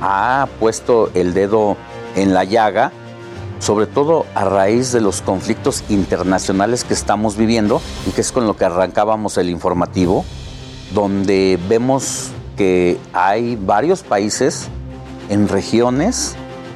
[0.01, 1.77] ha puesto el dedo
[2.15, 2.91] en la llaga,
[3.59, 8.47] sobre todo a raíz de los conflictos internacionales que estamos viviendo y que es con
[8.47, 10.26] lo que arrancábamos el informativo,
[10.93, 14.67] donde vemos que hay varios países
[15.29, 16.35] en regiones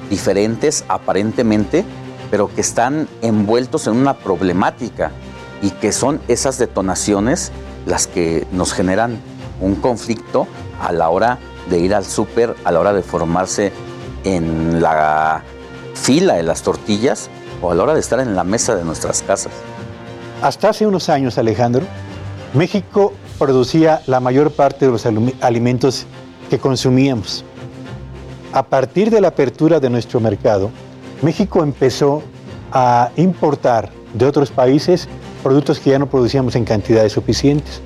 [0.10, 1.84] diferentes aparentemente,
[2.30, 5.12] pero que están envueltos en una problemática
[5.62, 7.52] y que son esas detonaciones
[7.86, 9.20] las que nos generan
[9.60, 10.48] un conflicto
[10.82, 11.40] a la hora
[11.70, 13.72] de ir al súper, a la hora de formarse
[14.24, 15.44] en la
[15.96, 17.30] fila de las tortillas
[17.62, 19.54] o a la hora de estar en la mesa de nuestras casas.
[20.42, 21.86] Hasta hace unos años, Alejandro,
[22.54, 25.08] México producía la mayor parte de los
[25.42, 26.06] alimentos
[26.48, 27.44] que consumíamos.
[28.54, 30.70] A partir de la apertura de nuestro mercado,
[31.24, 32.22] México empezó
[32.72, 35.08] a importar de otros países
[35.42, 37.82] productos que ya no producíamos en cantidades suficientes.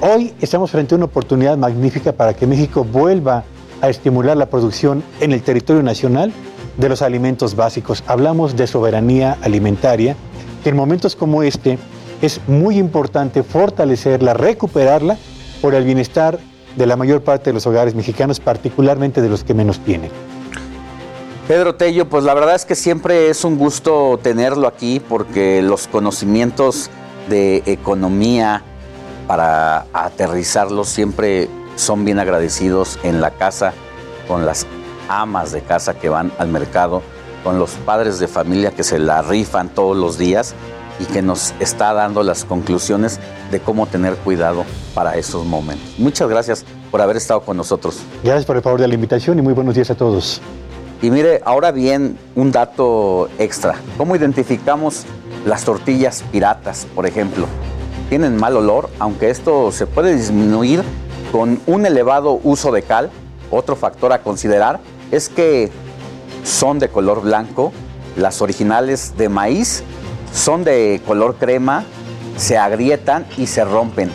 [0.00, 3.44] Hoy estamos frente a una oportunidad magnífica para que México vuelva
[3.82, 6.32] a estimular la producción en el territorio nacional
[6.76, 8.02] de los alimentos básicos.
[8.08, 10.16] Hablamos de soberanía alimentaria,
[10.64, 11.78] que en momentos como este
[12.22, 15.18] es muy importante fortalecerla, recuperarla
[15.60, 16.38] por el bienestar
[16.76, 20.10] de la mayor parte de los hogares mexicanos, particularmente de los que menos tienen.
[21.48, 25.88] Pedro Tello, pues la verdad es que siempre es un gusto tenerlo aquí porque los
[25.88, 26.88] conocimientos
[27.28, 28.62] de economía
[29.26, 33.74] para aterrizarlos siempre son bien agradecidos en la casa
[34.28, 34.66] con las
[35.08, 37.02] amas de casa que van al mercado,
[37.42, 40.54] con los padres de familia que se la rifan todos los días
[40.98, 43.18] y que nos está dando las conclusiones
[43.50, 44.64] de cómo tener cuidado
[44.94, 45.98] para esos momentos.
[45.98, 48.00] Muchas gracias por haber estado con nosotros.
[48.22, 50.40] Gracias por el favor de la invitación y muy buenos días a todos.
[51.00, 53.74] Y mire, ahora bien, un dato extra.
[53.98, 55.04] ¿Cómo identificamos
[55.44, 57.46] las tortillas piratas, por ejemplo?
[58.08, 60.84] Tienen mal olor, aunque esto se puede disminuir
[61.32, 63.10] con un elevado uso de cal.
[63.50, 64.78] Otro factor a considerar
[65.10, 65.70] es que
[66.44, 67.72] son de color blanco.
[68.16, 69.82] Las originales de maíz
[70.32, 71.84] son de color crema,
[72.36, 74.10] se agrietan y se rompen.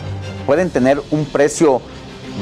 [0.46, 1.80] Pueden tener un precio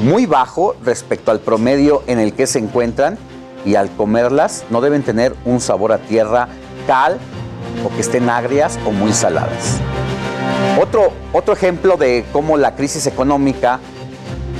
[0.03, 3.17] muy bajo respecto al promedio en el que se encuentran
[3.65, 6.47] y al comerlas no deben tener un sabor a tierra,
[6.85, 7.17] cal
[7.85, 9.79] o que estén agrias o muy saladas.
[10.81, 13.79] Otro, otro ejemplo de cómo la crisis económica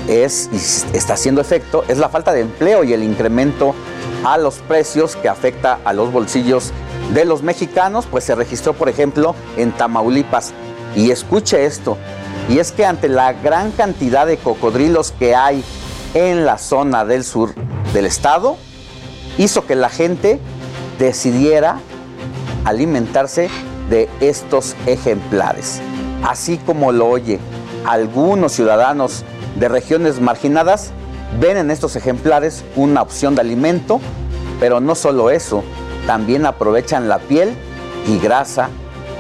[0.08, 0.50] es
[0.94, 3.76] está haciendo efecto es la falta de empleo y el incremento
[4.24, 6.72] a los precios que afecta a los bolsillos
[7.14, 10.54] de los mexicanos, pues se registró, por ejemplo, en Tamaulipas.
[10.96, 11.98] Y escuche esto,
[12.50, 15.64] y es que ante la gran cantidad de cocodrilos que hay
[16.14, 17.54] en la zona del sur
[17.94, 18.58] del estado,
[19.38, 20.40] hizo que la gente
[20.98, 21.80] decidiera
[22.66, 23.50] alimentarse
[23.90, 25.82] de estos ejemplares.
[26.24, 27.40] Así como lo oye,
[27.86, 29.24] algunos ciudadanos
[29.60, 30.92] de regiones marginadas
[31.40, 34.00] ven en estos ejemplares una opción de alimento,
[34.60, 35.64] pero no solo eso,
[36.08, 37.54] también aprovechan la piel
[38.08, 38.70] y grasa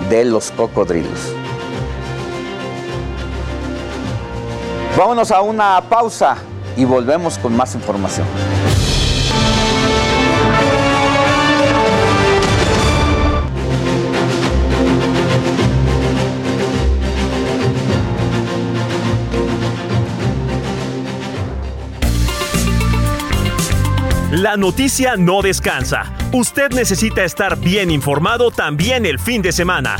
[0.09, 1.33] de los cocodrilos.
[4.97, 6.37] Vámonos a una pausa
[6.75, 8.25] y volvemos con más información.
[24.37, 26.13] La noticia no descansa.
[26.31, 29.95] Usted necesita estar bien informado también el fin de semana.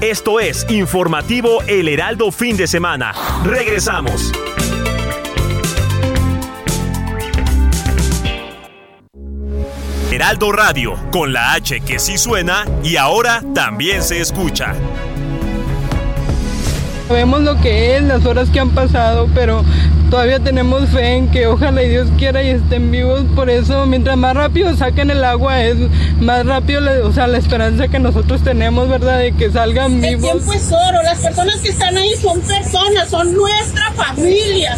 [0.00, 3.12] Esto es Informativo El Heraldo Fin de Semana.
[3.42, 4.30] Regresamos.
[10.12, 14.72] Heraldo Radio, con la H que sí suena y ahora también se escucha.
[17.08, 19.64] Sabemos lo que es, las horas que han pasado, pero
[20.10, 23.22] todavía tenemos fe en que ojalá y Dios quiera y estén vivos.
[23.34, 25.76] Por eso, mientras más rápido saquen el agua, es
[26.20, 29.18] más rápido, la- o sea, la esperanza que nosotros tenemos, ¿verdad?
[29.20, 30.32] De que salgan El vivos.
[30.32, 34.76] tiempo es oro, las personas que están ahí son personas, son nuestra familia.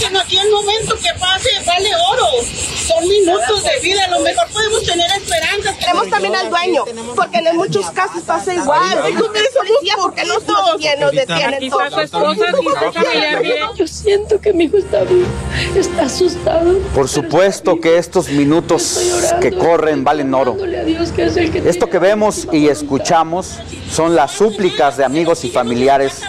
[0.00, 4.20] Que no aquí el momento que pase vale oro, son minutos de vida, a lo
[4.20, 5.74] mejor podemos tener esperanza.
[5.80, 6.84] Tenemos también al dueño,
[7.16, 8.98] porque en muchos casos pasa igual.
[8.98, 11.84] Ustedes son policía porque nos detienen, nos detienen todos.
[11.84, 13.56] está su esposa, su familia, bien.
[13.76, 15.26] Yo siento que mi hijo está vivo,
[15.74, 16.78] está asustado.
[16.94, 20.56] Por supuesto que estos minutos que corren valen oro.
[20.56, 23.58] Que es el que Esto que vemos y escuchamos
[23.90, 26.22] son las súplicas de amigos y familiares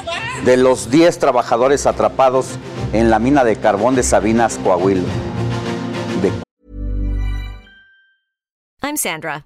[0.46, 2.58] de los 10 trabajadores atrapados
[2.94, 5.04] en la mina de carbón de Sabinas, Coahuila.
[6.22, 6.32] De
[8.82, 9.46] I'm Sandra,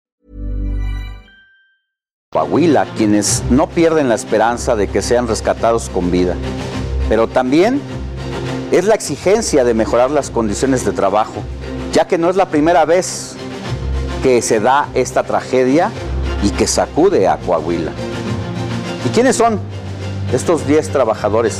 [2.33, 6.37] Coahuila, quienes no pierden la esperanza de que sean rescatados con vida.
[7.09, 7.81] Pero también
[8.71, 11.43] es la exigencia de mejorar las condiciones de trabajo,
[11.91, 13.35] ya que no es la primera vez
[14.23, 15.91] que se da esta tragedia
[16.41, 17.91] y que sacude a Coahuila.
[19.05, 19.59] ¿Y quiénes son
[20.31, 21.59] estos 10 trabajadores?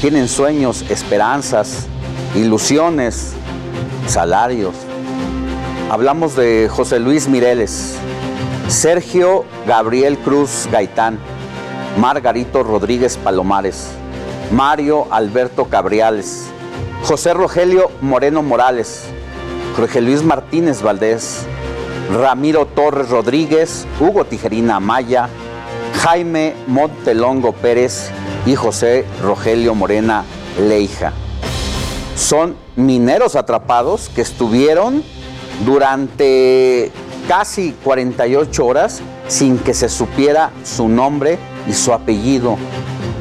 [0.00, 1.88] Tienen sueños, esperanzas,
[2.34, 3.34] ilusiones,
[4.06, 4.76] salarios.
[5.90, 7.96] Hablamos de José Luis Mireles,
[8.70, 11.18] Sergio Gabriel Cruz Gaitán,
[11.98, 13.88] Margarito Rodríguez Palomares,
[14.52, 16.46] Mario Alberto Cabriales,
[17.02, 19.06] José Rogelio Moreno Morales,
[19.74, 21.46] Jorge Luis Martínez Valdés,
[22.12, 25.28] Ramiro Torres Rodríguez, Hugo Tijerina Amaya,
[26.04, 28.10] Jaime Montelongo Pérez
[28.46, 30.24] y José Rogelio Morena
[30.60, 31.12] Leija.
[32.14, 35.02] Son mineros atrapados que estuvieron
[35.66, 36.92] durante
[37.30, 41.38] casi 48 horas sin que se supiera su nombre
[41.68, 42.56] y su apellido,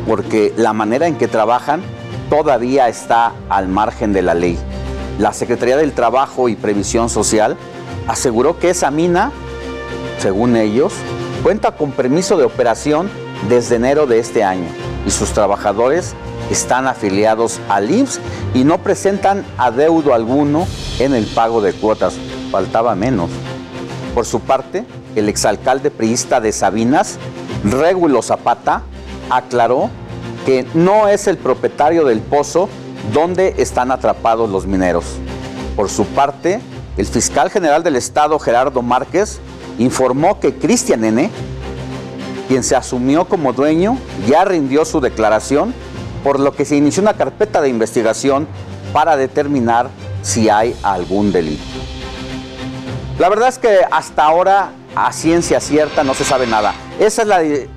[0.07, 1.83] porque la manera en que trabajan
[2.27, 4.57] todavía está al margen de la ley.
[5.19, 7.55] La Secretaría del Trabajo y Previsión Social
[8.07, 9.31] aseguró que esa mina,
[10.17, 10.91] según ellos,
[11.43, 13.11] cuenta con permiso de operación
[13.47, 14.69] desde enero de este año
[15.05, 16.15] y sus trabajadores
[16.49, 18.19] están afiliados al IMSS
[18.55, 20.65] y no presentan adeudo alguno
[20.97, 22.15] en el pago de cuotas.
[22.49, 23.29] Faltaba menos.
[24.19, 24.83] Por su parte,
[25.15, 27.17] el exalcalde priista de Sabinas,
[27.63, 28.81] Régulo Zapata,
[29.29, 29.89] aclaró
[30.45, 32.67] que no es el propietario del pozo
[33.13, 35.05] donde están atrapados los mineros.
[35.77, 36.59] Por su parte,
[36.97, 39.39] el fiscal general del estado, Gerardo Márquez,
[39.77, 41.29] informó que Cristian N.,
[42.49, 43.97] quien se asumió como dueño,
[44.27, 45.73] ya rindió su declaración,
[46.25, 48.49] por lo que se inició una carpeta de investigación
[48.91, 49.89] para determinar
[50.23, 51.63] si hay algún delito.
[53.19, 56.73] La verdad es que hasta ahora, a ciencia cierta, no se sabe nada.
[56.99, 57.67] Esa es la di-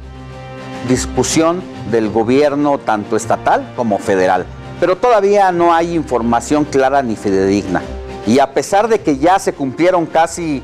[0.89, 1.61] discusión
[1.91, 4.47] del gobierno, tanto estatal como federal.
[4.79, 7.83] Pero todavía no hay información clara ni fidedigna.
[8.25, 10.63] Y a pesar de que ya se cumplieron casi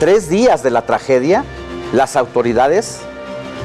[0.00, 1.44] tres días de la tragedia,
[1.92, 2.98] las autoridades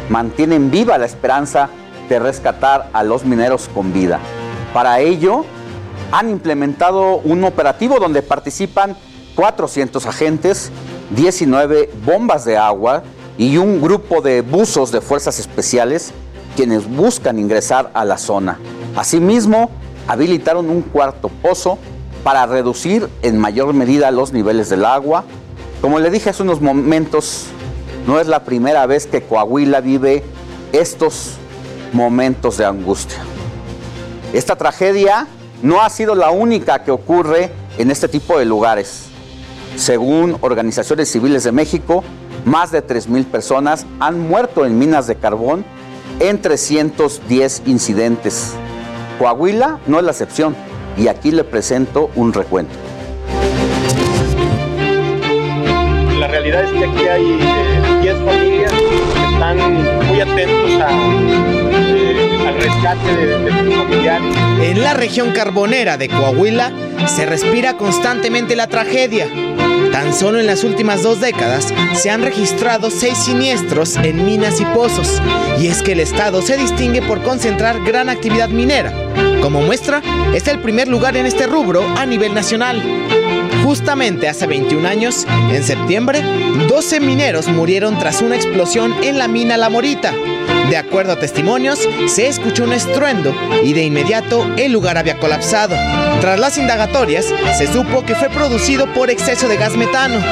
[0.09, 1.69] mantienen viva la esperanza
[2.07, 4.19] de rescatar a los mineros con vida.
[4.75, 5.43] Para ello,
[6.11, 8.95] han implementado un operativo donde participan
[9.35, 10.71] 400 agentes,
[11.15, 13.03] 19 bombas de agua
[13.37, 16.11] y un grupo de buzos de fuerzas especiales
[16.55, 18.59] quienes buscan ingresar a la zona.
[18.95, 19.69] Asimismo,
[20.07, 21.77] habilitaron un cuarto pozo
[22.23, 25.23] para reducir en mayor medida los niveles del agua.
[25.81, 27.45] Como le dije hace unos momentos,
[28.05, 30.23] no es la primera vez que Coahuila vive
[30.71, 31.33] estos
[31.93, 33.19] momentos de angustia.
[34.33, 35.27] Esta tragedia
[35.61, 39.10] no ha sido la única que ocurre en este tipo de lugares.
[39.75, 42.03] Según organizaciones civiles de México,
[42.45, 45.63] más de 3.000 personas han muerto en minas de carbón
[46.19, 48.53] en 310 incidentes.
[49.19, 50.55] Coahuila no es la excepción
[50.97, 52.73] y aquí le presento un recuento.
[56.19, 60.89] La realidad es que aquí hay eh, 10 familias que están muy atentos a,
[61.71, 64.35] eh, al rescate de, de sus familiares.
[64.61, 66.71] En la región carbonera de Coahuila
[67.07, 69.27] se respira constantemente la tragedia.
[69.91, 74.65] Tan solo en las últimas dos décadas se han registrado seis siniestros en minas y
[74.65, 75.21] pozos,
[75.59, 78.93] y es que el estado se distingue por concentrar gran actividad minera.
[79.41, 80.01] Como muestra,
[80.33, 82.81] es el primer lugar en este rubro a nivel nacional.
[83.63, 86.21] Justamente hace 21 años, en septiembre,
[86.69, 90.13] 12 mineros murieron tras una explosión en la mina La Morita.
[90.71, 95.75] De acuerdo a testimonios, se escuchó un estruendo y de inmediato el lugar había colapsado.
[96.21, 97.25] Tras las indagatorias,
[97.57, 100.23] se supo que fue producido por exceso de gas metano.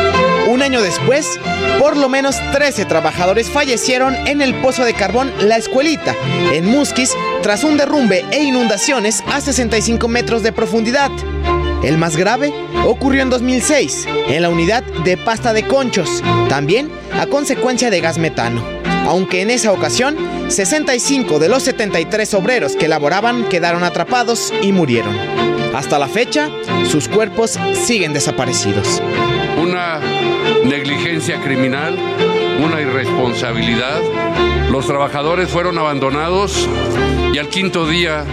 [0.48, 1.38] Un año después,
[1.78, 6.16] por lo menos 13 trabajadores fallecieron en el pozo de carbón La Escuelita,
[6.53, 11.11] en Musquis, tras un derrumbe e inundaciones a 65 metros de profundidad.
[11.84, 12.53] El más grave
[12.86, 16.90] ocurrió en 2006, en la unidad de pasta de conchos, también
[17.20, 18.78] a consecuencia de gas metano.
[19.10, 20.15] Aunque en esa ocasión,
[20.49, 25.18] 65 de los 73 obreros que laboraban quedaron atrapados y murieron.
[25.73, 26.52] Hasta la fecha,
[26.88, 29.02] sus cuerpos siguen desaparecidos.
[29.60, 29.99] Una
[30.64, 31.98] negligencia criminal,
[32.60, 34.02] una irresponsabilidad.
[34.69, 36.68] Los trabajadores fueron abandonados
[37.34, 38.23] y al quinto día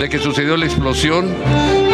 [0.00, 1.34] de que sucedió la explosión,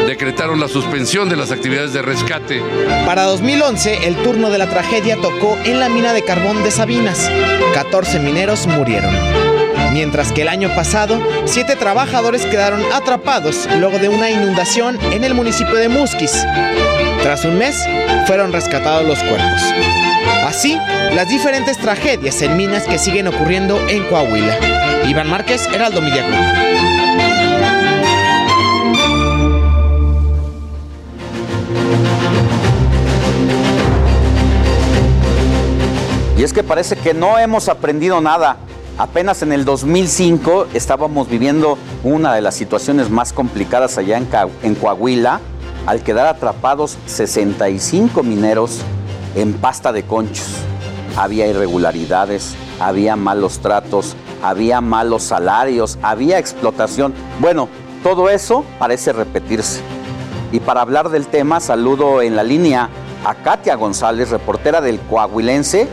[0.07, 2.63] decretaron la suspensión de las actividades de rescate.
[3.05, 7.31] Para 2011, el turno de la tragedia tocó en la mina de carbón de Sabinas.
[7.75, 9.15] 14 mineros murieron.
[9.93, 15.35] Mientras que el año pasado, siete trabajadores quedaron atrapados luego de una inundación en el
[15.35, 16.33] municipio de Musquis.
[17.23, 17.77] Tras un mes,
[18.27, 20.16] fueron rescatados los cuerpos.
[20.47, 20.79] Así,
[21.15, 24.59] las diferentes tragedias en minas que siguen ocurriendo en Coahuila.
[25.07, 26.25] Iván Márquez, Heraldo Media.
[36.39, 38.59] Y es que parece que no hemos aprendido nada.
[38.99, 44.19] Apenas en el 2005 estábamos viviendo una de las situaciones más complicadas allá
[44.63, 45.41] en Coahuila,
[45.87, 48.81] al quedar atrapados 65 mineros
[49.37, 50.49] en pasta de conchos.
[51.17, 57.15] Había irregularidades, había malos tratos, había malos salarios, había explotación.
[57.39, 57.69] Bueno,
[58.03, 59.81] todo eso parece repetirse.
[60.53, 62.89] Y para hablar del tema, saludo en la línea
[63.25, 65.89] a Katia González, reportera del Coahuilense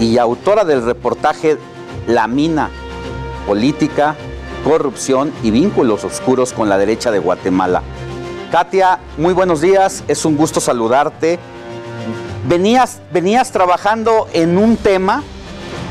[0.00, 1.56] y autora del reportaje
[2.06, 2.70] La Mina,
[3.46, 4.16] Política,
[4.64, 7.82] Corrupción y Vínculos Oscuros con la Derecha de Guatemala.
[8.50, 11.38] Katia, muy buenos días, es un gusto saludarte.
[12.46, 15.22] Venías, venías trabajando en un tema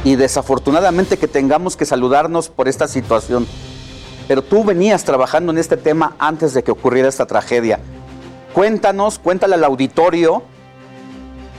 [0.03, 3.47] y desafortunadamente que tengamos que saludarnos por esta situación.
[4.27, 7.79] Pero tú venías trabajando en este tema antes de que ocurriera esta tragedia.
[8.53, 10.43] Cuéntanos, cuéntale al auditorio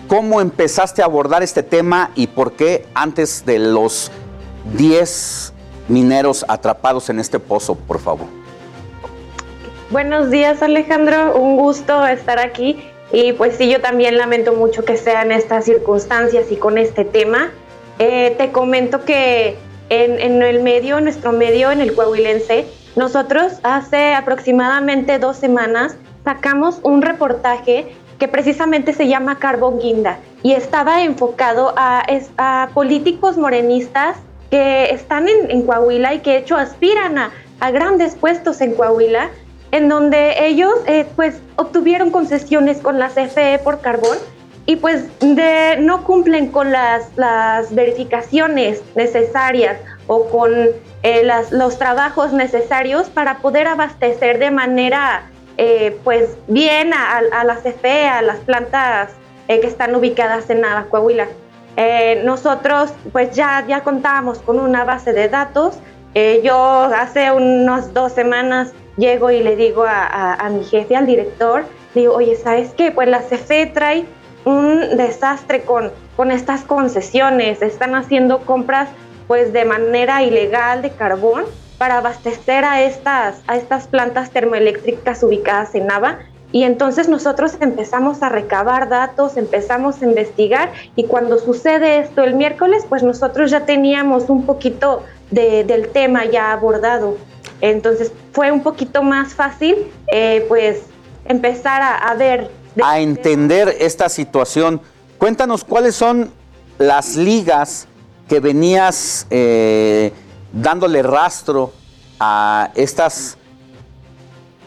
[0.06, 4.12] cómo empezaste a abordar este tema y por qué antes de los
[4.76, 5.52] 10
[5.88, 8.26] mineros atrapados en este pozo, por favor.
[9.90, 14.96] Buenos días Alejandro, un gusto estar aquí y pues sí, yo también lamento mucho que
[14.96, 17.52] sean estas circunstancias y con este tema.
[18.00, 19.56] Eh, te comento que
[19.88, 22.66] en, el medio, nuestro medio, en el Coahuilense,
[22.96, 30.52] nosotros hace aproximadamente dos semanas sacamos un reportaje que precisamente se llama Carbón Guinda y
[30.52, 34.16] estaba enfocado a políticos morenistas
[34.50, 37.30] que están en, en Coahuila y que de hecho aspiran a,
[37.60, 39.30] a grandes puestos en Coahuila,
[39.74, 44.16] en donde ellos eh, pues obtuvieron concesiones con la CFE por carbón
[44.66, 50.52] y pues de, no cumplen con las, las verificaciones necesarias o con
[51.02, 55.24] eh, las- los trabajos necesarios para poder abastecer de manera
[55.56, 59.10] eh, pues bien a, a- la CFE, a las plantas
[59.48, 61.26] eh, que están ubicadas en Nava, Coahuila.
[61.76, 65.78] Eh, nosotros pues ya, ya contábamos con una base de datos.
[66.14, 71.64] Eh, yo hace unas dos semanas llego y le digo a, mi jefe, al director,
[71.94, 72.90] digo, oye, ¿sabes qué?
[72.92, 74.04] Pues la CFE trae
[74.44, 78.88] un desastre con, con estas concesiones, están haciendo compras
[79.26, 81.44] pues de manera ilegal de carbón
[81.78, 86.18] para abastecer a estas, a estas plantas termoeléctricas ubicadas en Nava.
[86.52, 92.34] Y entonces nosotros empezamos a recabar datos, empezamos a investigar y cuando sucede esto el
[92.34, 95.02] miércoles, pues nosotros ya teníamos un poquito
[95.32, 97.16] de- del tema ya abordado.
[97.70, 100.82] Entonces fue un poquito más fácil eh, pues
[101.24, 102.50] empezar a, a ver
[102.82, 104.82] A entender esta situación,
[105.16, 106.30] cuéntanos cuáles son
[106.76, 107.88] las ligas
[108.28, 110.12] que venías eh,
[110.52, 111.72] dándole rastro
[112.20, 113.38] a estas,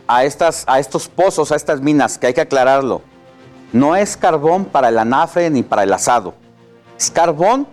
[0.07, 3.03] a estas, a estos pozos, a estas minas, que hay que aclararlo.
[3.73, 6.33] No es carbón para el anafre ni para el asado.
[6.97, 7.67] Es carbón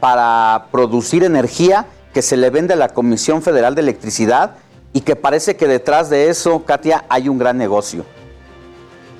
[0.00, 4.56] para producir energía que se le vende a la Comisión Federal de Electricidad
[4.96, 8.02] y que parece que detrás de eso, Katia, hay un gran negocio.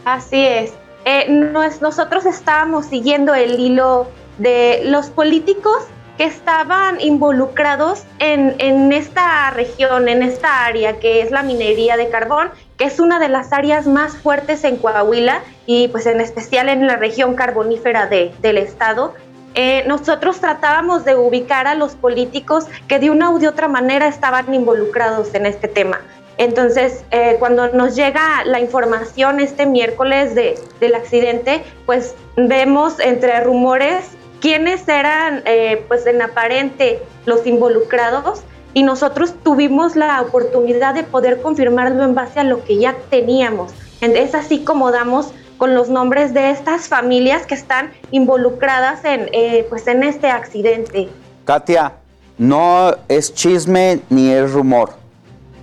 [0.07, 0.73] Así es.
[1.05, 4.07] eh, nosotros estábamos siguiendo el hilo
[4.39, 5.83] de los políticos
[6.17, 12.09] que estaban involucrados en, en, esta región, en esta área que es la minería de
[12.09, 12.49] carbón,
[12.79, 16.87] que es una de las áreas más fuertes en Coahuila y pues en especial en
[16.87, 19.15] la región carbonífera de, del estado.
[19.59, 24.07] Eh, nosotros tratábamos de ubicar a los políticos que de una u de otra manera
[24.07, 26.01] estaban involucrados en este tema.
[26.37, 33.41] Entonces, eh, cuando nos llega la información este miércoles de, del accidente, pues vemos entre
[33.41, 34.05] rumores
[34.41, 38.43] quiénes eran, eh, pues en aparente, los involucrados
[38.75, 43.73] y nosotros tuvimos la oportunidad de poder confirmarlo en base a lo que ya teníamos.
[44.03, 49.67] Es así como damos con los nombres de estas familias que están involucradas en, eh,
[49.69, 51.09] pues en este accidente.
[51.45, 51.95] Katia,
[52.39, 54.95] no es chisme ni es rumor.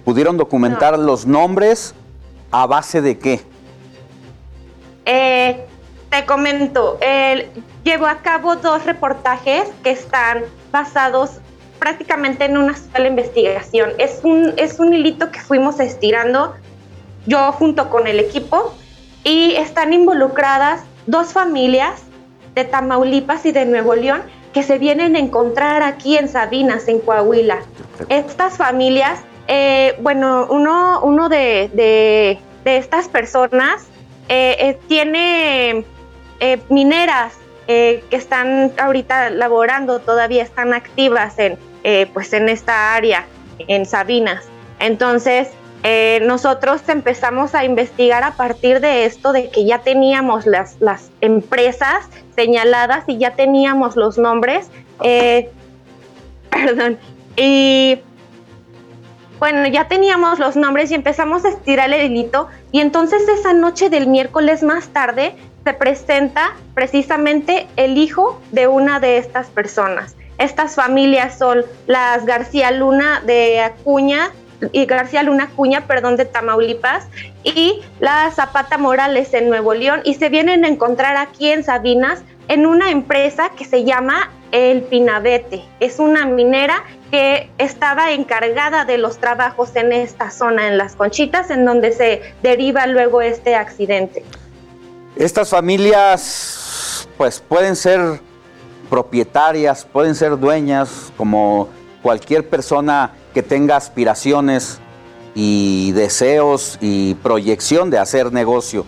[0.05, 1.93] ¿Pudieron documentar los nombres
[2.51, 3.41] a base de qué?
[5.05, 5.65] Eh,
[6.09, 6.99] te comento,
[7.83, 11.31] llevo a cabo dos reportajes que están basados
[11.79, 13.91] prácticamente en una sola investigación.
[13.97, 16.53] Es un, es un hilito que fuimos estirando
[17.25, 18.73] yo junto con el equipo
[19.23, 22.03] y están involucradas dos familias
[22.55, 24.21] de Tamaulipas y de Nuevo León
[24.53, 27.59] que se vienen a encontrar aquí en Sabinas, en Coahuila.
[28.09, 33.87] Estas familias, eh, bueno, uno, uno de, de, estas personas
[34.29, 35.85] eh, eh, tiene
[36.69, 37.33] mineras
[37.65, 41.57] que están ahorita laborando, todavía están activas en,
[42.13, 43.25] pues en esta área,
[43.59, 44.43] en Sabinas.
[44.79, 45.47] Entonces,
[46.23, 52.07] nosotros empezamos a investigar a partir de esto, de que ya teníamos las, las empresas
[52.35, 54.69] señaladas y ya teníamos los nombres.
[56.49, 56.97] perdón.
[57.35, 57.99] Y
[59.39, 62.47] bueno, ya teníamos los nombres y empezamos a estirar el delito.
[62.71, 65.35] Y entonces esa noche del miércoles más tarde
[65.65, 70.15] se presenta precisamente el hijo de una de estas personas.
[70.37, 74.31] Estas familias son las García Luna de Acuña
[74.71, 77.07] y García Luna Acuña, perdón, de Tamaulipas
[77.43, 82.23] y la Zapata Morales en Nuevo León y se vienen a encontrar aquí en Sabinas
[82.47, 85.63] en una empresa que se llama El Pinabete.
[85.79, 91.49] Es una minera que estaba encargada de los trabajos en esta zona, en las Conchitas,
[91.49, 94.23] en donde se deriva luego este accidente.
[95.15, 98.19] Estas familias pues pueden ser
[98.89, 101.69] propietarias, pueden ser dueñas, como
[102.01, 104.79] cualquier persona que tenga aspiraciones
[105.35, 108.85] y deseos y proyección de hacer negocio.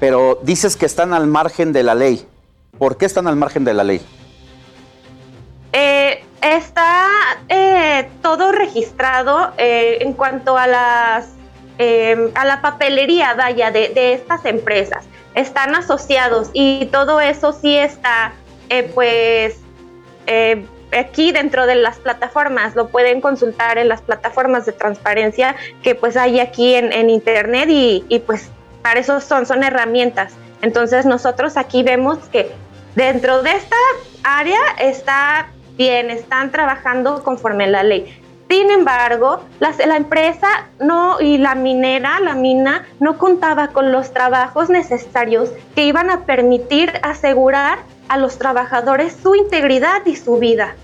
[0.00, 2.26] Pero dices que están al margen de la ley.
[2.78, 4.00] ¿Por qué están al margen de la ley?
[5.72, 7.06] Eh, está
[7.48, 11.28] eh, todo registrado eh, en cuanto a las
[12.34, 15.04] a la papelería, vaya, de estas empresas
[15.34, 18.34] están asociados y todo eso sí está,
[18.94, 19.56] pues,
[20.98, 26.16] aquí dentro de las plataformas, lo pueden consultar en las plataformas de transparencia que pues
[26.16, 28.50] hay aquí en, internet y, y, pues
[28.82, 30.34] para eso son, son herramientas.
[30.60, 32.50] Entonces nosotros aquí vemos que
[32.94, 33.76] dentro de esta
[34.22, 38.22] área está bien, están trabajando conforme a la ley.
[38.52, 44.68] Sin embargo, la empresa no y la minera, la mina, no contaba con los trabajos
[44.68, 50.76] necesarios que iban a permitir asegurar a los trabajadores su integridad y su vida.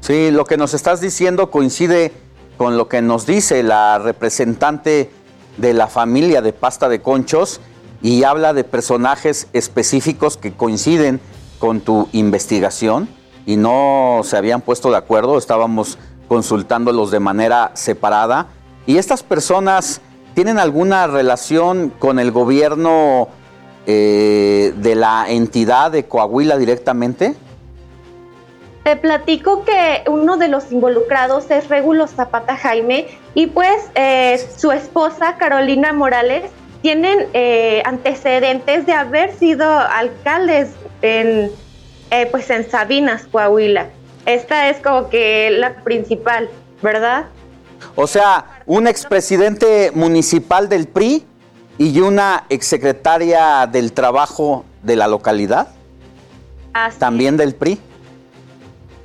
[0.00, 2.12] Sí, lo que nos estás diciendo coincide
[2.56, 5.10] con lo que nos dice la representante
[5.56, 7.60] de la familia de pasta de conchos
[8.02, 11.20] y habla de personajes específicos que coinciden
[11.58, 13.08] con tu investigación
[13.46, 15.98] y no se habían puesto de acuerdo, estábamos
[16.28, 18.48] consultándolos de manera separada.
[18.86, 20.00] ¿Y estas personas
[20.34, 23.28] tienen alguna relación con el gobierno
[23.86, 27.34] eh, de la entidad de Coahuila directamente?
[28.84, 34.72] Te platico que uno de los involucrados es Regulo Zapata Jaime y pues eh, su
[34.72, 36.44] esposa Carolina Morales
[36.82, 40.70] tienen eh, antecedentes de haber sido alcaldes
[41.02, 41.50] en,
[42.30, 43.88] pues en Sabinas, Coahuila.
[44.24, 46.48] Esta es como que la principal,
[46.82, 47.26] ¿verdad?
[47.96, 51.26] O sea, un expresidente municipal del PRI
[51.80, 55.68] y una exsecretaria del Trabajo de la localidad.
[56.98, 57.80] También del PRI.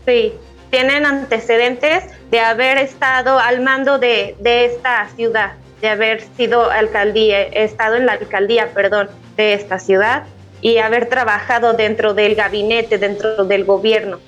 [0.05, 0.33] Sí,
[0.71, 7.43] tienen antecedentes de haber estado al mando de, de esta ciudad, de haber sido alcaldía,
[7.43, 10.23] estado en la alcaldía, perdón, de esta ciudad
[10.59, 14.19] y haber trabajado dentro del gabinete, dentro del gobierno.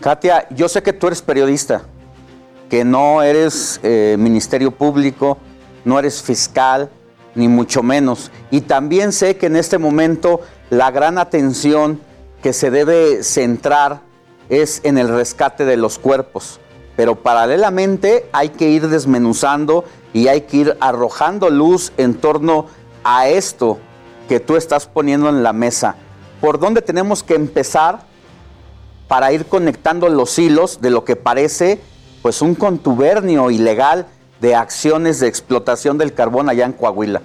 [0.00, 1.82] Katia, yo sé que tú eres periodista,
[2.70, 5.38] que no eres eh, ministerio público,
[5.84, 6.88] no eres fiscal,
[7.38, 8.30] ni mucho menos.
[8.50, 10.40] Y también sé que en este momento
[10.70, 12.00] la gran atención
[12.42, 14.02] que se debe centrar
[14.48, 16.58] es en el rescate de los cuerpos.
[16.96, 22.66] Pero paralelamente hay que ir desmenuzando y hay que ir arrojando luz en torno
[23.04, 23.78] a esto
[24.28, 25.94] que tú estás poniendo en la mesa.
[26.40, 28.00] ¿Por dónde tenemos que empezar
[29.06, 31.80] para ir conectando los hilos de lo que parece
[32.20, 34.06] pues un contubernio ilegal
[34.40, 37.22] de acciones de explotación del carbón allá en Coahuila?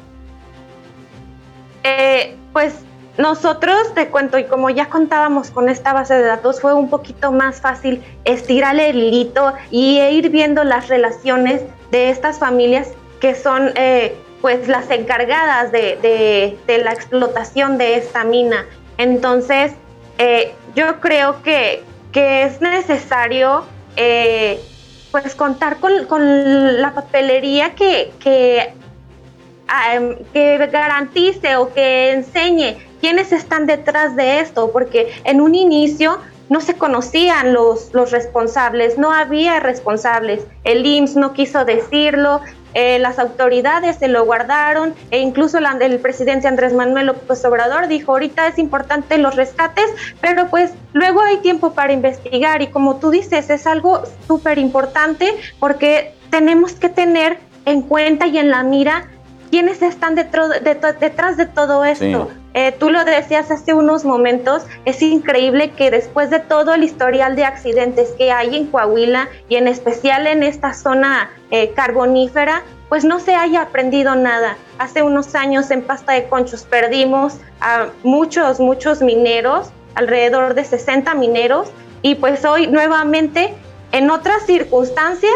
[1.83, 2.73] Eh, pues
[3.17, 7.31] nosotros, te cuento, y como ya contábamos con esta base de datos, fue un poquito
[7.31, 11.61] más fácil estirarle el hilito y ir viendo las relaciones
[11.91, 18.65] de estas familias que son eh, pues las encargadas de, la explotación de esta mina.
[18.97, 19.73] Entonces,
[20.17, 21.83] eh, yo creo que,
[22.13, 23.63] es necesario
[25.13, 28.73] pues contar con, la papelería que, que,
[30.33, 36.17] que garantice o que enseñe quiénes están detrás de esto, porque en un inicio
[36.49, 42.41] no se conocían los, los responsables, no había responsables, el IMSS no quiso decirlo,
[42.73, 48.11] eh, las autoridades se lo guardaron e incluso el presidente Andrés Manuel López Obrador dijo
[48.11, 49.85] ahorita es importante los rescates,
[50.21, 55.33] pero pues luego hay tiempo para investigar y como tú dices es algo súper importante
[55.59, 59.07] porque tenemos que tener en cuenta y en la mira
[59.51, 62.31] quiénes están detrás de, todo esto.
[62.53, 67.35] Eh, tú lo decías hace unos momentos, es increíble que después de todo el historial
[67.35, 73.05] de accidentes que hay en Coahuila y en especial en esta zona eh, carbonífera, pues
[73.05, 74.55] no se haya aprendido nada.
[74.77, 81.15] Hace unos años en Pasta de Conchos perdimos a muchos, muchos mineros, alrededor de 60
[81.15, 81.69] mineros,
[82.03, 83.55] y pues hoy nuevamente
[83.93, 85.33] en otras circunstancias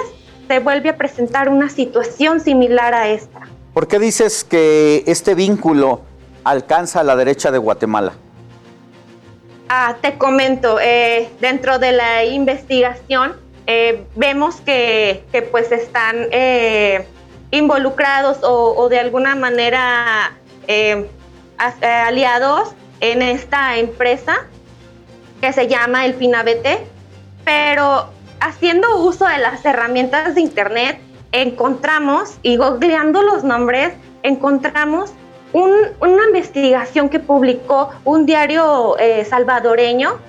[0.48, 3.42] se vuelve a presentar una situación similar a esta.
[3.74, 6.02] ¿Por qué dices que este vínculo
[6.50, 8.14] alcanza a la derecha de Guatemala?
[9.70, 17.06] Ah, te comento, eh, dentro de la investigación eh, vemos que, pues están eh,
[17.52, 20.38] involucrados o, de alguna manera
[21.82, 22.70] aliados
[23.02, 24.46] en esta empresa
[25.42, 26.88] que se llama el Finabete,
[27.44, 28.10] pero
[28.40, 31.02] haciendo uso de las herramientas de Internet
[31.32, 33.94] encontramos, y googleando los nombres,
[34.24, 35.12] encontramos
[35.54, 40.20] una investigación que publicó un diario eh, salvadoreño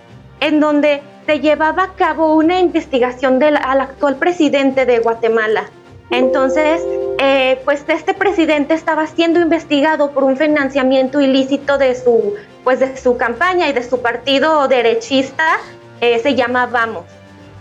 [0.40, 5.65] en donde se llevaba a cabo una investigación del, al actual presidente de Guatemala.
[6.11, 6.82] Entonces,
[7.19, 12.35] eh, pues este presidente estaba siendo investigado por un financiamiento ilícito de su,
[12.65, 15.59] pues de su campaña y de su partido derechista,
[16.01, 17.05] eh, se llama Vamos.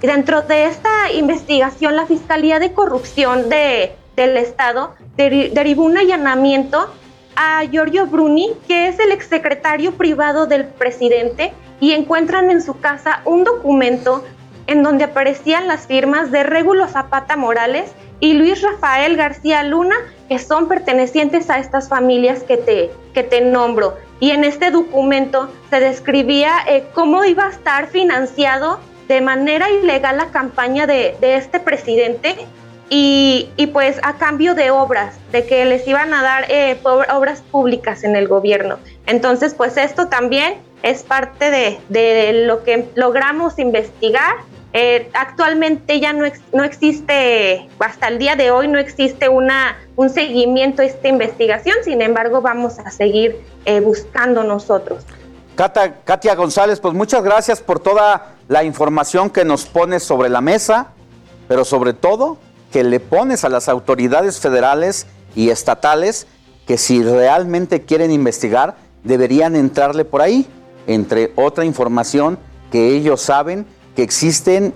[0.01, 6.87] Dentro de esta investigación, la Fiscalía de Corrupción de, del Estado derivó un allanamiento
[7.37, 13.21] a Giorgio Bruni, que es el exsecretario privado del presidente, y encuentran en su casa
[13.25, 14.25] un documento
[14.65, 19.95] en donde aparecían las firmas de Regulo Zapata Morales y Luis Rafael García Luna,
[20.27, 23.95] que son pertenecientes a estas familias que te, que te nombro.
[24.19, 30.17] Y en este documento se describía eh, cómo iba a estar financiado de manera ilegal
[30.17, 32.35] la campaña de, de este presidente
[32.89, 38.03] y, pues a cambio de obras, de que les iban a dar eh, obras públicas
[38.03, 38.77] en el gobierno.
[39.05, 44.35] Entonces, pues esto también es parte de, lo que logramos investigar.
[44.73, 50.09] Eh, actualmente ya no, no existe, hasta el día de hoy no existe una, un
[50.09, 55.03] seguimiento a esta investigación, sin embargo vamos a seguir eh, buscando nosotros.
[55.55, 60.89] Katia González, pues muchas gracias por toda la información que nos pones sobre la mesa,
[61.47, 62.37] pero sobre todo
[62.71, 66.27] que le pones a las autoridades federales y estatales
[66.65, 70.47] que si realmente quieren investigar, deberían entrarle por ahí,
[70.85, 72.37] entre otra información
[72.71, 73.65] que ellos saben
[73.95, 74.75] que existen,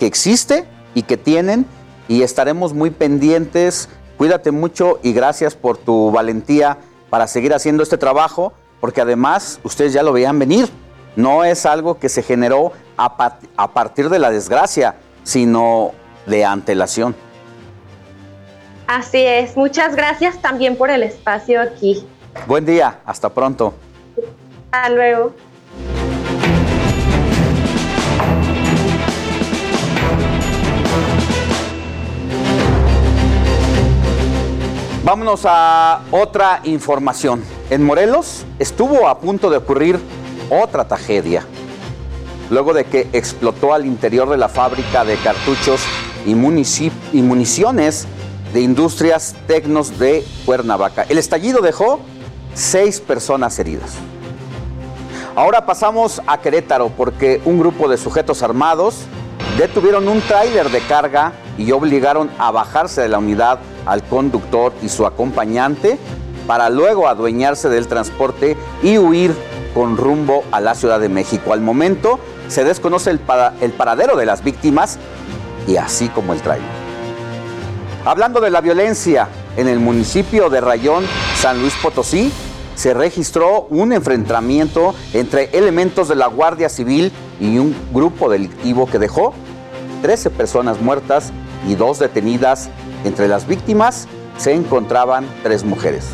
[0.00, 1.64] que existe y que tienen,
[2.08, 3.88] y estaremos muy pendientes.
[4.16, 6.78] Cuídate mucho y gracias por tu valentía
[7.08, 10.68] para seguir haciendo este trabajo, porque además ustedes ya lo veían venir.
[11.14, 15.92] No es algo que se generó a, a partir de la desgracia, sino
[16.28, 17.14] de antelación.
[18.86, 22.06] Así es, muchas gracias también por el espacio aquí.
[22.46, 23.74] Buen día, hasta pronto.
[24.70, 25.34] Hasta luego.
[35.04, 37.42] Vámonos a otra información.
[37.70, 39.98] En Morelos estuvo a punto de ocurrir
[40.50, 41.44] otra tragedia
[42.50, 45.82] luego de que explotó al interior de la fábrica de cartuchos
[46.26, 48.06] y, municiones
[48.52, 51.04] de Industrias Tecnos de Cuernavaca.
[51.08, 52.00] El estallido dejó
[52.54, 53.92] seis personas heridas.
[55.36, 59.02] Ahora pasamos a Querétaro porque un grupo de sujetos armados
[59.56, 64.88] detuvieron un tráiler de carga y obligaron a bajarse de la unidad al conductor y
[64.88, 65.98] su acompañante
[66.46, 69.34] para luego adueñarse del transporte y huir
[69.74, 71.52] con rumbo a la Ciudad de México.
[71.52, 72.18] Al momento
[72.48, 74.98] se desconoce el, paradero de las víctimas
[75.68, 76.66] y así como el tráiler.
[78.04, 81.04] Hablando de la violencia, en el municipio de Rayón,
[81.36, 82.32] San Luis Potosí,
[82.74, 88.98] se registró un enfrentamiento entre elementos de la Guardia Civil y un grupo delictivo que
[88.98, 89.34] dejó
[90.02, 91.32] 13 personas muertas
[91.66, 92.70] y dos detenidas.
[93.04, 94.06] Entre las víctimas
[94.38, 96.06] se encontraban tres mujeres.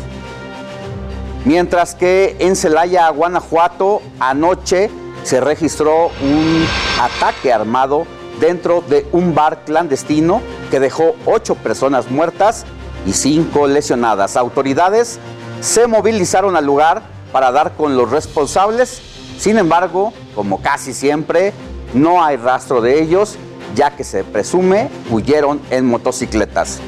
[1.45, 4.89] Mientras que en Celaya, Guanajuato, anoche
[5.23, 6.65] se registró un
[6.99, 8.07] ataque armado
[8.39, 10.41] dentro de un bar clandestino
[10.71, 12.65] que dejó ocho personas muertas
[13.05, 14.35] y cinco lesionadas.
[14.35, 15.19] Autoridades
[15.61, 19.01] se movilizaron al lugar para dar con los responsables.
[19.37, 21.53] Sin embargo, como casi siempre,
[21.93, 23.37] no hay rastro de ellos,
[23.75, 26.79] ya que se presume huyeron en motocicletas.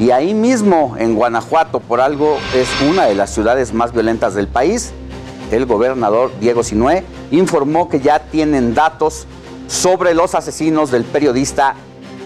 [0.00, 4.48] Y ahí mismo, en Guanajuato, por algo es una de las ciudades más violentas del
[4.48, 4.92] país,
[5.52, 9.26] el gobernador Diego Sinué informó que ya tienen datos
[9.68, 11.74] sobre los asesinos del periodista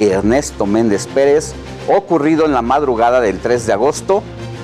[0.00, 1.54] Ernesto Méndez Pérez,
[1.88, 4.22] ocurrido en la madrugada del 3 de agosto.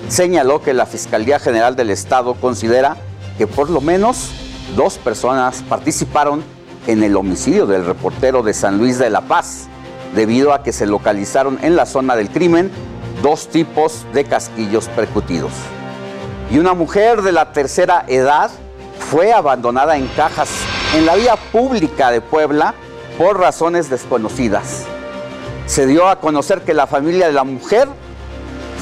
[0.09, 2.97] Señaló que la Fiscalía General del Estado considera
[3.39, 4.31] que por lo menos
[4.77, 6.43] dos personas participaron
[6.87, 9.69] en el homicidio del reportero de San Luis de la Paz,
[10.15, 12.71] debido a que se localizaron en la zona del crimen
[13.23, 15.53] dos tipos de casquillos percutidos.
[16.51, 18.51] Y una mujer de la tercera edad
[18.99, 20.51] fue abandonada en cajas
[20.95, 22.75] en la vía pública de Puebla
[23.17, 24.85] por razones desconocidas.
[25.67, 27.89] Se dio a conocer que la familia de la mujer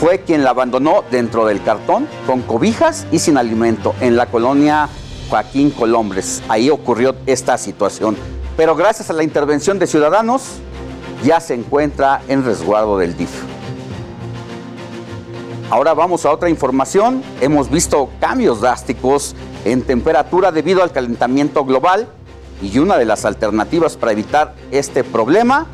[0.01, 4.89] fue quien la abandonó dentro del cartón con cobijas y sin alimento en la colonia
[5.29, 6.43] Joaquín Colombres.
[6.49, 8.17] Ahí ocurrió esta situación.
[8.57, 10.55] Pero gracias a la intervención de ciudadanos
[11.23, 13.31] ya se encuentra en resguardo del DIF.
[15.71, 17.23] Ahora vamos a otra información.
[17.41, 22.09] Hemos visto cambios drásticos en temperatura debido al calentamiento global
[22.63, 25.67] y una de las alternativas para evitar este problema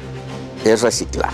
[0.65, 1.31] es reciclar.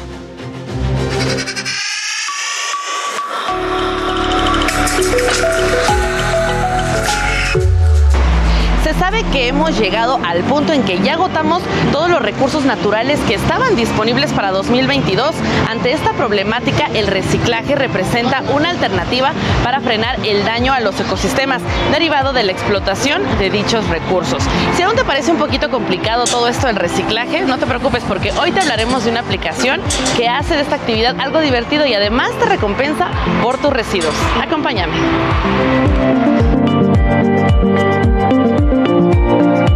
[9.33, 13.75] Que hemos llegado al punto en que ya agotamos todos los recursos naturales que estaban
[13.75, 15.35] disponibles para 2022.
[15.69, 19.33] Ante esta problemática, el reciclaje representa una alternativa
[19.65, 24.43] para frenar el daño a los ecosistemas derivado de la explotación de dichos recursos.
[24.77, 28.33] Si aún te parece un poquito complicado todo esto del reciclaje, no te preocupes porque
[28.33, 29.81] hoy te hablaremos de una aplicación
[30.17, 33.09] que hace de esta actividad algo divertido y además te recompensa
[33.43, 34.15] por tus residuos.
[34.43, 34.93] Acompáñame.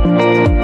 [0.06, 0.55] Thank you.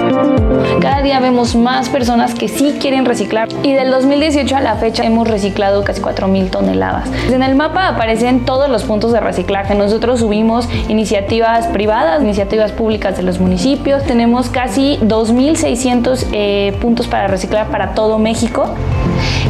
[0.79, 5.03] Cada día vemos más personas que sí quieren reciclar y del 2018 a la fecha
[5.03, 7.09] hemos reciclado casi 4.000 toneladas.
[7.29, 9.75] En el mapa aparecen todos los puntos de reciclaje.
[9.75, 14.03] Nosotros subimos iniciativas privadas, iniciativas públicas de los municipios.
[14.03, 18.75] Tenemos casi 2.600 eh, puntos para reciclar para todo México.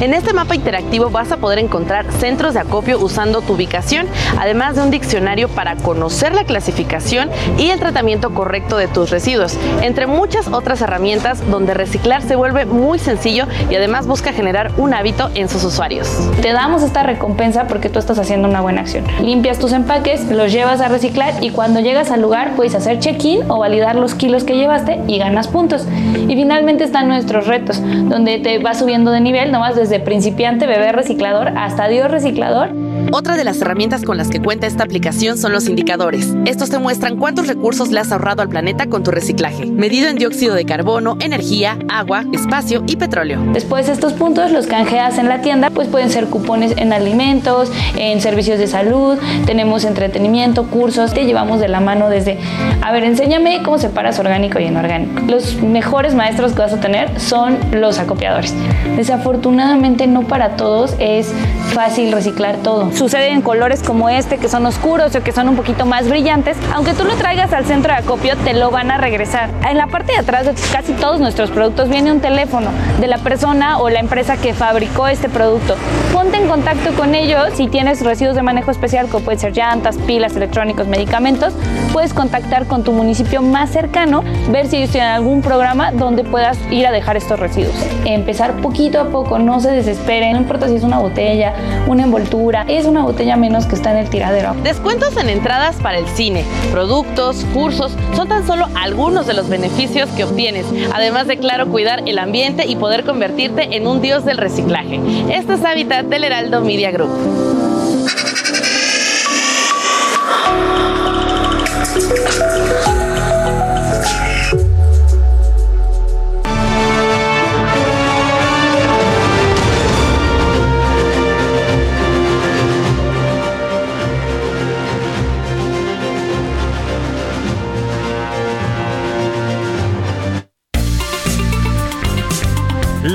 [0.02, 4.08] En este mapa interactivo vas a poder encontrar centros de acopio usando tu ubicación,
[4.40, 9.58] además de un diccionario para conocer la clasificación y el tratamiento correcto de tus residuos,
[9.82, 14.94] entre muchas otras herramientas donde reciclar se vuelve muy sencillo y además busca generar un
[14.94, 16.08] hábito en sus usuarios.
[16.42, 19.06] Te damos esta recompensa porque tú estás haciendo una buena acción.
[19.22, 23.50] Limpias tus empaques, los llevas a reciclar y cuando llegas al lugar puedes hacer check-in
[23.50, 25.86] o validar los kilos que llevaste y ganas puntos.
[26.28, 30.92] Y finalmente están nuestros retos, donde te vas subiendo de nivel, nomás desde principiante, bebé
[30.92, 32.70] reciclador hasta Dios reciclador.
[33.12, 36.34] Otra de las herramientas con las que cuenta esta aplicación son los indicadores.
[36.46, 40.16] Estos te muestran cuántos recursos le has ahorrado al planeta con tu reciclaje, medido en
[40.16, 43.40] dióxido de carbono, energía, agua, espacio y petróleo.
[43.54, 48.20] Después estos puntos los canjeas en la tienda, pues pueden ser cupones en alimentos, en
[48.20, 52.38] servicios de salud, tenemos entretenimiento, cursos, te llevamos de la mano desde,
[52.82, 55.22] a ver, enséñame cómo separas orgánico y inorgánico.
[55.28, 58.54] Los mejores maestros que vas a tener son los acopiadores.
[58.98, 61.32] Desafortunadamente no para todos es
[61.74, 62.92] fácil reciclar todo.
[62.92, 66.58] Sucede en colores como este que son oscuros o que son un poquito más brillantes.
[66.74, 69.50] Aunque tú lo traigas al centro de acopio, te lo van a regresar.
[69.70, 70.33] En la parte de atrás
[70.72, 75.08] casi todos nuestros productos viene un teléfono de la persona o la empresa que fabricó
[75.08, 75.76] este producto.
[76.12, 79.98] Ponte en contacto con ellos si tienes residuos de manejo especial, como pueden ser llantas,
[80.08, 81.54] pilas, electrónicos, medicamentos.
[81.92, 86.88] Puedes contactar con tu municipio más cercano, ver si ellos algún programa donde puedas ir
[86.88, 87.76] a dejar estos residuos.
[88.06, 91.54] Empezar poquito a poco, no se desesperen, no importa si es una botella,
[91.88, 94.56] una envoltura, es una botella menos que está en el tiradero.
[94.64, 100.10] Descuentos en entradas para el cine, productos, cursos, son tan solo algunos de los beneficios
[100.12, 104.38] que obtienes, además de, claro, cuidar el ambiente y poder convertirte en un dios del
[104.38, 105.00] reciclaje.
[105.32, 107.53] Este es Hábitat del Heraldo Media Group.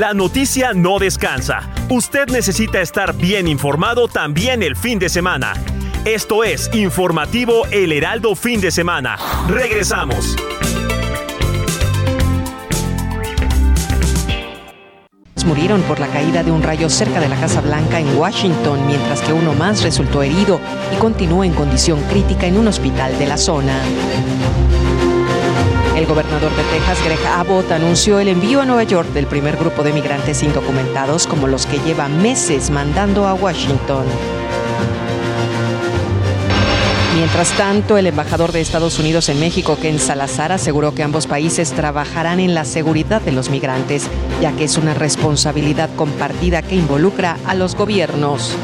[0.08, 1.68] La noticia no descansa.
[1.90, 5.52] Usted necesita estar bien informado también el fin de semana.
[6.06, 9.18] Esto es Informativo El Heraldo Fin de Semana.
[9.48, 10.34] Regresamos.
[15.44, 19.22] murieron por la caída de un rayo cerca de la Casa Blanca en Washington, mientras
[19.22, 20.60] que uno más resultó herido
[20.94, 23.72] y continúa en condición crítica en un hospital de la zona.
[25.98, 29.82] El gobernador de Texas, Greg Abbott, anunció el envío a Nueva York del primer grupo
[29.82, 34.06] de migrantes indocumentados como los que lleva meses mandando a Washington.
[37.16, 41.72] Mientras tanto, el embajador de Estados Unidos en México, Ken Salazar, aseguró que ambos países
[41.72, 44.04] trabajarán en la seguridad de los migrantes,
[44.40, 48.54] ya que es una responsabilidad compartida que involucra a los gobiernos.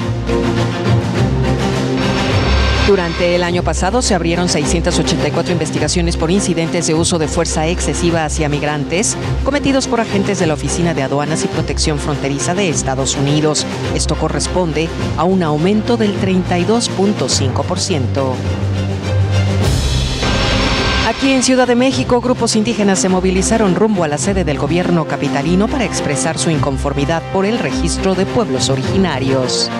[2.86, 8.26] Durante el año pasado se abrieron 684 investigaciones por incidentes de uso de fuerza excesiva
[8.26, 13.16] hacia migrantes cometidos por agentes de la Oficina de Aduanas y Protección Fronteriza de Estados
[13.16, 13.64] Unidos.
[13.94, 18.34] Esto corresponde a un aumento del 32.5%.
[21.08, 25.06] Aquí en Ciudad de México, grupos indígenas se movilizaron rumbo a la sede del gobierno
[25.06, 29.70] capitalino para expresar su inconformidad por el registro de pueblos originarios.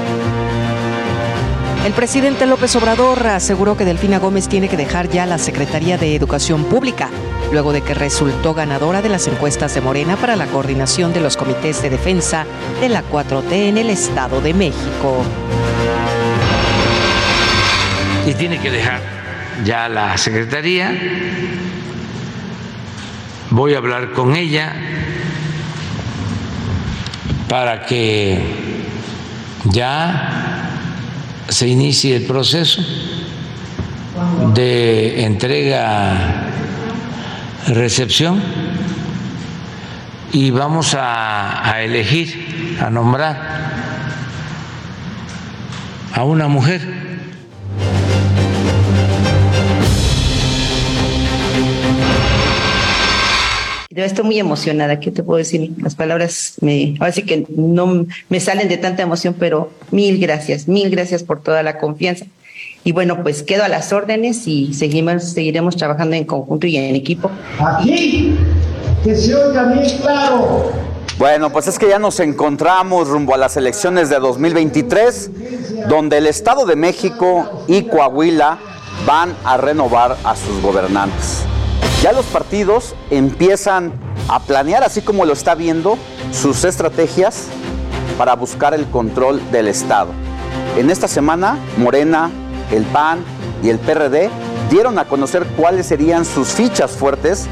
[1.85, 6.17] El presidente López Obrador aseguró que Delfina Gómez tiene que dejar ya la Secretaría de
[6.17, 7.11] Educación Pública,
[7.53, 11.37] luego de que resultó ganadora de las encuestas de Morena para la coordinación de los
[11.37, 12.47] comités de defensa
[12.81, 15.23] de la 4T en el Estado de México.
[18.27, 19.03] Y tiene que dejar
[19.63, 20.91] ya la Secretaría.
[23.51, 24.75] Voy a hablar con ella
[27.47, 28.43] para que
[29.65, 30.44] ya
[31.55, 32.83] se inicie el proceso
[34.55, 36.49] de entrega
[37.69, 38.43] recepción
[40.33, 43.39] y vamos a, a, elegir, a nombrar
[46.13, 47.05] a una mujer.
[53.97, 55.71] Yo estoy muy emocionada, ¿qué te puedo decir?
[55.81, 60.67] Las palabras me, ahora sí que no me salen de tanta emoción, pero mil gracias,
[60.67, 62.25] mil gracias por toda la confianza.
[62.83, 66.97] Y bueno, pues quedo a las órdenes y seguimos, seguiremos trabajando en conjunto y en
[66.97, 67.31] equipo.
[67.61, 68.37] Aquí,
[69.05, 70.73] que se oiga bien claro.
[71.17, 75.31] Bueno, pues es que ya nos encontramos rumbo a las elecciones de 2023,
[75.89, 78.59] donde el Estado de México y Coahuila
[79.07, 81.45] van a renovar a sus gobernantes.
[82.05, 83.91] Ya los partidos empiezan
[84.29, 85.97] a planear, así como lo está viendo,
[86.33, 87.47] sus estrategias
[88.19, 90.11] para buscar el control del Estado.
[90.77, 92.31] En esta semana, Morena,
[92.71, 93.21] el PAN
[93.63, 94.29] y el PRD
[94.69, 97.47] dieron a conocer cuáles serían sus fichas fuertes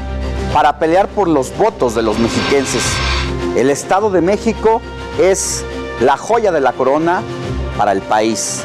[0.53, 2.83] para pelear por los votos de los mexiquenses.
[3.57, 4.83] El Estado de México
[5.19, 5.65] es
[5.99, 7.23] la joya de la corona
[7.75, 8.61] para el país,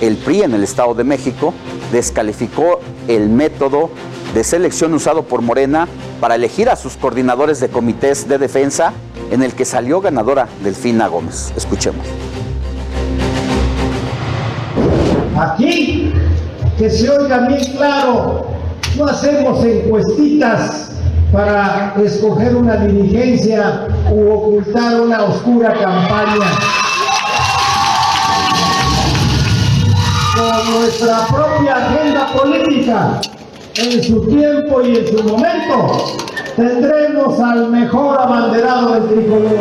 [0.00, 1.52] el PRI en el Estado de México
[1.92, 3.90] descalificó el método
[4.34, 5.88] de selección usado por Morena
[6.20, 8.92] para elegir a sus coordinadores de comités de defensa
[9.30, 11.52] en el que salió ganadora Delfina Gómez.
[11.56, 12.06] Escuchemos.
[15.38, 16.12] Aquí,
[16.76, 18.46] que se oiga bien claro,
[18.96, 20.90] no hacemos encuestitas
[21.32, 26.46] para escoger una dirigencia u ocultar una oscura campaña.
[30.36, 33.20] Con nuestra propia agenda política,
[33.76, 36.16] en su tiempo y en su momento,
[36.56, 39.58] tendremos al mejor abanderado del tricolor.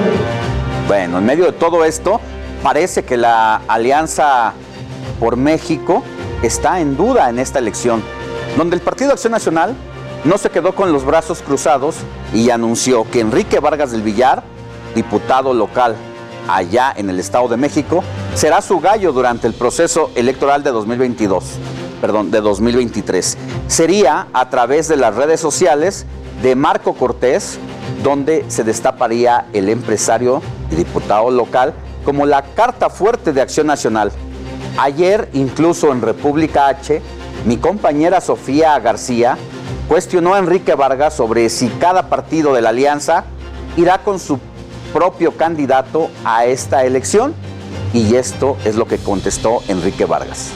[0.88, 2.20] Bueno, en medio de todo esto,
[2.64, 4.54] parece que la alianza
[5.20, 6.04] por México
[6.41, 8.02] está en duda en esta elección,
[8.58, 9.76] donde el Partido Acción Nacional
[10.24, 11.96] no se quedó con los brazos cruzados
[12.34, 14.44] y anunció que Enrique Vargas del Villar,
[14.96, 15.96] diputado local
[16.48, 18.04] allá en el Estado de México,
[18.36, 21.44] será su gallo durante el proceso electoral de 2022,
[22.02, 23.38] perdón, de 2023.
[23.68, 26.06] Sería a través de las redes sociales
[26.41, 27.60] de Marco Cortés,
[28.04, 30.41] donde se destaparía el empresario
[30.72, 31.74] y diputado local
[32.04, 34.12] como la carta fuerte de Acción Nacional.
[34.82, 37.02] Ayer, incluso en República H,
[37.46, 39.38] mi compañera Sofía García
[39.90, 43.26] cuestionó a Enrique Vargas sobre si cada partido de la alianza
[43.76, 44.40] irá con su
[44.94, 47.34] propio candidato a esta elección.
[47.94, 50.52] Y esto es lo que contestó Enrique Vargas.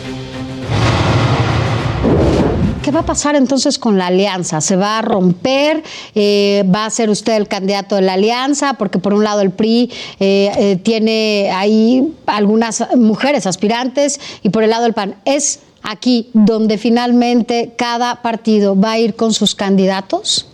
[2.84, 4.60] ¿Qué va a pasar entonces con la alianza?
[4.60, 5.82] ¿Se va a romper?
[6.16, 8.74] Eh, ¿Va a ser usted el candidato de la alianza?
[8.74, 9.90] Porque por un lado el PRI
[10.20, 15.16] eh, eh, tiene ahí algunas mujeres aspirantes y por el lado del PAN.
[15.24, 20.52] ¿Es aquí donde finalmente cada partido va a ir con sus candidatos?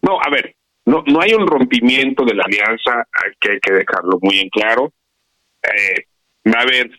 [0.00, 0.54] No, a ver,
[0.86, 4.48] no, no hay un rompimiento de la alianza, hay que, hay que dejarlo muy en
[4.48, 4.92] claro.
[6.46, 6.90] va a haber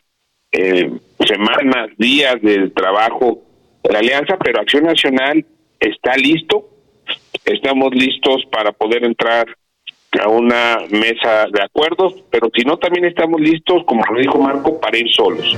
[1.25, 3.41] semanas, días de trabajo
[3.91, 5.45] la alianza, pero Acción Nacional
[5.79, 6.69] está listo,
[7.45, 9.47] estamos listos para poder entrar
[10.21, 14.79] a una mesa de acuerdos, pero si no también estamos listos, como lo dijo Marco,
[14.79, 15.57] para ir solos.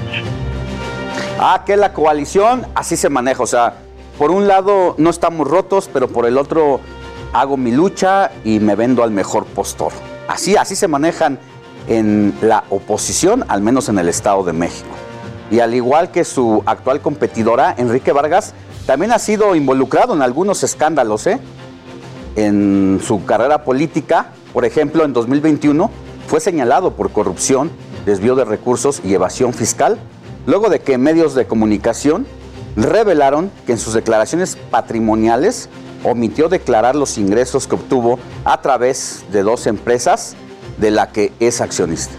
[1.39, 3.75] Ah, que la coalición así se maneja, o sea,
[4.17, 6.79] por un lado no estamos rotos, pero por el otro
[7.33, 9.91] hago mi lucha y me vendo al mejor postor.
[10.27, 11.37] Así, así se manejan
[11.87, 14.95] en la oposición, al menos en el Estado de México
[15.55, 18.53] y al igual que su actual competidora, Enrique Vargas,
[18.85, 21.39] también ha sido involucrado en algunos escándalos ¿eh?
[22.35, 24.31] en su carrera política.
[24.51, 25.89] Por ejemplo, en 2021
[26.27, 27.71] fue señalado por corrupción,
[28.05, 29.97] desvío de recursos y evasión fiscal,
[30.45, 32.27] luego de que medios de comunicación
[32.75, 35.69] revelaron que en sus declaraciones patrimoniales
[36.03, 40.35] omitió declarar los ingresos que obtuvo a través de dos empresas
[40.79, 42.13] de la que es accionista.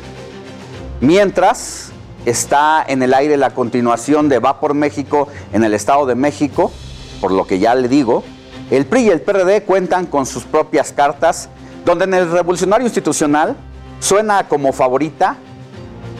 [1.02, 1.92] Mientras
[2.26, 6.72] está en el aire la continuación de Va por México en el Estado de México,
[7.20, 8.22] por lo que ya le digo.
[8.70, 11.48] El PRI y el PRD cuentan con sus propias cartas,
[11.84, 13.56] donde en el revolucionario institucional
[14.00, 15.36] suena como favorita,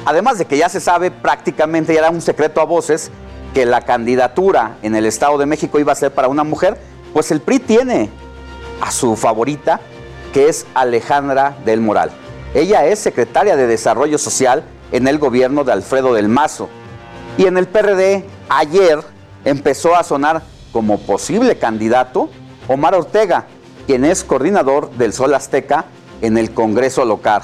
[0.04, 3.10] además de que ya se sabe prácticamente, ya era un secreto a voces,
[3.52, 6.78] que la candidatura en el Estado de México iba a ser para una mujer,
[7.12, 8.10] pues el PRI tiene
[8.80, 9.80] a su favorita,
[10.32, 12.10] que es Alejandra del Moral.
[12.54, 14.62] Ella es secretaria de Desarrollo Social
[14.92, 16.68] en el gobierno de Alfredo del Mazo.
[17.38, 19.00] Y en el PRD, ayer
[19.44, 20.42] empezó a sonar
[20.72, 22.28] como posible candidato
[22.68, 23.46] Omar Ortega,
[23.86, 25.86] quien es coordinador del Sol Azteca
[26.22, 27.42] en el Congreso local.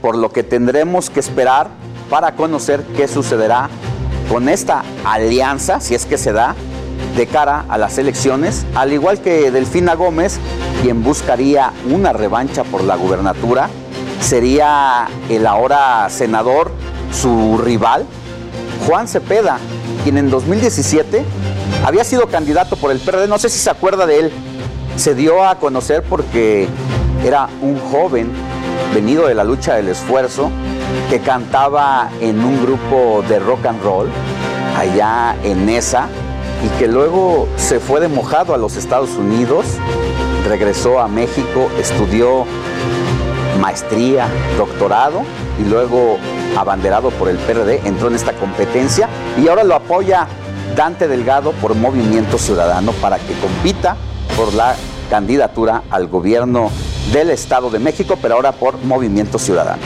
[0.00, 1.68] Por lo que tendremos que esperar
[2.10, 3.68] para conocer qué sucederá
[4.30, 6.54] con esta alianza, si es que se da,
[7.16, 10.38] de cara a las elecciones, al igual que Delfina Gómez,
[10.82, 13.68] quien buscaría una revancha por la gubernatura,
[14.24, 16.70] sería el ahora senador,
[17.12, 18.06] su rival,
[18.86, 19.58] Juan Cepeda,
[20.02, 21.24] quien en 2017
[21.84, 24.32] había sido candidato por el PRD, no sé si se acuerda de él,
[24.96, 26.68] se dio a conocer porque
[27.22, 28.32] era un joven
[28.94, 30.50] venido de la lucha del esfuerzo
[31.10, 34.08] que cantaba en un grupo de rock and roll
[34.78, 36.08] allá en esa
[36.64, 39.66] y que luego se fue de mojado a los Estados Unidos,
[40.48, 42.46] regresó a México, estudió
[43.60, 45.22] maestría, doctorado
[45.58, 46.18] y luego
[46.56, 49.08] abanderado por el PRD, entró en esta competencia
[49.42, 50.26] y ahora lo apoya
[50.76, 53.96] Dante Delgado por Movimiento Ciudadano para que compita
[54.36, 54.74] por la
[55.10, 56.70] candidatura al gobierno
[57.12, 59.82] del Estado de México, pero ahora por Movimiento Ciudadano.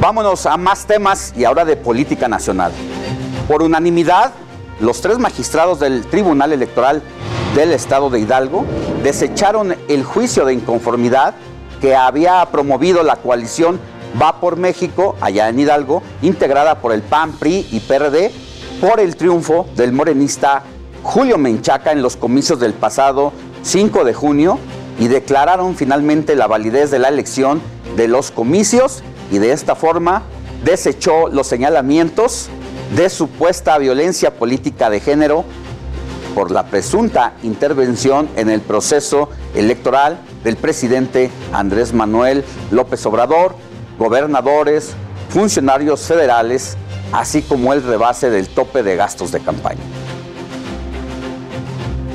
[0.00, 2.72] Vámonos a más temas y ahora de política nacional.
[3.48, 4.32] Por unanimidad,
[4.78, 7.02] los tres magistrados del Tribunal Electoral
[7.56, 8.66] del Estado de Hidalgo
[9.02, 11.34] desecharon el juicio de inconformidad
[11.80, 13.80] que había promovido la coalición
[14.20, 18.32] Va por México, allá en Hidalgo, integrada por el PAN, PRI y PRD,
[18.80, 20.62] por el triunfo del morenista
[21.02, 24.58] Julio Menchaca en los comicios del pasado 5 de junio
[24.98, 27.60] y declararon finalmente la validez de la elección
[27.96, 30.22] de los comicios y de esta forma
[30.64, 32.48] desechó los señalamientos
[32.94, 35.44] de supuesta violencia política de género
[36.34, 43.56] por la presunta intervención en el proceso electoral del presidente Andrés Manuel López Obrador,
[43.98, 44.94] gobernadores,
[45.30, 46.76] funcionarios federales,
[47.12, 49.80] así como el rebase del tope de gastos de campaña.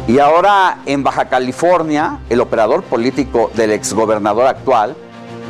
[0.07, 4.95] Y ahora en Baja California, el operador político del exgobernador actual,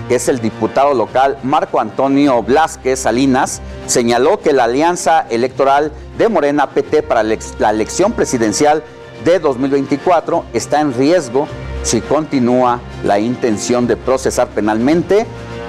[0.08, 6.30] que es el diputado local Marco Antonio Blasquez Salinas, señaló que la alianza electoral de
[6.30, 8.84] Morena PT para la elección presidencial
[9.26, 11.48] de 2024 está en riesgo
[11.84, 15.26] si continúa la intención de procesar penalmente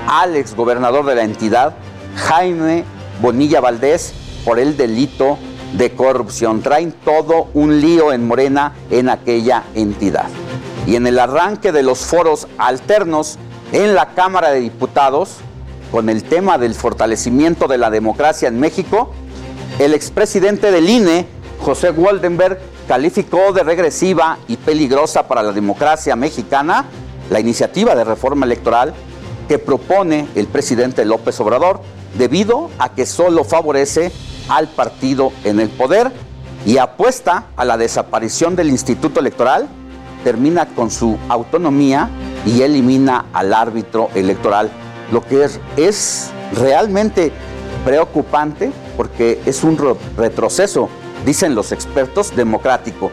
[0.07, 1.75] al exgobernador de la entidad,
[2.17, 2.85] Jaime
[3.21, 5.39] Bonilla Valdés, por el delito
[5.73, 6.63] de corrupción.
[6.63, 10.27] Traen todo un lío en Morena en aquella entidad.
[10.87, 13.39] Y en el arranque de los foros alternos
[13.73, 15.37] en la Cámara de Diputados
[15.91, 19.13] con el tema del fortalecimiento de la democracia en México,
[19.79, 21.27] el expresidente del INE,
[21.61, 22.59] José Waldenberg,
[22.89, 26.85] calificó de regresiva y peligrosa para la democracia mexicana
[27.31, 28.93] la iniciativa de reforma electoral
[29.49, 31.81] que propone el presidente López Obrador,
[32.19, 34.13] debido a que solo favorece
[34.49, 36.13] al partido en el poder
[36.67, 39.69] y apuesta a la desaparición del Instituto Electoral,
[40.25, 42.09] termina con su autonomía
[42.47, 44.71] y elimina al árbitro electoral,
[45.13, 47.31] lo que es, es realmente
[47.85, 49.79] preocupante porque es un
[50.17, 50.89] retroceso,
[51.25, 53.11] dicen los expertos, democrático.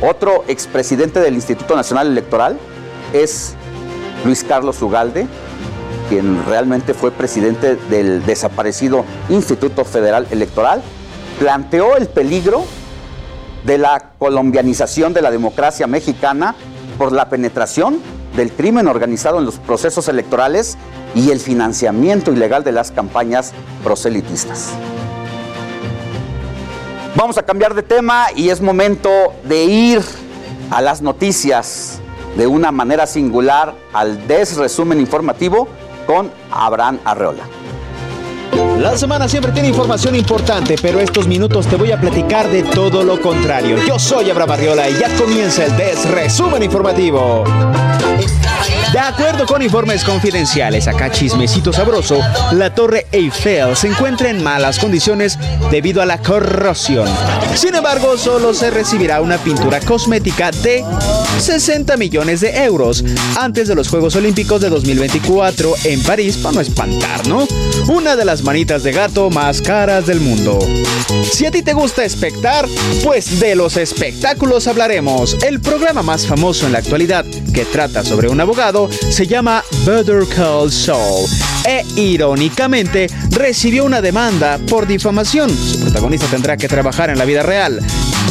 [0.00, 2.58] Otro expresidente del Instituto Nacional Electoral
[3.12, 3.54] es
[4.24, 5.26] Luis Carlos Ugalde,
[6.08, 10.82] quien realmente fue presidente del desaparecido Instituto Federal Electoral,
[11.38, 12.64] planteó el peligro
[13.64, 16.54] de la colombianización de la democracia mexicana
[16.98, 18.00] por la penetración
[18.36, 20.76] del crimen organizado en los procesos electorales
[21.14, 23.52] y el financiamiento ilegal de las campañas
[23.84, 24.70] proselitistas.
[27.14, 29.10] Vamos a cambiar de tema y es momento
[29.44, 30.02] de ir
[30.70, 32.00] a las noticias
[32.36, 35.68] de una manera singular al desresumen informativo
[36.06, 37.61] con Abraham Arreola.
[38.82, 43.04] La semana siempre tiene información importante, pero estos minutos te voy a platicar de todo
[43.04, 43.76] lo contrario.
[43.86, 47.44] Yo soy Abraham Arriola y ya comienza el desresumen informativo.
[48.92, 52.20] De acuerdo con informes confidenciales, acá chismecito sabroso,
[52.52, 55.38] la torre Eiffel se encuentra en malas condiciones
[55.70, 57.08] debido a la corrosión.
[57.54, 60.84] Sin embargo, solo se recibirá una pintura cosmética de
[61.38, 63.02] 60 millones de euros
[63.40, 67.48] antes de los Juegos Olímpicos de 2024 en París, para no espantar, ¿no?
[67.88, 70.58] Una de las manitas de gato más caras del mundo.
[71.30, 72.66] Si a ti te gusta espectar,
[73.02, 75.36] pues de los espectáculos hablaremos.
[75.42, 77.24] El programa más famoso en la actualidad
[77.54, 81.28] que trata sobre un abogado se llama Better Call Saul
[81.64, 85.50] e irónicamente recibió una demanda por difamación.
[85.50, 87.80] Su protagonista tendrá que trabajar en la vida real.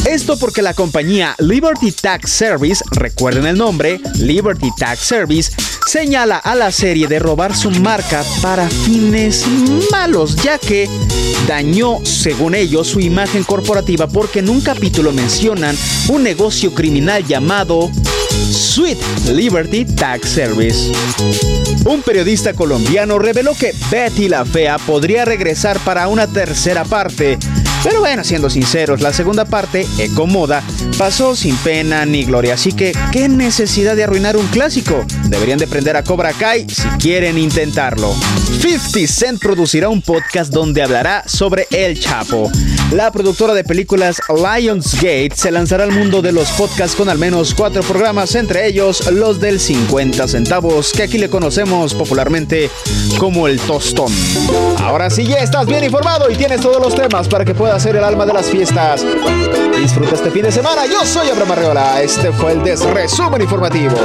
[0.06, 5.52] Esto porque la compañía Liberty Tax Service, recuerden el nombre, Liberty Tax Service,
[5.88, 9.45] señala a la serie de robar su marca para fines
[9.91, 10.90] malos, ya que
[11.48, 15.78] dañó, según ellos, su imagen corporativa porque en un capítulo mencionan
[16.10, 17.90] un negocio criminal llamado
[18.52, 18.98] Sweet
[19.28, 20.91] Liberty Tax Service.
[21.86, 27.38] Un periodista colombiano reveló que Betty la Fea podría regresar para una tercera parte.
[27.84, 30.62] Pero bueno, siendo sinceros, la segunda parte, Ecomoda,
[30.99, 32.53] pasó sin pena ni gloria.
[32.53, 35.03] Así que, ¿qué necesidad de arruinar un clásico?
[35.26, 38.14] Deberían de prender a Cobra Kai si quieren intentarlo.
[38.62, 42.52] 50 Cent producirá un podcast donde hablará sobre El Chapo.
[42.91, 47.56] La productora de películas Lionsgate se lanzará al mundo de los podcasts con al menos
[47.56, 52.70] cuatro programas, entre ellos los del 50 centavos, que aquí le conocemos popularmente
[53.18, 54.12] como el tostón.
[54.78, 57.95] Ahora sí ya estás bien informado y tienes todos los temas para que puedas ser
[57.95, 59.06] el alma de las fiestas.
[59.77, 60.85] Disfruta este fin de semana.
[60.85, 62.02] Yo soy Abraham Arreola.
[62.02, 63.95] Este fue el Desresumen Informativo.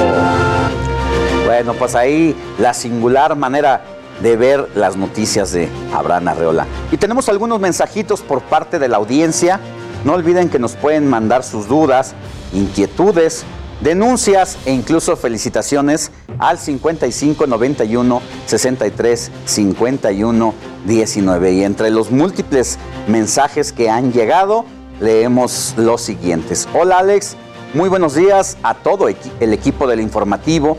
[1.44, 3.82] Bueno, pues ahí la singular manera
[4.22, 6.66] de ver las noticias de Abraham Arreola.
[6.92, 9.60] Y tenemos algunos mensajitos por parte de la audiencia.
[10.04, 12.14] No olviden que nos pueden mandar sus dudas,
[12.52, 13.44] inquietudes,
[13.80, 20.54] denuncias e incluso felicitaciones al 55 91 63 51
[20.86, 21.52] 19.
[21.52, 22.78] Y entre los múltiples
[23.08, 24.64] mensajes que han llegado,
[25.00, 26.68] leemos los siguientes.
[26.74, 27.36] Hola Alex,
[27.74, 30.76] muy buenos días a todo el equipo del informativo.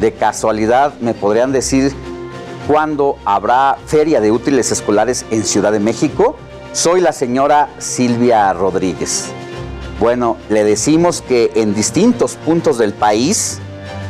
[0.00, 1.92] De casualidad, ¿me podrían decir
[2.68, 6.36] cuándo habrá feria de útiles escolares en Ciudad de México?
[6.72, 9.32] Soy la señora Silvia Rodríguez.
[9.98, 13.58] Bueno, le decimos que en distintos puntos del país,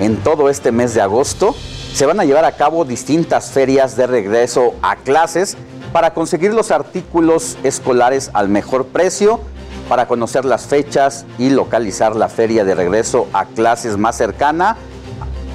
[0.00, 1.54] en todo este mes de agosto,
[1.94, 5.56] se van a llevar a cabo distintas ferias de regreso a clases
[5.92, 9.40] para conseguir los artículos escolares al mejor precio,
[9.88, 14.76] para conocer las fechas y localizar la feria de regreso a clases más cercana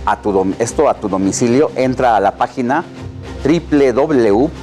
[0.06, 2.84] a tu, esto a tu domicilio, entra a la página
[3.46, 4.56] www.gov.mx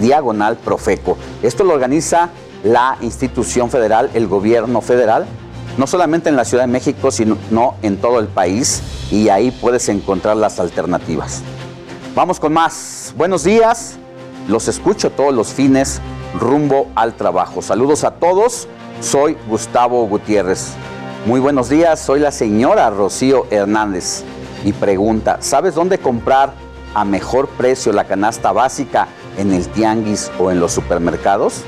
[0.00, 1.16] diagonal profeco.
[1.42, 2.30] Esto lo organiza
[2.64, 5.26] la institución federal, el gobierno federal,
[5.76, 7.38] no solamente en la Ciudad de México, sino
[7.82, 11.42] en todo el país, y ahí puedes encontrar las alternativas.
[12.14, 13.14] Vamos con más.
[13.16, 13.96] Buenos días,
[14.48, 16.00] los escucho todos los fines
[16.38, 17.62] rumbo al trabajo.
[17.62, 18.66] Saludos a todos,
[19.00, 20.72] soy Gustavo Gutiérrez.
[21.26, 24.24] Muy buenos días, soy la señora Rocío Hernández
[24.64, 26.52] y pregunta, ¿sabes dónde comprar
[26.94, 31.62] a mejor precio la canasta básica en el tianguis o en los supermercados?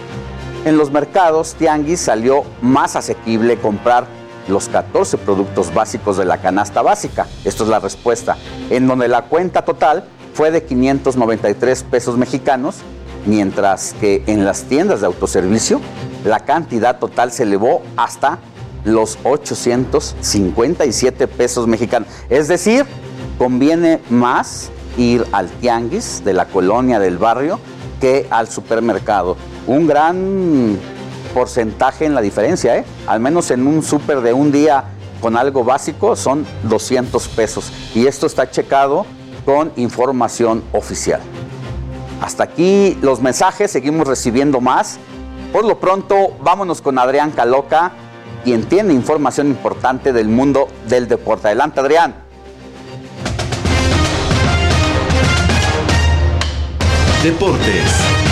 [0.66, 4.06] En los mercados tianguis salió más asequible comprar
[4.46, 7.26] los 14 productos básicos de la canasta básica.
[7.46, 8.36] Esto es la respuesta.
[8.68, 10.04] En donde la cuenta total
[10.34, 12.76] fue de 593 pesos mexicanos,
[13.24, 15.80] mientras que en las tiendas de autoservicio
[16.26, 18.38] la cantidad total se elevó hasta
[18.84, 22.10] los 857 pesos mexicanos.
[22.28, 22.84] Es decir,
[23.38, 24.68] conviene más
[24.98, 27.58] ir al tianguis de la colonia del barrio
[27.98, 29.38] que al supermercado.
[29.66, 30.78] Un gran
[31.34, 32.84] porcentaje en la diferencia, ¿eh?
[33.06, 34.84] Al menos en un súper de un día
[35.20, 37.70] con algo básico son 200 pesos.
[37.94, 39.06] Y esto está checado
[39.44, 41.20] con información oficial.
[42.20, 44.98] Hasta aquí los mensajes, seguimos recibiendo más.
[45.52, 47.92] Por lo pronto, vámonos con Adrián Caloca,
[48.44, 51.48] quien tiene información importante del mundo del deporte.
[51.48, 52.14] Adelante, Adrián.
[57.22, 58.29] Deportes.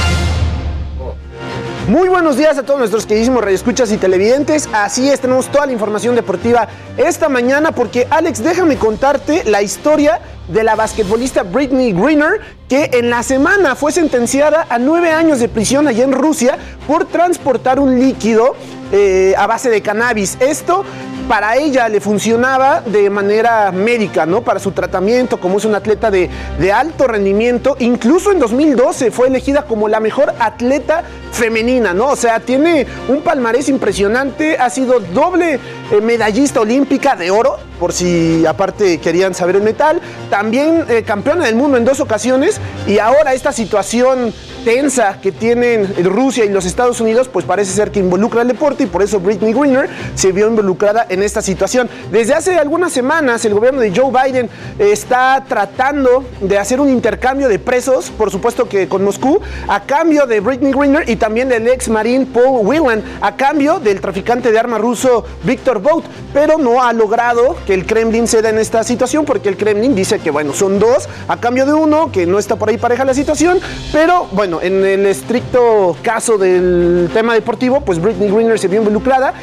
[1.88, 4.68] Muy buenos días a todos nuestros queridísimos radioescuchas y televidentes.
[4.74, 10.20] Así es, tenemos toda la información deportiva esta mañana porque Alex, déjame contarte la historia
[10.48, 15.48] de la basquetbolista Britney Greener, que en la semana fue sentenciada a nueve años de
[15.48, 18.54] prisión allá en Rusia por transportar un líquido
[18.92, 20.36] eh, a base de cannabis.
[20.40, 20.84] Esto
[21.28, 24.40] para ella le funcionaba de manera médica, ¿no?
[24.40, 26.30] Para su tratamiento, como es una atleta de,
[26.72, 27.76] alto rendimiento.
[27.80, 32.08] Incluso en 2012 fue elegida como la mejor atleta femenina, ¿no?
[32.08, 35.60] O sea, tiene un palmarés impresionante, ha sido doble
[35.90, 40.00] eh, medallista olímpica de oro por si aparte querían saber el metal.
[40.30, 44.32] También eh, campeona del mundo en dos ocasiones y ahora esta situación
[44.68, 48.82] tensa que tienen Rusia y los Estados Unidos, pues parece ser que involucra al deporte
[48.82, 51.88] y por eso Britney Greener se vio involucrada en esta situación.
[52.12, 57.48] Desde hace algunas semanas el gobierno de Joe Biden está tratando de hacer un intercambio
[57.48, 61.66] de presos, por supuesto que con Moscú, a cambio de Britney Greener y también del
[61.66, 66.04] ex marín Paul Whelan, a cambio del traficante de armas ruso Victor Bout,
[66.34, 70.18] pero no ha logrado que el Kremlin ceda en esta situación porque el Kremlin dice
[70.18, 73.14] que bueno, son dos a cambio de uno, que no está por ahí pareja la
[73.14, 73.60] situación,
[73.94, 79.34] pero bueno, en el estricto caso del tema deportivo, pues Britney Greener se vio involucrada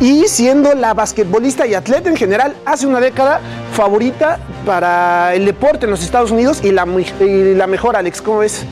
[0.00, 3.40] y siendo la basquetbolista y atleta en general hace una década
[3.72, 6.86] favorita para el deporte en los Estados Unidos y la,
[7.20, 8.64] y la mejor, Alex, ¿cómo es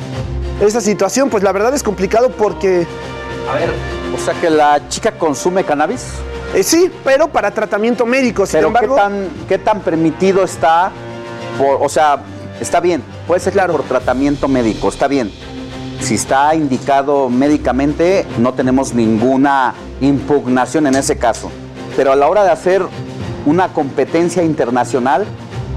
[0.61, 1.31] esa situación?
[1.31, 2.87] Pues la verdad es complicado porque...
[3.49, 3.71] A ver,
[4.15, 6.05] o sea que la chica consume cannabis.
[6.55, 8.45] Eh, sí, pero para tratamiento médico.
[8.45, 10.91] Sin pero embargo, ¿qué tan, ¿qué tan permitido está?
[11.57, 12.19] Por, o sea,
[12.61, 13.73] está bien, puede ser claro.
[13.73, 15.33] por tratamiento médico, está bien.
[16.01, 21.51] Si está indicado médicamente, no tenemos ninguna impugnación en ese caso.
[21.97, 22.83] Pero a la hora de hacer
[23.47, 25.27] una competencia internacional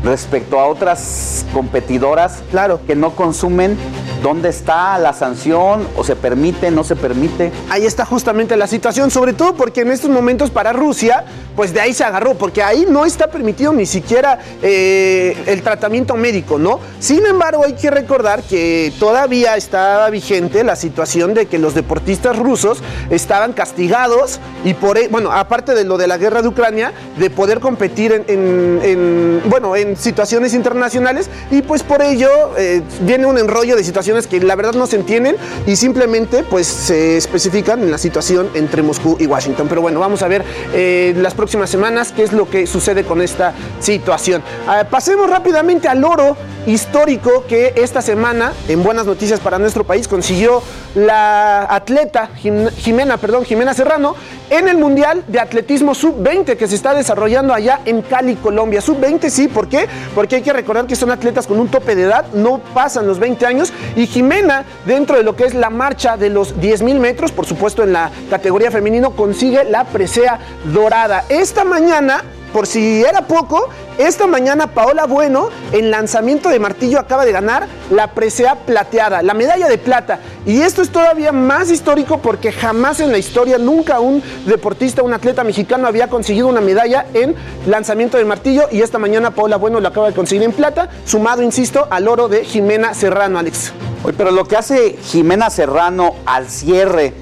[0.04, 2.82] respecto a otras competidoras claro.
[2.86, 3.78] que no consumen,
[4.22, 5.88] ¿dónde está la sanción?
[5.96, 7.52] ¿O se permite, no se permite?
[7.70, 11.24] Ahí está justamente la situación, sobre todo porque en estos momentos para Rusia,
[11.56, 16.16] pues de ahí se agarró, porque ahí no está permitido ni siquiera eh, el tratamiento
[16.16, 16.80] médico, ¿no?
[17.00, 22.38] Sin embargo, hay que recordar que todavía está vigente la situación de que los deportistas
[22.38, 26.94] rusos estaban castigados y por, e, bueno, aparte de lo de la guerra de Ucrania,
[27.18, 32.82] de poder competir en, en, en bueno, en situaciones internacionales y pues por ello eh,
[33.02, 37.18] viene un enrollo de situaciones que la verdad no se entienden y simplemente pues se
[37.18, 39.68] especifican en la situación entre Moscú y Washington.
[39.68, 40.44] Pero bueno, vamos a ver
[40.74, 44.42] eh, las próximas semanas qué es lo que sucede con esta situación.
[44.68, 50.08] Uh, pasemos rápidamente al oro histórico que esta semana, en buenas noticias para nuestro país,
[50.08, 50.62] consiguió
[50.96, 54.16] la atleta Jimena, perdón, Jimena Serrano
[54.50, 58.82] en el Mundial de Atletismo Sub-20 que se está desarrollando allá en Cali, Colombia.
[58.82, 59.83] Sub-20 sí, ¿por qué?
[60.16, 63.20] Porque hay que recordar que son atletas con un tope de edad, no pasan los
[63.20, 67.00] 20 años y Jimena, dentro de lo que es la marcha de los 10 mil
[67.00, 71.26] metros, por supuesto en la categoría femenino, consigue la presea dorada.
[71.30, 72.24] Esta mañana
[72.54, 73.68] por si era poco,
[73.98, 79.34] esta mañana Paola Bueno en lanzamiento de martillo acaba de ganar la presea plateada, la
[79.34, 80.20] medalla de plata.
[80.46, 85.14] Y esto es todavía más histórico porque jamás en la historia, nunca un deportista, un
[85.14, 87.36] atleta mexicano había conseguido una medalla en
[87.66, 91.42] lanzamiento de martillo y esta mañana Paola Bueno lo acaba de conseguir en plata, sumado,
[91.42, 93.74] insisto, al oro de Jimena Serrano, Alex.
[94.04, 97.14] Oye, pero lo que hace Jimena Serrano al cierre,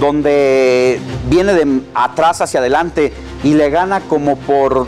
[0.00, 0.98] donde
[1.28, 3.12] viene de atrás hacia adelante
[3.44, 4.86] y le gana como por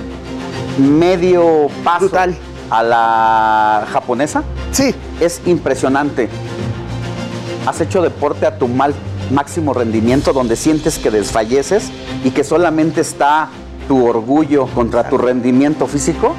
[0.78, 2.36] medio paso Brutal.
[2.70, 4.42] a la japonesa.
[4.72, 4.94] Sí.
[5.20, 6.28] Es impresionante.
[7.66, 8.94] Has hecho deporte a tu mal
[9.30, 11.90] máximo rendimiento donde sientes que desfalleces
[12.24, 13.48] y que solamente está
[13.88, 16.34] tu orgullo contra tu rendimiento físico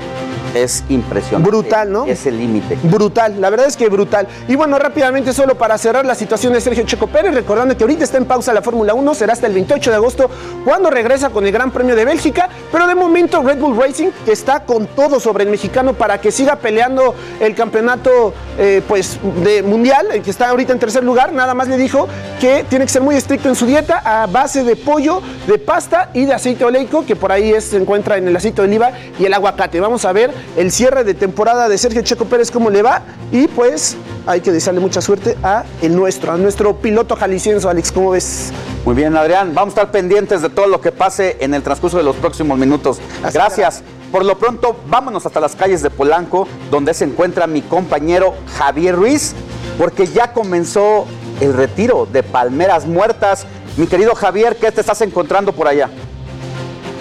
[0.53, 1.49] es impresionante.
[1.49, 2.05] Brutal, ¿no?
[2.05, 2.77] Es el límite.
[2.83, 4.27] Brutal, la verdad es que brutal.
[4.47, 8.03] Y bueno, rápidamente, solo para cerrar la situación de Sergio Checo Pérez, recordando que ahorita
[8.03, 10.29] está en pausa la Fórmula 1, será hasta el 28 de agosto
[10.65, 14.31] cuando regresa con el Gran Premio de Bélgica, pero de momento Red Bull Racing, que
[14.31, 19.63] está con todo sobre el mexicano para que siga peleando el campeonato eh, pues, de
[19.63, 22.07] mundial, el que está ahorita en tercer lugar, nada más le dijo
[22.39, 26.09] que tiene que ser muy estricto en su dieta a base de pollo, de pasta
[26.13, 28.91] y de aceite oleico, que por ahí es, se encuentra en el aceite de oliva
[29.19, 29.79] y el aguacate.
[29.79, 33.01] Vamos a ver el cierre de temporada de Sergio Checo Pérez, cómo le va.
[33.31, 37.91] Y pues hay que desearle mucha suerte a el nuestro, a nuestro piloto jalisciense, Alex,
[37.91, 38.51] ¿cómo ves?
[38.85, 39.53] Muy bien, Adrián.
[39.53, 42.57] Vamos a estar pendientes de todo lo que pase en el transcurso de los próximos
[42.57, 42.99] minutos.
[43.23, 43.83] Así Gracias.
[44.11, 48.95] Por lo pronto, vámonos hasta las calles de Polanco, donde se encuentra mi compañero Javier
[48.95, 49.33] Ruiz,
[49.77, 51.05] porque ya comenzó
[51.41, 53.47] el retiro de palmeras muertas.
[53.75, 55.89] Mi querido Javier, ¿qué te estás encontrando por allá?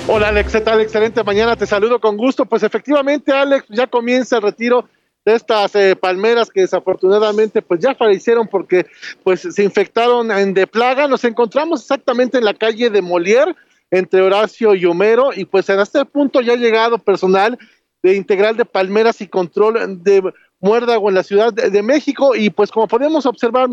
[0.09, 0.81] Hola Alex, ¿qué tal?
[0.81, 2.45] Excelente mañana, te saludo con gusto.
[2.45, 4.89] Pues efectivamente, Alex, ya comienza el retiro
[5.25, 8.87] de estas eh, palmeras que desafortunadamente pues ya fallecieron porque
[9.23, 11.07] pues se infectaron en de plaga.
[11.07, 13.55] Nos encontramos exactamente en la calle de Molière,
[13.93, 17.57] entre Horacio y Homero, y pues en este punto ya ha llegado personal
[18.03, 22.51] de integral de palmeras y control de muérdago en la Ciudad de, de México, y
[22.51, 23.69] pues como podemos observar,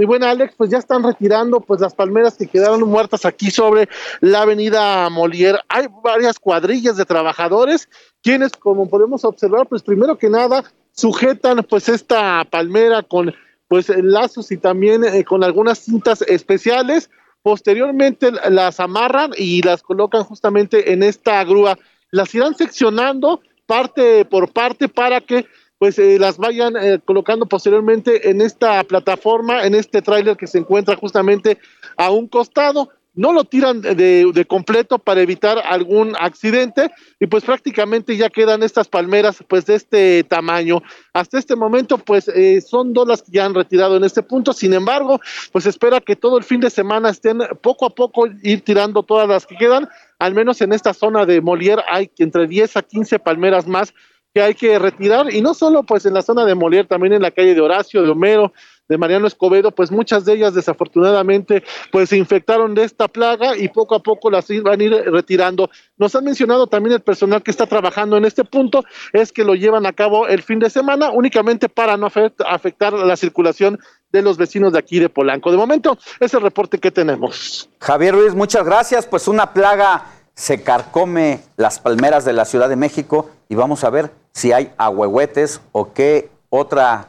[0.00, 3.88] y bueno, Alex, pues ya están retirando pues las palmeras que quedaron muertas aquí sobre
[4.20, 5.58] la avenida Molière.
[5.68, 7.88] Hay varias cuadrillas de trabajadores
[8.22, 10.62] quienes, como podemos observar, pues primero que nada
[10.92, 13.34] sujetan pues esta palmera con
[13.66, 17.10] pues lazos y también eh, con algunas cintas especiales.
[17.42, 21.76] Posteriormente las amarran y las colocan justamente en esta grúa
[22.10, 25.46] las irán seccionando parte por parte para que
[25.78, 30.58] pues eh, las vayan eh, colocando posteriormente en esta plataforma, en este tráiler que se
[30.58, 31.58] encuentra justamente
[31.96, 32.90] a un costado.
[33.14, 38.86] No lo tiran de, completo para evitar algún accidente y pues prácticamente ya quedan estas
[38.86, 40.82] palmeras pues de este tamaño.
[41.12, 44.52] Hasta este momento pues eh, son dos las que ya han retirado en este punto,
[44.52, 48.60] sin embargo pues espera que todo el fin de semana estén poco a poco ir
[48.60, 49.88] tirando todas las que quedan,
[50.20, 53.94] al menos en esta zona de Molière hay entre 10 a 15 palmeras más
[54.34, 57.22] que hay que retirar y no solo pues en la zona de Molière, también en
[57.22, 58.52] la calle de Horacio, de Homero,
[58.88, 63.68] de Mariano Escobedo, pues muchas de ellas desafortunadamente pues se infectaron de esta plaga y
[63.68, 65.70] poco a poco las van a ir retirando.
[65.96, 69.54] Nos han mencionado también el personal que está trabajando en este punto, es que lo
[69.54, 72.08] llevan a cabo el fin de semana únicamente para no
[72.46, 73.78] afectar la circulación
[74.10, 75.50] de los vecinos de aquí de Polanco.
[75.50, 77.68] De momento, es el reporte que tenemos.
[77.80, 79.06] Javier Ruiz, muchas gracias.
[79.06, 83.90] Pues una plaga se carcome las palmeras de la Ciudad de México y vamos a
[83.90, 87.08] ver si hay ahuehuetes o qué otra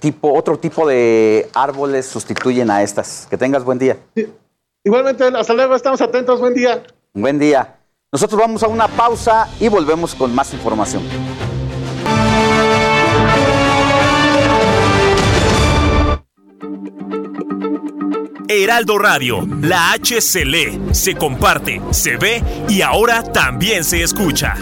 [0.00, 3.26] tipo, otro tipo de árboles sustituyen a estas.
[3.30, 3.98] Que tengas buen día.
[4.82, 6.82] Igualmente, hasta luego, estamos atentos, buen día.
[7.12, 7.76] Buen día.
[8.12, 11.02] Nosotros vamos a una pausa y volvemos con más información.
[18.48, 24.56] Heraldo Radio, la H se lee, se comparte, se ve y ahora también se escucha.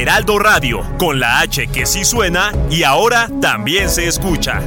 [0.00, 4.62] Heraldo Radio, con la H que sí suena y ahora también se escucha.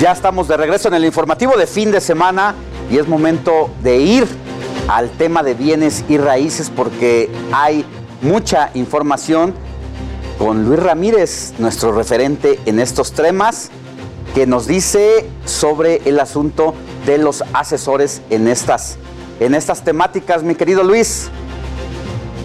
[0.00, 2.56] Ya estamos de regreso en el informativo de fin de semana
[2.90, 4.26] y es momento de ir
[4.88, 7.84] al tema de bienes y raíces porque hay
[8.20, 9.54] mucha información
[10.38, 13.70] con Luis Ramírez, nuestro referente en estos temas,
[14.34, 16.74] que nos dice sobre el asunto
[17.06, 18.98] de los asesores en estas,
[19.40, 20.42] en estas temáticas.
[20.42, 21.30] Mi querido Luis.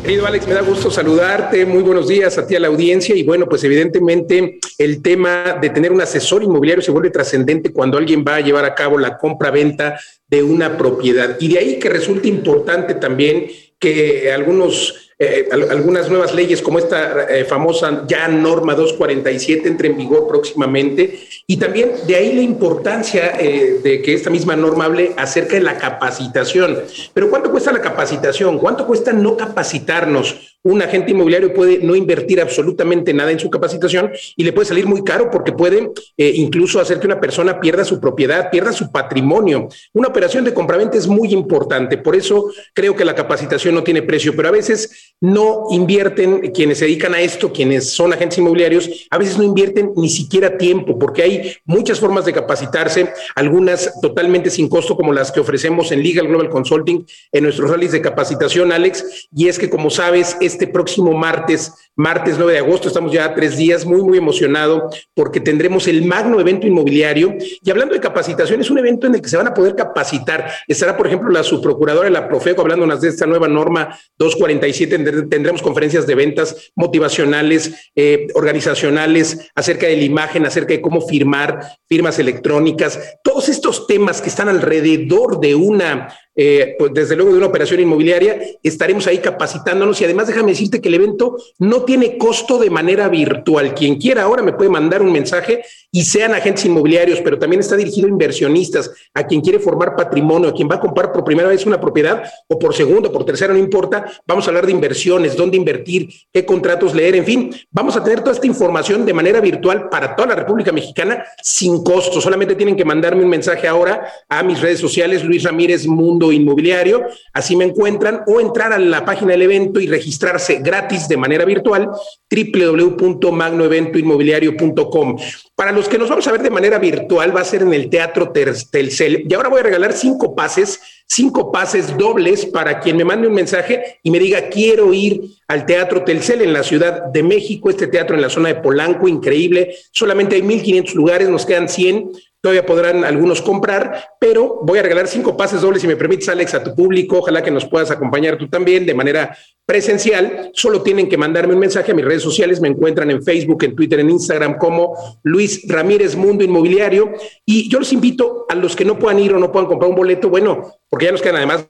[0.04, 1.66] Querido Alex, me da gusto saludarte.
[1.66, 3.16] Muy buenos días a ti, a la audiencia.
[3.16, 7.98] Y bueno, pues evidentemente el tema de tener un asesor inmobiliario se vuelve trascendente cuando
[7.98, 11.38] alguien va a llevar a cabo la compra-venta de una propiedad.
[11.40, 13.48] Y de ahí que resulta importante también
[13.78, 19.98] que algunos eh, algunas nuevas leyes como esta eh, famosa ya norma 247 entre en
[19.98, 25.12] vigor próximamente y también de ahí la importancia eh, de que esta misma norma hable
[25.18, 26.84] acerca de la capacitación.
[27.14, 28.60] Pero ¿cuánto cuesta la capacitación?
[28.60, 30.49] ¿Cuánto cuesta no capacitarnos?
[30.64, 34.86] Un agente inmobiliario puede no invertir absolutamente nada en su capacitación y le puede salir
[34.86, 38.92] muy caro porque puede eh, incluso hacer que una persona pierda su propiedad, pierda su
[38.92, 39.70] patrimonio.
[39.94, 44.02] Una operación de compraventa es muy importante, por eso creo que la capacitación no tiene
[44.02, 49.08] precio, pero a veces no invierten quienes se dedican a esto, quienes son agentes inmobiliarios,
[49.10, 54.50] a veces no invierten ni siquiera tiempo porque hay muchas formas de capacitarse, algunas totalmente
[54.50, 58.72] sin costo como las que ofrecemos en Legal Global Consulting en nuestros rallies de capacitación,
[58.72, 63.34] Alex, y es que como sabes, este próximo martes, martes 9 de agosto, estamos ya
[63.34, 67.36] tres días, muy, muy emocionado porque tendremos el magno evento inmobiliario.
[67.62, 70.52] Y hablando de capacitación, es un evento en el que se van a poder capacitar.
[70.68, 75.28] Estará, por ejemplo, la subprocuradora la Profeco hablándonos de esta nueva norma 247.
[75.28, 81.60] Tendremos conferencias de ventas motivacionales, eh, organizacionales, acerca de la imagen, acerca de cómo firmar
[81.88, 86.10] firmas electrónicas, todos estos temas que están alrededor de una
[86.42, 90.80] eh, pues desde luego de una operación inmobiliaria, estaremos ahí capacitándonos y además déjame decirte
[90.80, 93.74] que el evento no tiene costo de manera virtual.
[93.74, 95.62] Quien quiera ahora me puede mandar un mensaje
[95.92, 100.48] y sean agentes inmobiliarios, pero también está dirigido a inversionistas, a quien quiere formar patrimonio,
[100.48, 103.52] a quien va a comprar por primera vez una propiedad o por segunda, por tercera,
[103.52, 104.06] no importa.
[104.26, 108.22] Vamos a hablar de inversiones, dónde invertir, qué contratos leer, en fin, vamos a tener
[108.22, 112.22] toda esta información de manera virtual para toda la República Mexicana sin costo.
[112.22, 117.06] Solamente tienen que mandarme un mensaje ahora a mis redes sociales, Luis Ramírez Mundo Inmobiliario,
[117.34, 121.46] así me encuentran, o entrar a la página del evento y registrarse gratis de manera
[121.46, 121.90] virtual,
[122.30, 125.18] www.magnoeventoinmobiliario.com.
[125.56, 127.90] Para los que nos vamos a ver de manera virtual, va a ser en el
[127.90, 129.26] Teatro Telcel.
[129.30, 133.34] Y ahora voy a regalar cinco pases, cinco pases dobles para quien me mande un
[133.34, 137.88] mensaje y me diga, quiero ir al Teatro Telcel en la Ciudad de México, este
[137.88, 139.76] teatro en la zona de Polanco, increíble.
[139.92, 145.10] Solamente hay 1.500 lugares, nos quedan 100 Todavía podrán algunos comprar, pero voy a regalar
[145.10, 147.18] cinco pases dobles, si me permites, Alex, a tu público.
[147.18, 150.50] Ojalá que nos puedas acompañar tú también de manera presencial.
[150.54, 152.62] Solo tienen que mandarme un mensaje a mis redes sociales.
[152.62, 157.12] Me encuentran en Facebook, en Twitter, en Instagram como Luis Ramírez Mundo Inmobiliario.
[157.46, 159.98] Y yo los invito a los que no puedan ir o no puedan comprar un
[159.98, 161.68] boleto, bueno, porque ya nos quedan además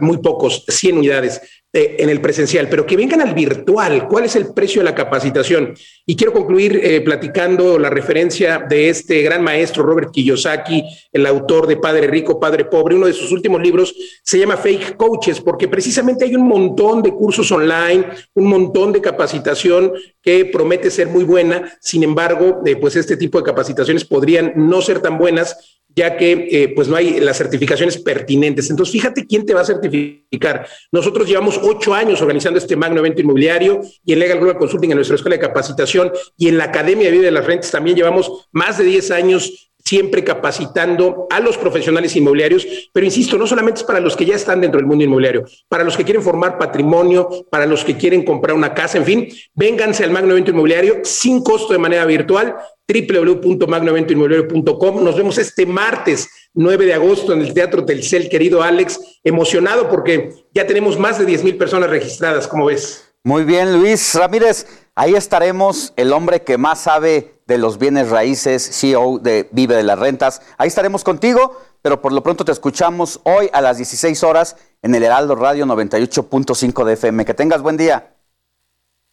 [0.00, 1.40] muy pocos, 100 unidades
[1.74, 4.06] eh, en el presencial, pero que vengan al virtual.
[4.06, 5.74] ¿Cuál es el precio de la capacitación?
[6.04, 11.66] Y quiero concluir eh, platicando la referencia de este gran maestro Robert Kiyosaki, el autor
[11.66, 12.96] de Padre Rico, Padre Pobre.
[12.96, 17.12] Uno de sus últimos libros se llama Fake Coaches, porque precisamente hay un montón de
[17.12, 18.04] cursos online,
[18.34, 21.72] un montón de capacitación que promete ser muy buena.
[21.80, 26.48] Sin embargo, eh, pues este tipo de capacitaciones podrían no ser tan buenas ya que
[26.50, 28.70] eh, pues no hay las certificaciones pertinentes.
[28.70, 30.66] Entonces, fíjate quién te va a certificar.
[30.90, 34.96] Nosotros llevamos ocho años organizando este magno evento inmobiliario y en Legal Global Consulting, en
[34.96, 38.48] nuestra escuela de capacitación y en la Academia de Vida de las Rentes también llevamos
[38.52, 43.86] más de diez años siempre capacitando a los profesionales inmobiliarios, pero insisto, no solamente es
[43.86, 47.28] para los que ya están dentro del mundo inmobiliario, para los que quieren formar patrimonio,
[47.50, 51.42] para los que quieren comprar una casa, en fin, vénganse al Magno Evento Inmobiliario sin
[51.42, 52.56] costo de manera virtual
[52.88, 55.04] www.magnoeventoinmobiliario.com.
[55.04, 60.30] Nos vemos este martes 9 de agosto en el Teatro Telcel, querido Alex, emocionado porque
[60.54, 63.11] ya tenemos más de 10 mil personas registradas, ¿cómo ves?
[63.24, 64.66] Muy bien, Luis Ramírez,
[64.96, 69.84] ahí estaremos, el hombre que más sabe de los bienes raíces, CEO de Vive de
[69.84, 70.42] las Rentas.
[70.58, 74.96] Ahí estaremos contigo, pero por lo pronto te escuchamos hoy a las 16 horas en
[74.96, 77.24] el Heraldo Radio 98.5 de FM.
[77.24, 78.12] Que tengas buen día.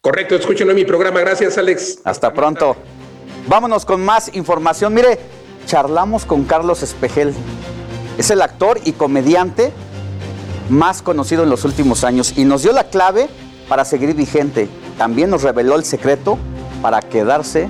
[0.00, 1.20] Correcto, escúchenlo en mi programa.
[1.20, 2.00] Gracias, Alex.
[2.02, 2.74] Hasta pronto.
[3.46, 4.92] Vámonos con más información.
[4.92, 5.20] Mire,
[5.66, 7.32] charlamos con Carlos Espejel.
[8.18, 9.72] Es el actor y comediante
[10.68, 13.28] más conocido en los últimos años y nos dio la clave
[13.70, 14.68] para seguir vigente.
[14.98, 16.38] También nos reveló el secreto
[16.82, 17.68] para quedarse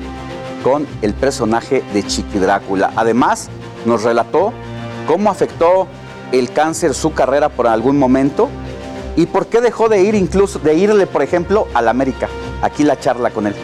[0.65, 2.91] con el personaje de Chiqui Drácula.
[2.97, 3.51] Además,
[3.85, 4.55] nos relató
[5.07, 5.87] cómo afectó
[6.33, 8.49] el cáncer su carrera por algún momento
[9.15, 12.31] y por qué dejó de ir incluso de irle, por ejemplo, a la América.
[12.63, 13.55] Aquí la charla con él.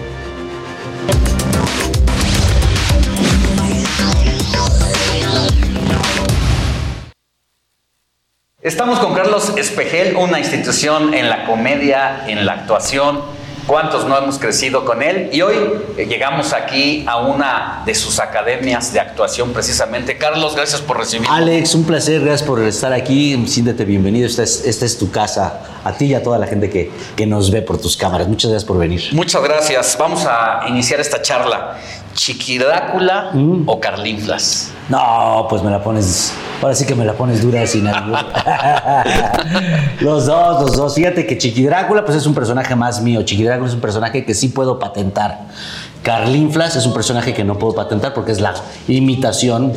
[8.66, 13.20] Estamos con Carlos Espejel, una institución en la comedia, en la actuación.
[13.64, 15.30] ¿Cuántos no hemos crecido con él?
[15.32, 15.54] Y hoy
[15.96, 20.18] eh, llegamos aquí a una de sus academias de actuación precisamente.
[20.18, 21.30] Carlos, gracias por recibirnos.
[21.30, 23.40] Alex, un placer, gracias por estar aquí.
[23.46, 25.60] Siéntete bienvenido, esta es, esta es tu casa.
[25.84, 28.26] A ti y a toda la gente que, que nos ve por tus cámaras.
[28.26, 29.00] Muchas gracias por venir.
[29.12, 29.96] Muchas gracias.
[29.96, 31.78] Vamos a iniciar esta charla.
[32.16, 33.30] ¿Chiqui Drácula
[33.66, 34.72] o Carlinflas?
[34.88, 36.32] No, pues me la pones.
[36.62, 37.84] Ahora sí que me la pones dura sin
[40.00, 40.94] los dos, los dos.
[40.94, 43.22] Fíjate que Chiqui Drácula, pues es un personaje más mío.
[43.22, 45.40] Chiqui Drácula es un personaje que sí puedo patentar.
[46.06, 48.54] Carlinflas es un personaje que no puedo patentar porque es la
[48.86, 49.72] imitación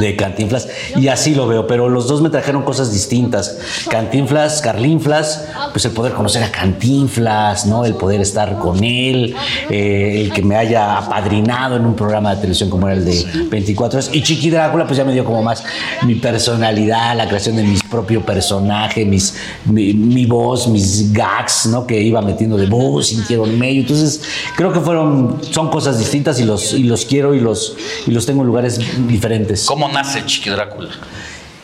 [0.00, 0.66] de Cantinflas
[0.96, 3.58] y así lo veo, pero los dos me trajeron cosas distintas.
[3.90, 7.84] Cantinflas, Carlinflas, pues el poder conocer a Cantinflas, ¿no?
[7.84, 9.36] El poder estar con él,
[9.68, 13.26] eh, el que me haya apadrinado en un programa de televisión como era el de
[13.50, 14.10] 24 horas.
[14.14, 15.62] Y Chiqui Drácula, pues ya me dio como más
[16.06, 19.34] mi personalidad, la creación de mi propio personaje, mis,
[19.66, 21.86] mi, mi voz, mis gags, ¿no?
[21.86, 23.82] Que iba metiendo de voz, sintieron medio.
[23.82, 24.22] Entonces,
[24.56, 27.74] creo que fueron son cosas distintas y los, y los quiero y los,
[28.06, 28.78] y los tengo en lugares
[29.08, 29.64] diferentes.
[29.64, 30.90] ¿Cómo nace Chiqui Drácula?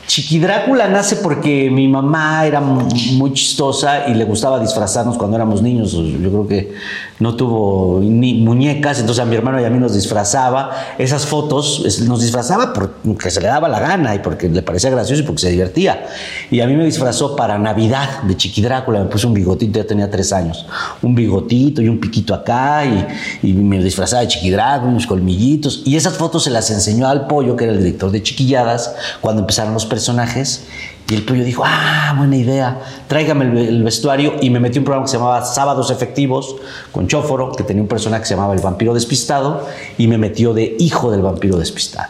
[0.06, 5.62] Chiqui Drácula nace porque mi mamá era muy chistosa y le gustaba disfrazarnos cuando éramos
[5.62, 5.92] niños.
[5.92, 6.72] Yo creo que
[7.20, 10.72] no tuvo ni muñecas, entonces a mi hermano y a mí nos disfrazaba.
[10.98, 15.22] Esas fotos nos disfrazaba porque se le daba la gana y porque le parecía gracioso
[15.22, 16.06] y porque se divertía.
[16.50, 19.86] Y a mí me disfrazó para Navidad de Chiqui Drácula, me puso un bigotito, ya
[19.86, 20.66] tenía tres años.
[21.02, 25.82] Un bigotito y un piquito acá y, y me disfrazaba de Chiqui Drácula, unos colmillitos.
[25.84, 29.40] Y esas fotos se las enseñó al pollo, que era el director de Chiquilladas, cuando
[29.40, 30.64] empezaron los personajes.
[31.08, 34.34] Y el pollo dijo, ah, buena idea, tráigame el, vestuario.
[34.40, 36.56] Y me metí un programa que se llamaba Sábados Efectivos
[36.90, 39.64] con Chóforo, que tenía un personaje que se llamaba El Vampiro Despistado,
[39.98, 42.08] y me metió de hijo del vampiro despistado.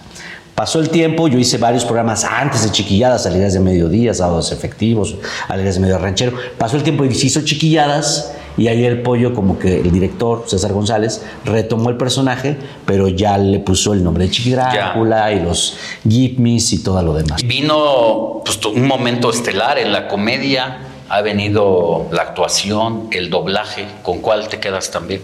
[0.54, 5.16] Pasó el tiempo, yo hice varios programas antes de Chiquilladas, Alegrías de Mediodía, Sábados Efectivos,
[5.48, 6.32] Alegrías de Medio Ranchero.
[6.56, 10.44] Pasó el tiempo y se hizo Chiquilladas y ahí el pollo, como que el director,
[10.46, 12.56] César González, retomó el personaje,
[12.86, 15.76] pero ya le puso el nombre de Chiqui Drácula y los
[16.08, 17.42] Gipmis y todo lo demás.
[17.44, 20.78] Vino pues, un momento estelar en la comedia,
[21.08, 23.86] ha venido la actuación, el doblaje.
[24.02, 25.20] ¿Con cuál te quedas también?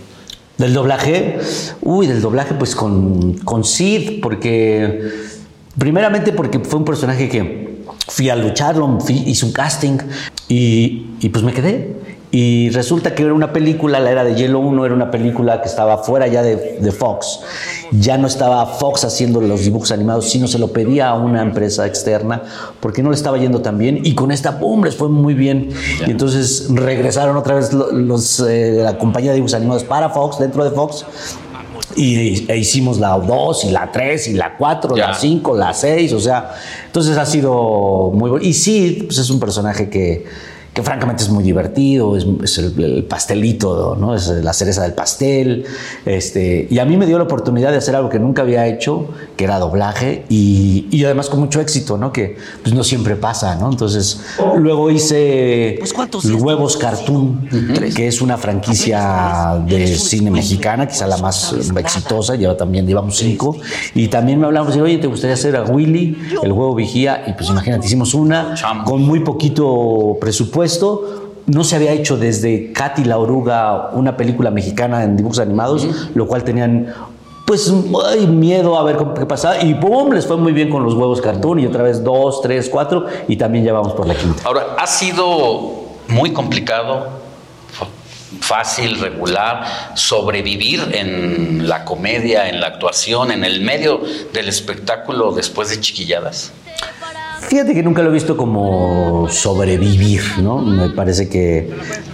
[0.59, 1.39] Del doblaje,
[1.81, 5.09] uy, del doblaje pues con, con Sid, porque
[5.79, 9.97] primeramente porque fue un personaje que fui a lucharlo, fui, hice un casting
[10.49, 11.95] y, y pues me quedé.
[12.33, 15.69] Y resulta que era una película, la era de Hielo 1, era una película que
[15.69, 17.41] estaba fuera ya de, de, Fox.
[17.91, 21.87] Ya no estaba Fox haciendo los dibujos animados, sino se lo pedía a una empresa
[21.87, 22.43] externa
[22.79, 24.01] porque no le estaba yendo tan bien.
[24.05, 25.71] Y con esta, ¡pum!, les fue muy bien.
[26.07, 30.39] Y entonces regresaron otra vez los, los eh, la compañía de dibujos animados para Fox,
[30.39, 31.05] dentro de Fox.
[31.97, 36.13] y, e hicimos la 2 y la 3 y la 4, la 5, la 6,
[36.13, 36.55] o sea,
[36.87, 38.45] entonces ha sido muy bueno.
[38.45, 40.27] Y sí, pues es un personaje que,
[40.73, 44.15] que francamente es muy divertido, es, el, pastelito, ¿no?
[44.15, 45.65] es la cereza del pastel.
[46.07, 49.09] Este, y a mí me dio la oportunidad de hacer algo que nunca había hecho,
[49.37, 52.13] que era doblaje, y, y además con mucho éxito, ¿no?
[52.13, 53.57] que pues no siempre pasa.
[53.57, 53.69] ¿no?
[53.71, 54.21] Entonces,
[54.57, 57.49] luego hice Pues, Huevos Cartoon,
[57.95, 63.57] que es una franquicia de cine mexicana, quizá la más exitosa, lleva también, llevamos cinco,
[63.95, 67.25] y también me hablamos de, oye, ¿te gustaría hacer a Willy, el huevo vigía?
[67.27, 70.60] Y pues imagínate, hicimos una con muy poquito presupuesto
[71.47, 76.27] no se había hecho desde Katy la oruga una película mexicana en dibujos animados, lo
[76.27, 76.95] cual tenían
[77.51, 77.73] pues
[78.07, 80.13] ay, miedo a ver qué pasaba y ¡pum!
[80.13, 83.35] les fue muy bien con los huevos cartoon y otra vez dos, tres, cuatro y
[83.37, 84.43] también ya vamos por la quinta.
[84.45, 87.09] Ahora, ha sido muy complicado,
[88.41, 89.65] fácil, regular,
[89.95, 94.01] sobrevivir en la comedia, en la actuación, en el medio
[94.33, 96.53] del espectáculo después de chiquilladas.
[97.51, 100.59] Fíjate que nunca lo he visto como sobrevivir, ¿no?
[100.59, 101.69] Me parece que,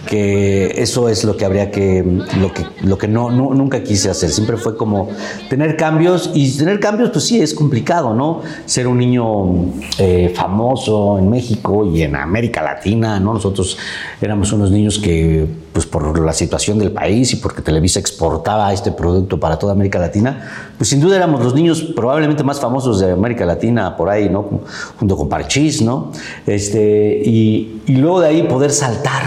[0.09, 2.03] que eso es lo que habría que,
[2.41, 4.31] lo que, lo que no, nunca quise hacer.
[4.31, 5.11] Siempre fue como
[5.51, 8.41] tener cambios y tener cambios, pues sí, es complicado, ¿no?
[8.65, 13.35] Ser un niño eh, famoso en México y en América Latina, ¿no?
[13.35, 13.77] Nosotros
[14.23, 15.47] éramos unos niños que,
[15.77, 19.99] pues por la situación del país y porque Televisa exportaba este producto para toda América
[19.99, 24.31] Latina, pues sin duda éramos los niños probablemente más famosos de América Latina por ahí,
[24.31, 24.63] ¿no?
[24.99, 26.13] Junto con Parchís, ¿no?
[26.47, 29.25] Este, y, y luego de ahí poder saltar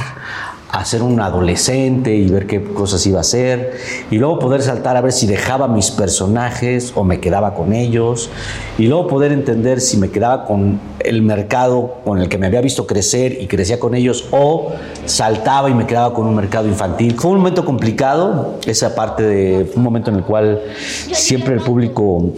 [0.70, 3.78] a ser un adolescente y ver qué cosas iba a hacer
[4.12, 8.30] y luego poder saltar a ver si dejaba mis personajes o me quedaba con ellos
[8.78, 12.62] y luego poder entender si me quedaba con el mercado con el que me había
[12.62, 14.72] visto crecer y crecía con ellos o
[15.06, 17.16] saltaba y me quedaba con un mercado infantil.
[17.18, 20.62] Fue un momento complicado, esa parte de fue un momento en el cual
[21.12, 22.32] siempre el público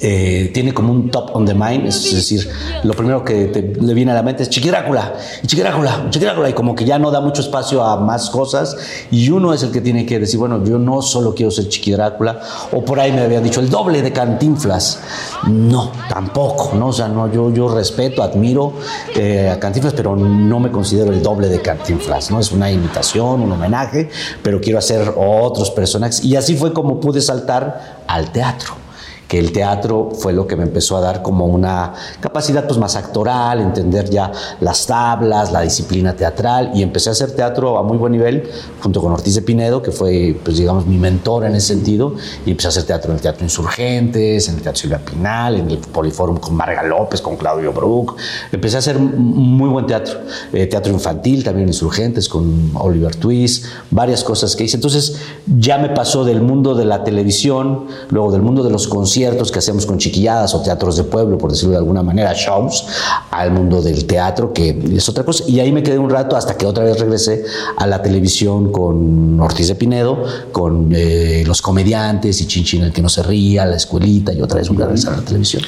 [0.00, 2.48] eh, tiene como un top on the mind, es decir,
[2.84, 5.14] lo primero que te, le viene a la mente es Chiquirácula,
[5.46, 8.76] Chiquirácula, Chiquirácula, y como que ya no da mucho espacio a más cosas,
[9.10, 12.40] y uno es el que tiene que decir, bueno, yo no solo quiero ser Chiquirácula,
[12.72, 15.00] o por ahí me habían dicho el doble de Cantinflas.
[15.48, 16.88] No, tampoco, ¿no?
[16.88, 18.74] O sea, no, yo, yo respeto, admiro
[19.14, 22.40] eh, a Cantinflas, pero no me considero el doble de Cantinflas, ¿no?
[22.40, 24.08] Es una imitación, un homenaje,
[24.42, 28.87] pero quiero hacer otros personajes, y así fue como pude saltar al teatro
[29.28, 32.96] que el teatro fue lo que me empezó a dar como una capacidad pues más
[32.96, 37.98] actoral, entender ya las tablas, la disciplina teatral y empecé a hacer teatro a muy
[37.98, 38.48] buen nivel
[38.80, 42.14] junto con Ortiz de Pinedo, que fue pues digamos mi mentor en ese sentido
[42.46, 45.70] y empecé a hacer teatro en el Teatro Insurgentes, en el Teatro Silvia Pinal, en
[45.70, 48.16] el Poliforum con Marga López, con Claudio Brook,
[48.50, 50.20] empecé a hacer muy buen teatro,
[50.54, 55.18] eh, teatro infantil también Insurgentes con Oliver Twist, varias cosas que hice, entonces
[55.58, 59.17] ya me pasó del mundo de la televisión, luego del mundo de los conciertos,
[59.52, 62.86] que hacíamos con chiquilladas o teatros de pueblo, por decirlo de alguna manera, shows,
[63.30, 65.44] al mundo del teatro, que es otra cosa.
[65.46, 67.44] Y ahí me quedé un rato hasta que otra vez regresé
[67.76, 73.02] a la televisión con Ortiz de Pinedo, con eh, los comediantes y Chinchín el que
[73.02, 75.62] no se ría, la escuelita y otra vez un regresar a la televisión.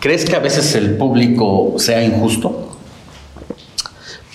[0.00, 2.70] ¿Crees que a veces el público sea injusto?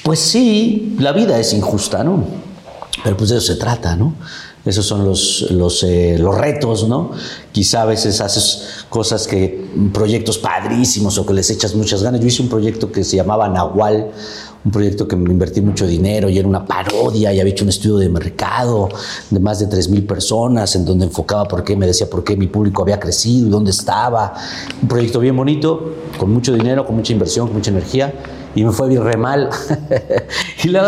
[0.04, 2.24] Pues sí, la vida es injusta, ¿no?
[3.04, 4.16] Pero pues de eso se trata, ¿no?
[4.64, 7.12] Esos son los, los, eh, los, retos, ¿no?
[7.52, 12.22] Quizá a veces haces cosas que, proyectos padrísimos o que les echas muchas ganas.
[12.22, 14.12] Yo hice un proyecto que se llamaba Nahual,
[14.64, 17.70] un proyecto que me invertí mucho dinero y era una parodia y había hecho un
[17.70, 18.90] estudio de mercado
[19.32, 22.38] de más de 3 mil personas en donde enfocaba por qué, me decía por qué
[22.38, 24.36] mi público había crecido y dónde estaba.
[24.80, 28.14] Un proyecto bien bonito, con mucho dinero, con mucha inversión, con mucha energía
[28.56, 29.50] y me fue bien re mal.
[30.64, 30.88] y luego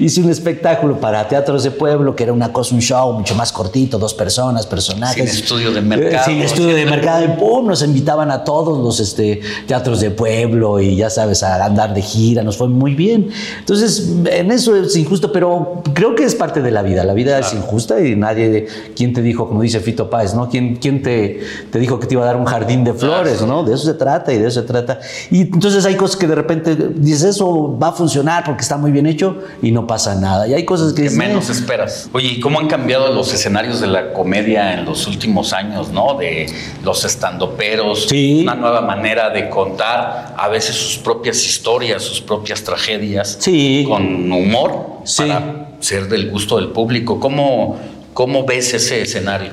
[0.00, 3.52] hice un espectáculo para teatros de pueblo, que era una cosa, un show mucho más
[3.52, 5.30] cortito, dos personas, personajes.
[5.30, 6.24] Sin estudio de mercado.
[6.24, 7.24] Sin estudio de mercado.
[7.24, 11.64] Y pum, nos invitaban a todos los este, teatros de pueblo y ya sabes, a
[11.64, 13.28] andar de gira, nos fue muy bien.
[13.58, 17.04] Entonces, en eso es injusto, pero creo que es parte de la vida.
[17.04, 20.48] La vida es injusta y nadie, ¿quién te dijo, como dice Fito Páez, ¿no?
[20.48, 23.64] ¿Quién, quién te, te dijo que te iba a dar un jardín de flores, ¿no?
[23.64, 25.00] De eso se trata y de eso se trata.
[25.30, 28.92] Y entonces hay cosas que de repente dices, eso va a funcionar porque está muy
[28.92, 30.46] bien hecho y no pasa nada.
[30.46, 31.02] Y hay cosas que...
[31.02, 32.08] que menos esperas.
[32.12, 36.16] Oye, ¿y cómo han cambiado los escenarios de la comedia en los últimos años, no?
[36.16, 36.46] De
[36.84, 38.42] los estandoperos, sí.
[38.42, 43.84] una nueva manera de contar a veces sus propias historias, sus propias tragedias, sí.
[43.88, 45.24] con humor sí.
[45.24, 47.18] para ser del gusto del público.
[47.18, 47.80] ¿Cómo,
[48.14, 49.50] cómo ves ese escenario?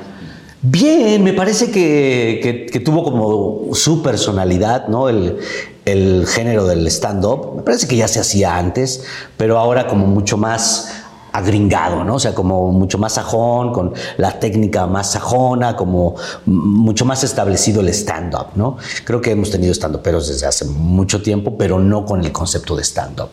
[0.61, 5.09] Bien, me parece que, que, que, tuvo como su personalidad, ¿no?
[5.09, 5.39] El,
[5.85, 7.55] el género del stand-up.
[7.57, 9.03] Me parece que ya se hacía antes,
[9.37, 11.02] pero ahora como mucho más
[11.33, 12.15] agringado, ¿no?
[12.15, 17.81] O sea, como mucho más sajón, con la técnica más sajona, como mucho más establecido
[17.81, 18.77] el stand-up, ¿no?
[19.03, 22.83] Creo que hemos tenido stand-uperos desde hace mucho tiempo, pero no con el concepto de
[22.83, 23.29] stand-up.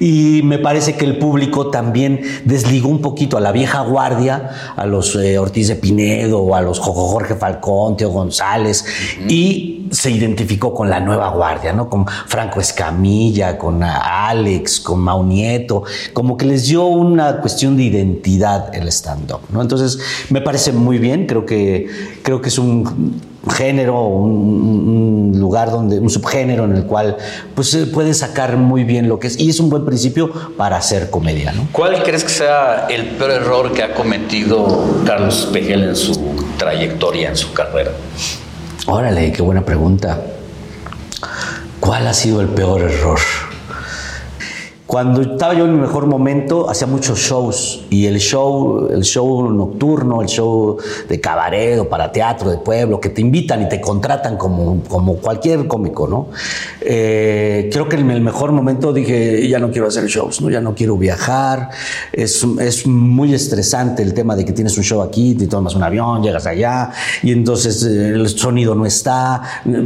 [0.00, 4.84] Y me parece que el público también desligó un poquito a la vieja guardia, a
[4.84, 8.84] los eh, Ortiz de Pinedo, a los Jorge Falcón, Teo González,
[9.28, 11.88] y se identificó con la nueva guardia, ¿no?
[11.88, 17.82] Con Franco Escamilla, con Alex, con Mau Nieto, como que les dio una cuestión de
[17.82, 19.60] identidad el stand-up, ¿no?
[19.60, 19.98] Entonces,
[20.30, 21.90] me parece muy bien, creo que,
[22.22, 23.20] creo que es un
[23.54, 27.18] género, un, un, lugar donde, un subgénero en el cual
[27.54, 30.78] pues se puede sacar muy bien lo que es, y es un buen principio para
[30.78, 31.68] hacer comedia, ¿no?
[31.70, 36.18] ¿Cuál crees que sea el peor error que ha cometido Carlos Pejel en su
[36.56, 37.90] trayectoria, en su carrera?
[38.86, 40.18] Órale, qué buena pregunta.
[41.78, 43.20] ¿Cuál ha sido el peor error?
[44.86, 49.50] Cuando estaba yo en mi mejor momento, hacía muchos shows y el show, el show
[49.50, 50.76] nocturno, el show
[51.08, 55.16] de cabaret o para teatro de pueblo, que te invitan y te contratan como, como
[55.16, 56.28] cualquier cómico, ¿no?
[56.82, 60.50] Eh, creo que en el mejor momento dije, ya no quiero hacer shows, ¿no?
[60.50, 61.70] Ya no quiero viajar,
[62.12, 65.82] es, es muy estresante el tema de que tienes un show aquí, te tomas un
[65.82, 66.90] avión, llegas allá
[67.22, 69.40] y entonces eh, el sonido no está,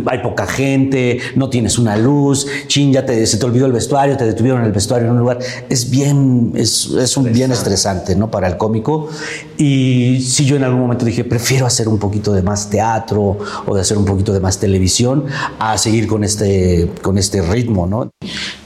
[0.06, 4.16] hay poca gente, no tienes una luz, chin, ya te, se te olvidó el vestuario,
[4.16, 8.30] te detuvieron el vestuario en un lugar, es bien, es, es un bien estresante, ¿no?
[8.30, 9.08] Para el cómico.
[9.56, 13.74] Y si yo en algún momento dije, prefiero hacer un poquito de más teatro o
[13.74, 15.24] de hacer un poquito de más televisión
[15.58, 18.10] a seguir con este, con este ritmo, ¿no?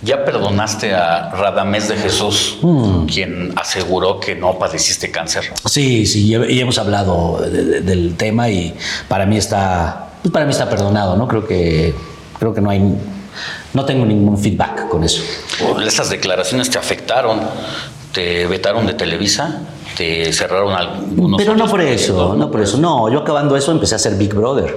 [0.02, 2.58] ¿Ya perdonaste a Radamés de Jesús,
[3.12, 5.44] quien aseguró que no padeciste cáncer?
[5.68, 8.74] Sí, sí, y hemos hablado de- de- del tema y
[9.08, 11.28] para mí está, pues para mí está perdonado, ¿no?
[11.28, 11.94] Creo que,
[12.38, 12.80] creo que no hay,
[13.74, 15.22] no tengo ningún feedback con eso.
[15.86, 17.40] Esas declaraciones te afectaron,
[18.12, 19.62] te vetaron de Televisa,
[19.96, 21.38] te cerraron algunos.
[21.38, 22.78] Pero no por eso, no por eso.
[22.78, 24.76] No, yo acabando eso empecé a hacer Big Brother.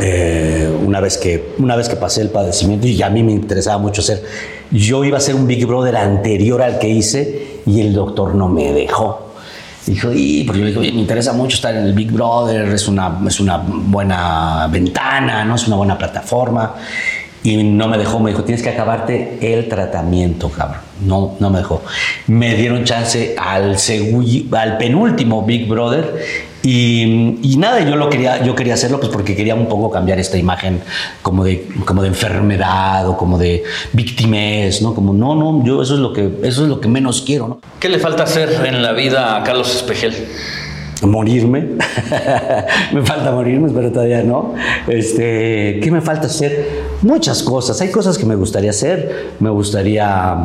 [0.00, 3.78] Eh, una, vez que, una vez que pasé el padecimiento y a mí me interesaba
[3.78, 4.22] mucho ser,
[4.70, 8.48] yo iba a hacer un Big Brother anterior al que hice y el doctor no
[8.48, 9.26] me dejó.
[9.86, 12.88] Dijo, y porque yo digo, "Oye, me interesa mucho estar en el Big Brother, es
[12.88, 15.54] una, es una buena ventana, ¿no?
[15.54, 16.74] es una buena plataforma.
[17.46, 20.80] Y no me dejó, me dijo, tienes que acabarte el tratamiento, cabrón.
[21.06, 21.80] No, no me dejó.
[22.26, 23.76] Me dieron chance al,
[24.80, 26.24] penúltimo Big Brother
[26.64, 30.36] y, nada, yo lo quería, yo quería hacerlo pues porque quería un poco cambiar esta
[30.36, 30.80] imagen
[31.22, 34.92] como de, como de enfermedad o como de víctimas, ¿no?
[34.92, 37.60] Como, no, no, yo eso es lo que, eso es lo que menos quiero.
[37.78, 40.16] ¿Qué le falta hacer en la vida a Carlos Espejel?
[41.02, 41.60] Morirme.
[42.92, 44.54] me falta morirme, pero todavía no.
[44.88, 46.86] Este, ¿Qué me falta hacer?
[47.02, 47.80] Muchas cosas.
[47.80, 49.32] Hay cosas que me gustaría hacer.
[49.40, 50.36] Me gustaría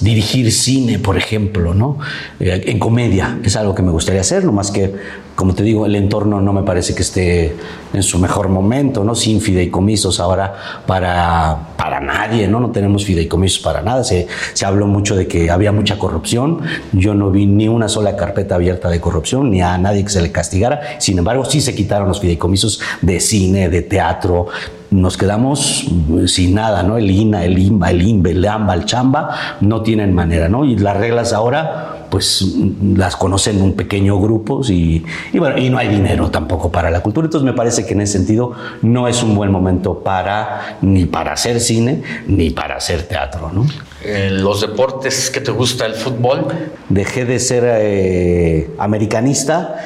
[0.00, 1.98] dirigir cine, por ejemplo, ¿no?
[2.40, 3.38] Eh, en comedia.
[3.44, 4.94] Es algo que me gustaría hacer, no más que,
[5.34, 7.54] como te digo, el entorno no me parece que esté
[7.92, 9.14] en su mejor momento, ¿no?
[9.14, 10.54] Sin fideicomisos ahora
[10.86, 12.60] para, para nadie, ¿no?
[12.60, 14.04] No tenemos fideicomisos para nada.
[14.04, 16.60] Se, se habló mucho de que había mucha corrupción.
[16.92, 20.22] Yo no vi ni una sola carpeta abierta de corrupción, ni a nadie que se
[20.22, 20.80] le castigara.
[20.98, 24.48] Sin embargo, sí se quitaron los fideicomisos de cine, de teatro.
[24.96, 26.96] Nos quedamos mm, sin nada, ¿no?
[26.96, 30.64] El INA, el INBA, el INBE, el AMBA, el CHAMBA, no tienen manera, ¿no?
[30.64, 32.56] Y las reglas ahora, pues
[32.94, 37.00] las conocen un pequeño grupo y, y bueno, y no hay dinero tampoco para la
[37.00, 37.26] cultura.
[37.26, 41.34] Entonces me parece que en ese sentido no es un buen momento para, ni para
[41.34, 43.66] hacer cine, ni para hacer teatro, ¿no?
[44.02, 45.84] Eh, los deportes, ¿qué te gusta?
[45.84, 46.46] ¿El fútbol?
[46.88, 49.76] Dejé de ser eh, americanista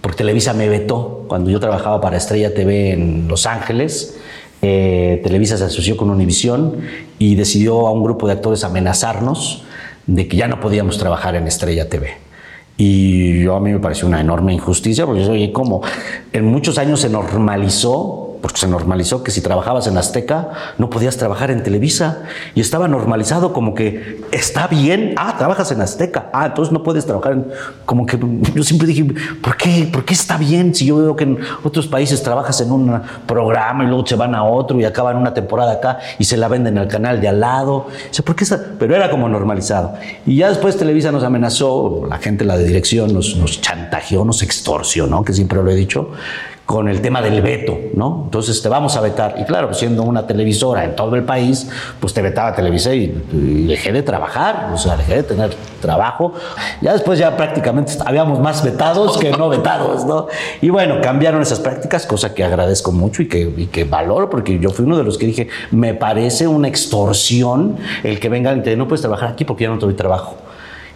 [0.00, 1.24] porque Televisa me vetó.
[1.28, 4.16] Cuando yo trabajaba para Estrella TV en Los Ángeles,
[4.62, 6.76] eh, Televisa se asoció con Univisión
[7.18, 9.62] y decidió a un grupo de actores amenazarnos
[10.06, 12.16] de que ya no podíamos trabajar en Estrella TV.
[12.76, 15.82] Y yo a mí me pareció una enorme injusticia, porque yo oye, como
[16.32, 21.16] en muchos años se normalizó, porque se normalizó que si trabajabas en Azteca no podías
[21.16, 22.22] trabajar en Televisa,
[22.54, 27.06] y estaba normalizado como que está bien, ah, trabajas en Azteca, ah, entonces no puedes
[27.06, 27.46] trabajar en,
[27.84, 28.18] como que
[28.54, 29.06] yo siempre dije,
[29.42, 32.72] ¿por qué, ¿por qué está bien si yo veo que en otros países trabajas en
[32.72, 36.36] un programa y luego se van a otro y acaban una temporada acá y se
[36.36, 37.74] la venden al canal de al lado?
[37.76, 38.60] O sea, ¿por qué está?
[38.78, 39.94] Pero era como normalizado.
[40.26, 44.42] Y ya después Televisa nos amenazó, la gente, la de dirección, nos, nos chantajeó, nos
[44.42, 46.10] extorsionó, que siempre lo he dicho,
[46.68, 48.24] con el tema del veto, ¿no?
[48.26, 49.36] Entonces te vamos a vetar.
[49.38, 51.66] Y claro, pues, siendo una televisora en todo el país,
[51.98, 53.06] pues te vetaba Televisa y,
[53.66, 56.34] dejé de trabajar, o sea, dejé de tener trabajo.
[56.82, 60.26] Ya después ya prácticamente habíamos más vetados que no vetados, ¿no?
[60.60, 64.84] Y bueno, cambiaron esas prácticas, cosa que agradezco mucho y que, valoro, porque yo fui
[64.84, 68.86] uno de los que dije, me parece una extorsión el que vengan y te no
[68.86, 70.36] puedes trabajar aquí porque ya no te doy trabajo.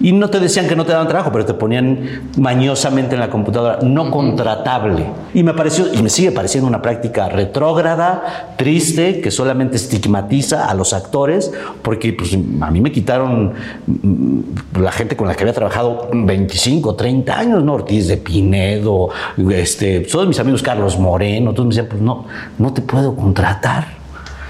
[0.02, 3.30] Y no te decían que no te daban trabajo, pero te ponían mañosamente en la
[3.30, 5.06] computadora, no contratable.
[5.32, 10.74] Y me pareció, y me sigue pareciendo una práctica retrógrada, triste, que solamente estigmatiza a
[10.74, 13.52] los actores, porque pues, a mí me quitaron
[13.86, 17.74] mm, la gente con la que había trabajado 25, 30 años, ¿no?
[17.74, 19.10] Ortiz de Pinedo,
[19.52, 22.26] este, todos mis amigos Carlos Moreno, todos me decían, pues no,
[22.58, 24.01] no te puedo contratar.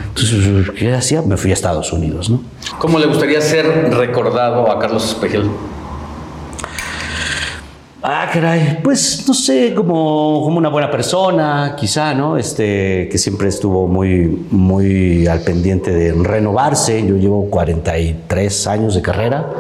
[0.09, 1.23] Entonces, ¿qué hacía?
[1.23, 2.43] Me fui a Estados Unidos, ¿no?
[2.79, 5.49] ¿Cómo le gustaría ser recordado a Carlos Espejel?
[8.05, 12.37] Ah, caray, pues no sé, como, como una buena persona, quizá, ¿no?
[12.37, 17.07] Este, que siempre estuvo muy, muy al pendiente de renovarse.
[17.07, 19.51] Yo llevo 43 años de carrera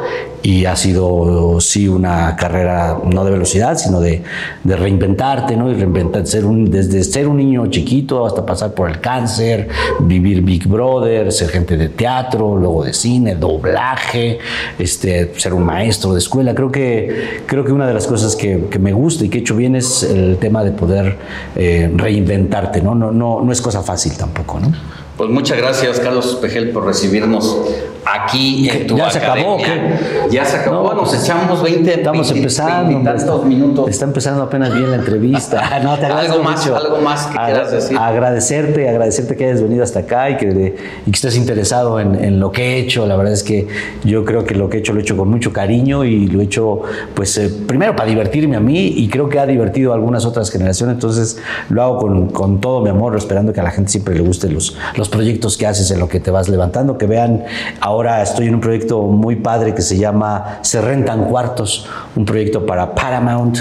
[0.42, 4.22] y ha sido, sí, una carrera no de velocidad, sino de,
[4.64, 5.70] de reinventarte, ¿no?
[5.70, 9.68] Y reinventar, ser un, desde ser un niño chiquito hasta pasar por el cáncer,
[10.00, 14.40] vivir Big Brother, ser gente de teatro, luego de cine, doblaje,
[14.80, 16.56] este, ser un maestro de escuela.
[16.56, 19.56] Creo que, creo que una de las cosas que, me gusta y que he hecho
[19.56, 21.16] bien es el tema de poder
[21.56, 22.94] eh, reinventarte, ¿no?
[22.94, 24.72] No, no, no es cosa fácil tampoco, ¿no?
[25.16, 27.58] Pues muchas gracias, Carlos Espejel, por recibirnos
[28.04, 29.56] aquí en tu ¿Ya se acabó?
[29.58, 30.00] academia.
[30.30, 32.88] Ya se acabó, nos echamos 20, Estamos 20, empezando.
[32.88, 33.88] 20 tantos minutos.
[33.90, 35.62] Está empezando apenas bien la entrevista.
[35.82, 36.76] No, te Algo más, mucho.
[36.76, 37.96] algo más que quieras decir.
[37.98, 40.76] Agradecerte, agradecerte que hayas venido hasta acá y que,
[41.06, 43.06] y que estés interesado en, en lo que he hecho.
[43.06, 43.68] La verdad es que
[44.04, 46.40] yo creo que lo que he hecho lo he hecho con mucho cariño y lo
[46.40, 46.80] he hecho,
[47.14, 50.50] pues, eh, primero para divertirme a mí y creo que ha divertido a algunas otras
[50.50, 50.94] generaciones.
[50.94, 54.20] Entonces lo hago con, con todo mi amor, esperando que a la gente siempre le
[54.22, 56.98] gusten los, los proyectos que haces, en lo que te vas levantando.
[56.98, 57.44] Que vean,
[57.80, 62.66] ahora estoy en un proyecto muy padre que se llama Se Rentan Cuartos, un proyecto
[62.66, 63.58] para Paramount,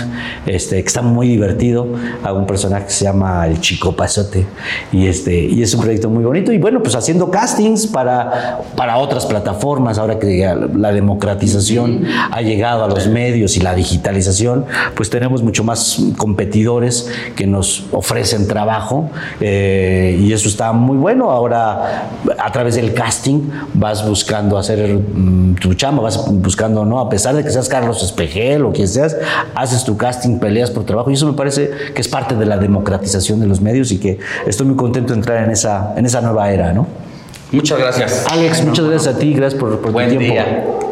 [0.47, 1.87] este, que está muy divertido.
[2.23, 4.47] Hago un personaje que se llama El Chico Pasote
[4.91, 6.51] y, este, y es un proyecto muy bonito.
[6.51, 12.83] Y bueno, pues haciendo castings para, para otras plataformas, ahora que la democratización ha llegado
[12.83, 14.65] a los medios y la digitalización,
[14.95, 19.09] pues tenemos mucho más competidores que nos ofrecen trabajo
[19.41, 21.30] eh, y eso está muy bueno.
[21.33, 26.99] Ahora, a través del casting, vas buscando hacer mm, tu chamba, vas buscando, ¿no?
[26.99, 29.15] A pesar de que seas Carlos Espejel o quien seas,
[29.55, 32.57] haces tu casting, peleas por trabajo y eso me parece que es parte de la
[32.57, 36.21] democratización de los medios y que estoy muy contento de entrar en esa, en esa
[36.21, 36.87] nueva era, ¿no?
[37.51, 38.25] Muchas gracias.
[38.29, 40.33] Alex, muchas gracias a ti, gracias por, por Buen tu tiempo.
[40.33, 40.90] día.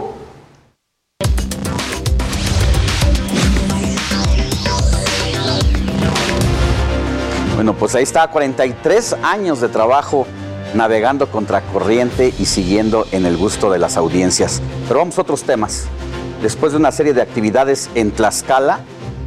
[7.59, 10.25] Bueno, pues ahí está, 43 años de trabajo
[10.75, 14.61] navegando contra corriente y siguiendo en el gusto de las audiencias.
[14.87, 15.87] Pero vamos a otros temas.
[16.41, 18.79] Después de una serie de actividades en Tlaxcala,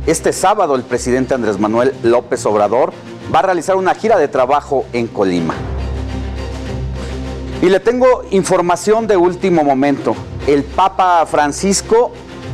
[0.07, 2.94] este sábado el presidente Andrés Manuel López Obrador
[3.35, 5.52] va a realizar una gira de trabajo en Colima.
[7.61, 10.17] Y le tengo información de último momento.
[10.47, 12.12] El Papa Francisco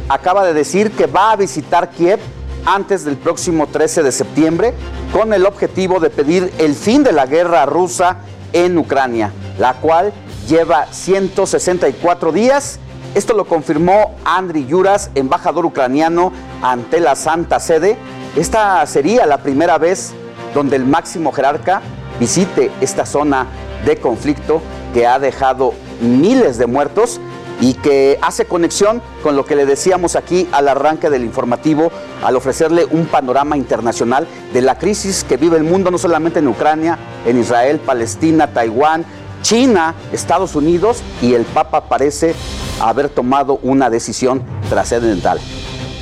[0.09, 2.19] acaba de decir que va a visitar Kiev
[2.65, 4.75] antes del próximo 13 de septiembre
[5.13, 8.19] con el objetivo de pedir el fin de la guerra rusa
[8.53, 10.13] en Ucrania, la cual
[10.49, 12.79] lleva 164 días.
[13.15, 17.97] Esto lo confirmó Andriy Yuras, embajador ucraniano ante la Santa Sede.
[18.37, 20.13] Esta sería la primera vez
[20.55, 21.81] donde el máximo jerarca
[22.21, 23.47] visite esta zona
[23.85, 24.61] de conflicto
[24.93, 27.21] que ha dejado miles de muertos
[27.61, 31.91] y que hace conexión con lo que le decíamos aquí al arranque del informativo,
[32.23, 36.49] al ofrecerle un panorama internacional de la crisis que vive el mundo, no solamente en
[36.49, 39.05] Ucrania, en Israel, Palestina, Taiwán,
[39.43, 42.35] China, Estados Unidos, y el Papa parece
[42.81, 45.41] haber tomado una decisión trascendental.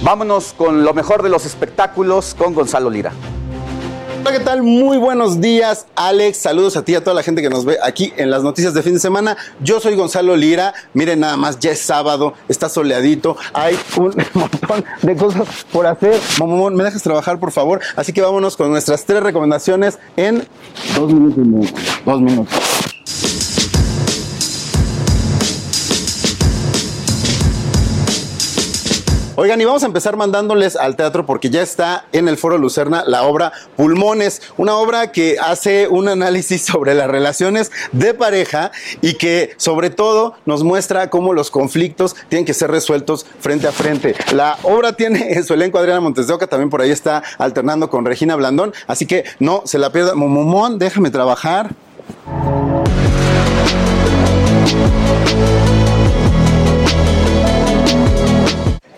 [0.02, 3.12] Vámonos con lo mejor de los espectáculos con Gonzalo Lira.
[4.26, 4.64] Hola, ¿qué tal?
[4.64, 6.38] Muy buenos días, Alex.
[6.38, 8.74] Saludos a ti y a toda la gente que nos ve aquí en las noticias
[8.74, 9.36] de fin de semana.
[9.60, 10.74] Yo soy Gonzalo Lira.
[10.94, 16.20] Miren nada más, ya es sábado, está soleadito, hay un montón de cosas por hacer.
[16.40, 17.80] Momomón, ¿me dejas trabajar, por favor?
[17.94, 20.44] Así que vámonos con nuestras tres recomendaciones en
[20.96, 21.44] dos minutos.
[21.44, 21.70] y medio.
[22.04, 22.95] Dos minutos.
[29.38, 33.04] Oigan, y vamos a empezar mandándoles al teatro porque ya está en el Foro Lucerna
[33.06, 39.14] la obra Pulmones, una obra que hace un análisis sobre las relaciones de pareja y
[39.14, 44.14] que sobre todo nos muestra cómo los conflictos tienen que ser resueltos frente a frente.
[44.32, 47.90] La obra tiene en su elenco Adriana Montes de Oca, también por ahí está alternando
[47.90, 50.14] con Regina Blandón, así que no se la pierda.
[50.14, 51.74] Momomón, déjame trabajar.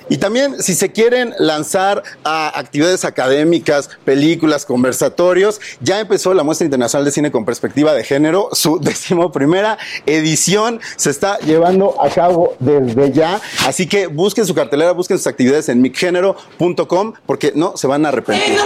[0.09, 6.65] Y también si se quieren lanzar a actividades académicas, películas, conversatorios, ya empezó la muestra
[6.65, 12.57] internacional de cine con perspectiva de género, su decimoprimera edición se está llevando a cabo
[12.59, 13.41] desde ya.
[13.67, 18.09] Así que busquen su cartelera, busquen sus actividades en micgénero.com porque no se van a
[18.09, 18.59] arrepentir.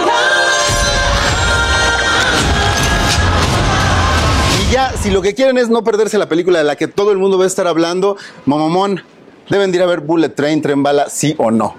[4.61, 7.11] Y ya, si lo que quieren es no perderse la película de la que todo
[7.11, 9.03] el mundo va a estar hablando, Momomón,
[9.49, 11.75] deben de ir a ver Bullet Train, Tren Bala, sí o no.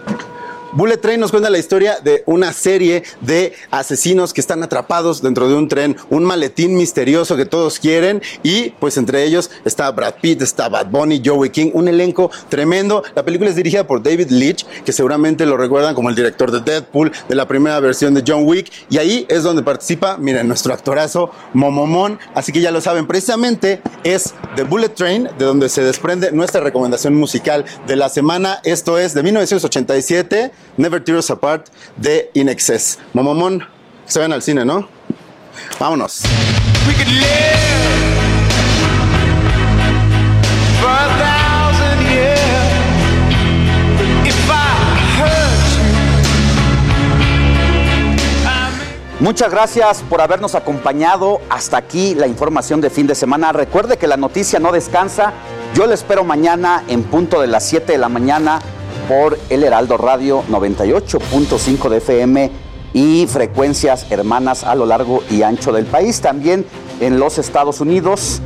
[0.74, 5.48] Bullet Train nos cuenta la historia de una serie de asesinos que están atrapados dentro
[5.48, 10.14] de un tren, un maletín misterioso que todos quieren y pues entre ellos está Brad
[10.20, 13.04] Pitt, está Bad Bunny, Joey King, un elenco tremendo.
[13.14, 16.58] La película es dirigida por David Leitch, que seguramente lo recuerdan como el director de
[16.60, 20.74] Deadpool, de la primera versión de John Wick y ahí es donde participa, miren, nuestro
[20.74, 25.84] actorazo Momomón, así que ya lo saben, precisamente es The Bullet Train, de donde se
[25.84, 28.60] desprende nuestra recomendación musical de la semana.
[28.64, 30.63] Esto es de 1987.
[30.76, 32.98] Never Tear Us Apart de In Excess.
[33.12, 33.66] Mamamón,
[34.06, 34.88] se ven al cine, ¿no?
[35.78, 36.22] Vámonos.
[49.20, 51.40] Muchas gracias por habernos acompañado.
[51.48, 53.52] Hasta aquí la información de fin de semana.
[53.52, 55.32] Recuerde que la noticia no descansa.
[55.74, 58.60] Yo le espero mañana en punto de las 7 de la mañana
[59.08, 62.50] por el Heraldo Radio 98.5 de FM
[62.92, 66.20] y frecuencias hermanas a lo largo y ancho del país.
[66.20, 66.64] También
[67.00, 68.40] en los Estados Unidos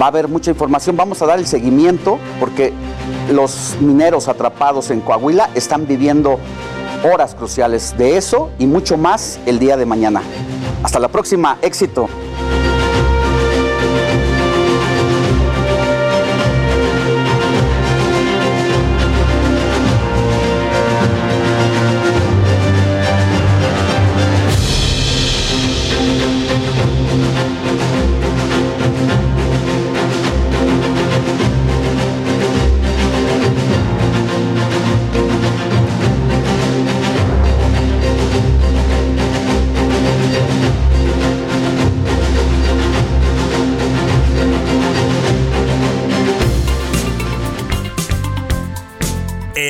[0.00, 0.96] va a haber mucha información.
[0.96, 2.72] Vamos a dar el seguimiento porque
[3.32, 6.38] los mineros atrapados en Coahuila están viviendo
[7.04, 10.22] horas cruciales de eso y mucho más el día de mañana.
[10.82, 12.08] Hasta la próxima, éxito.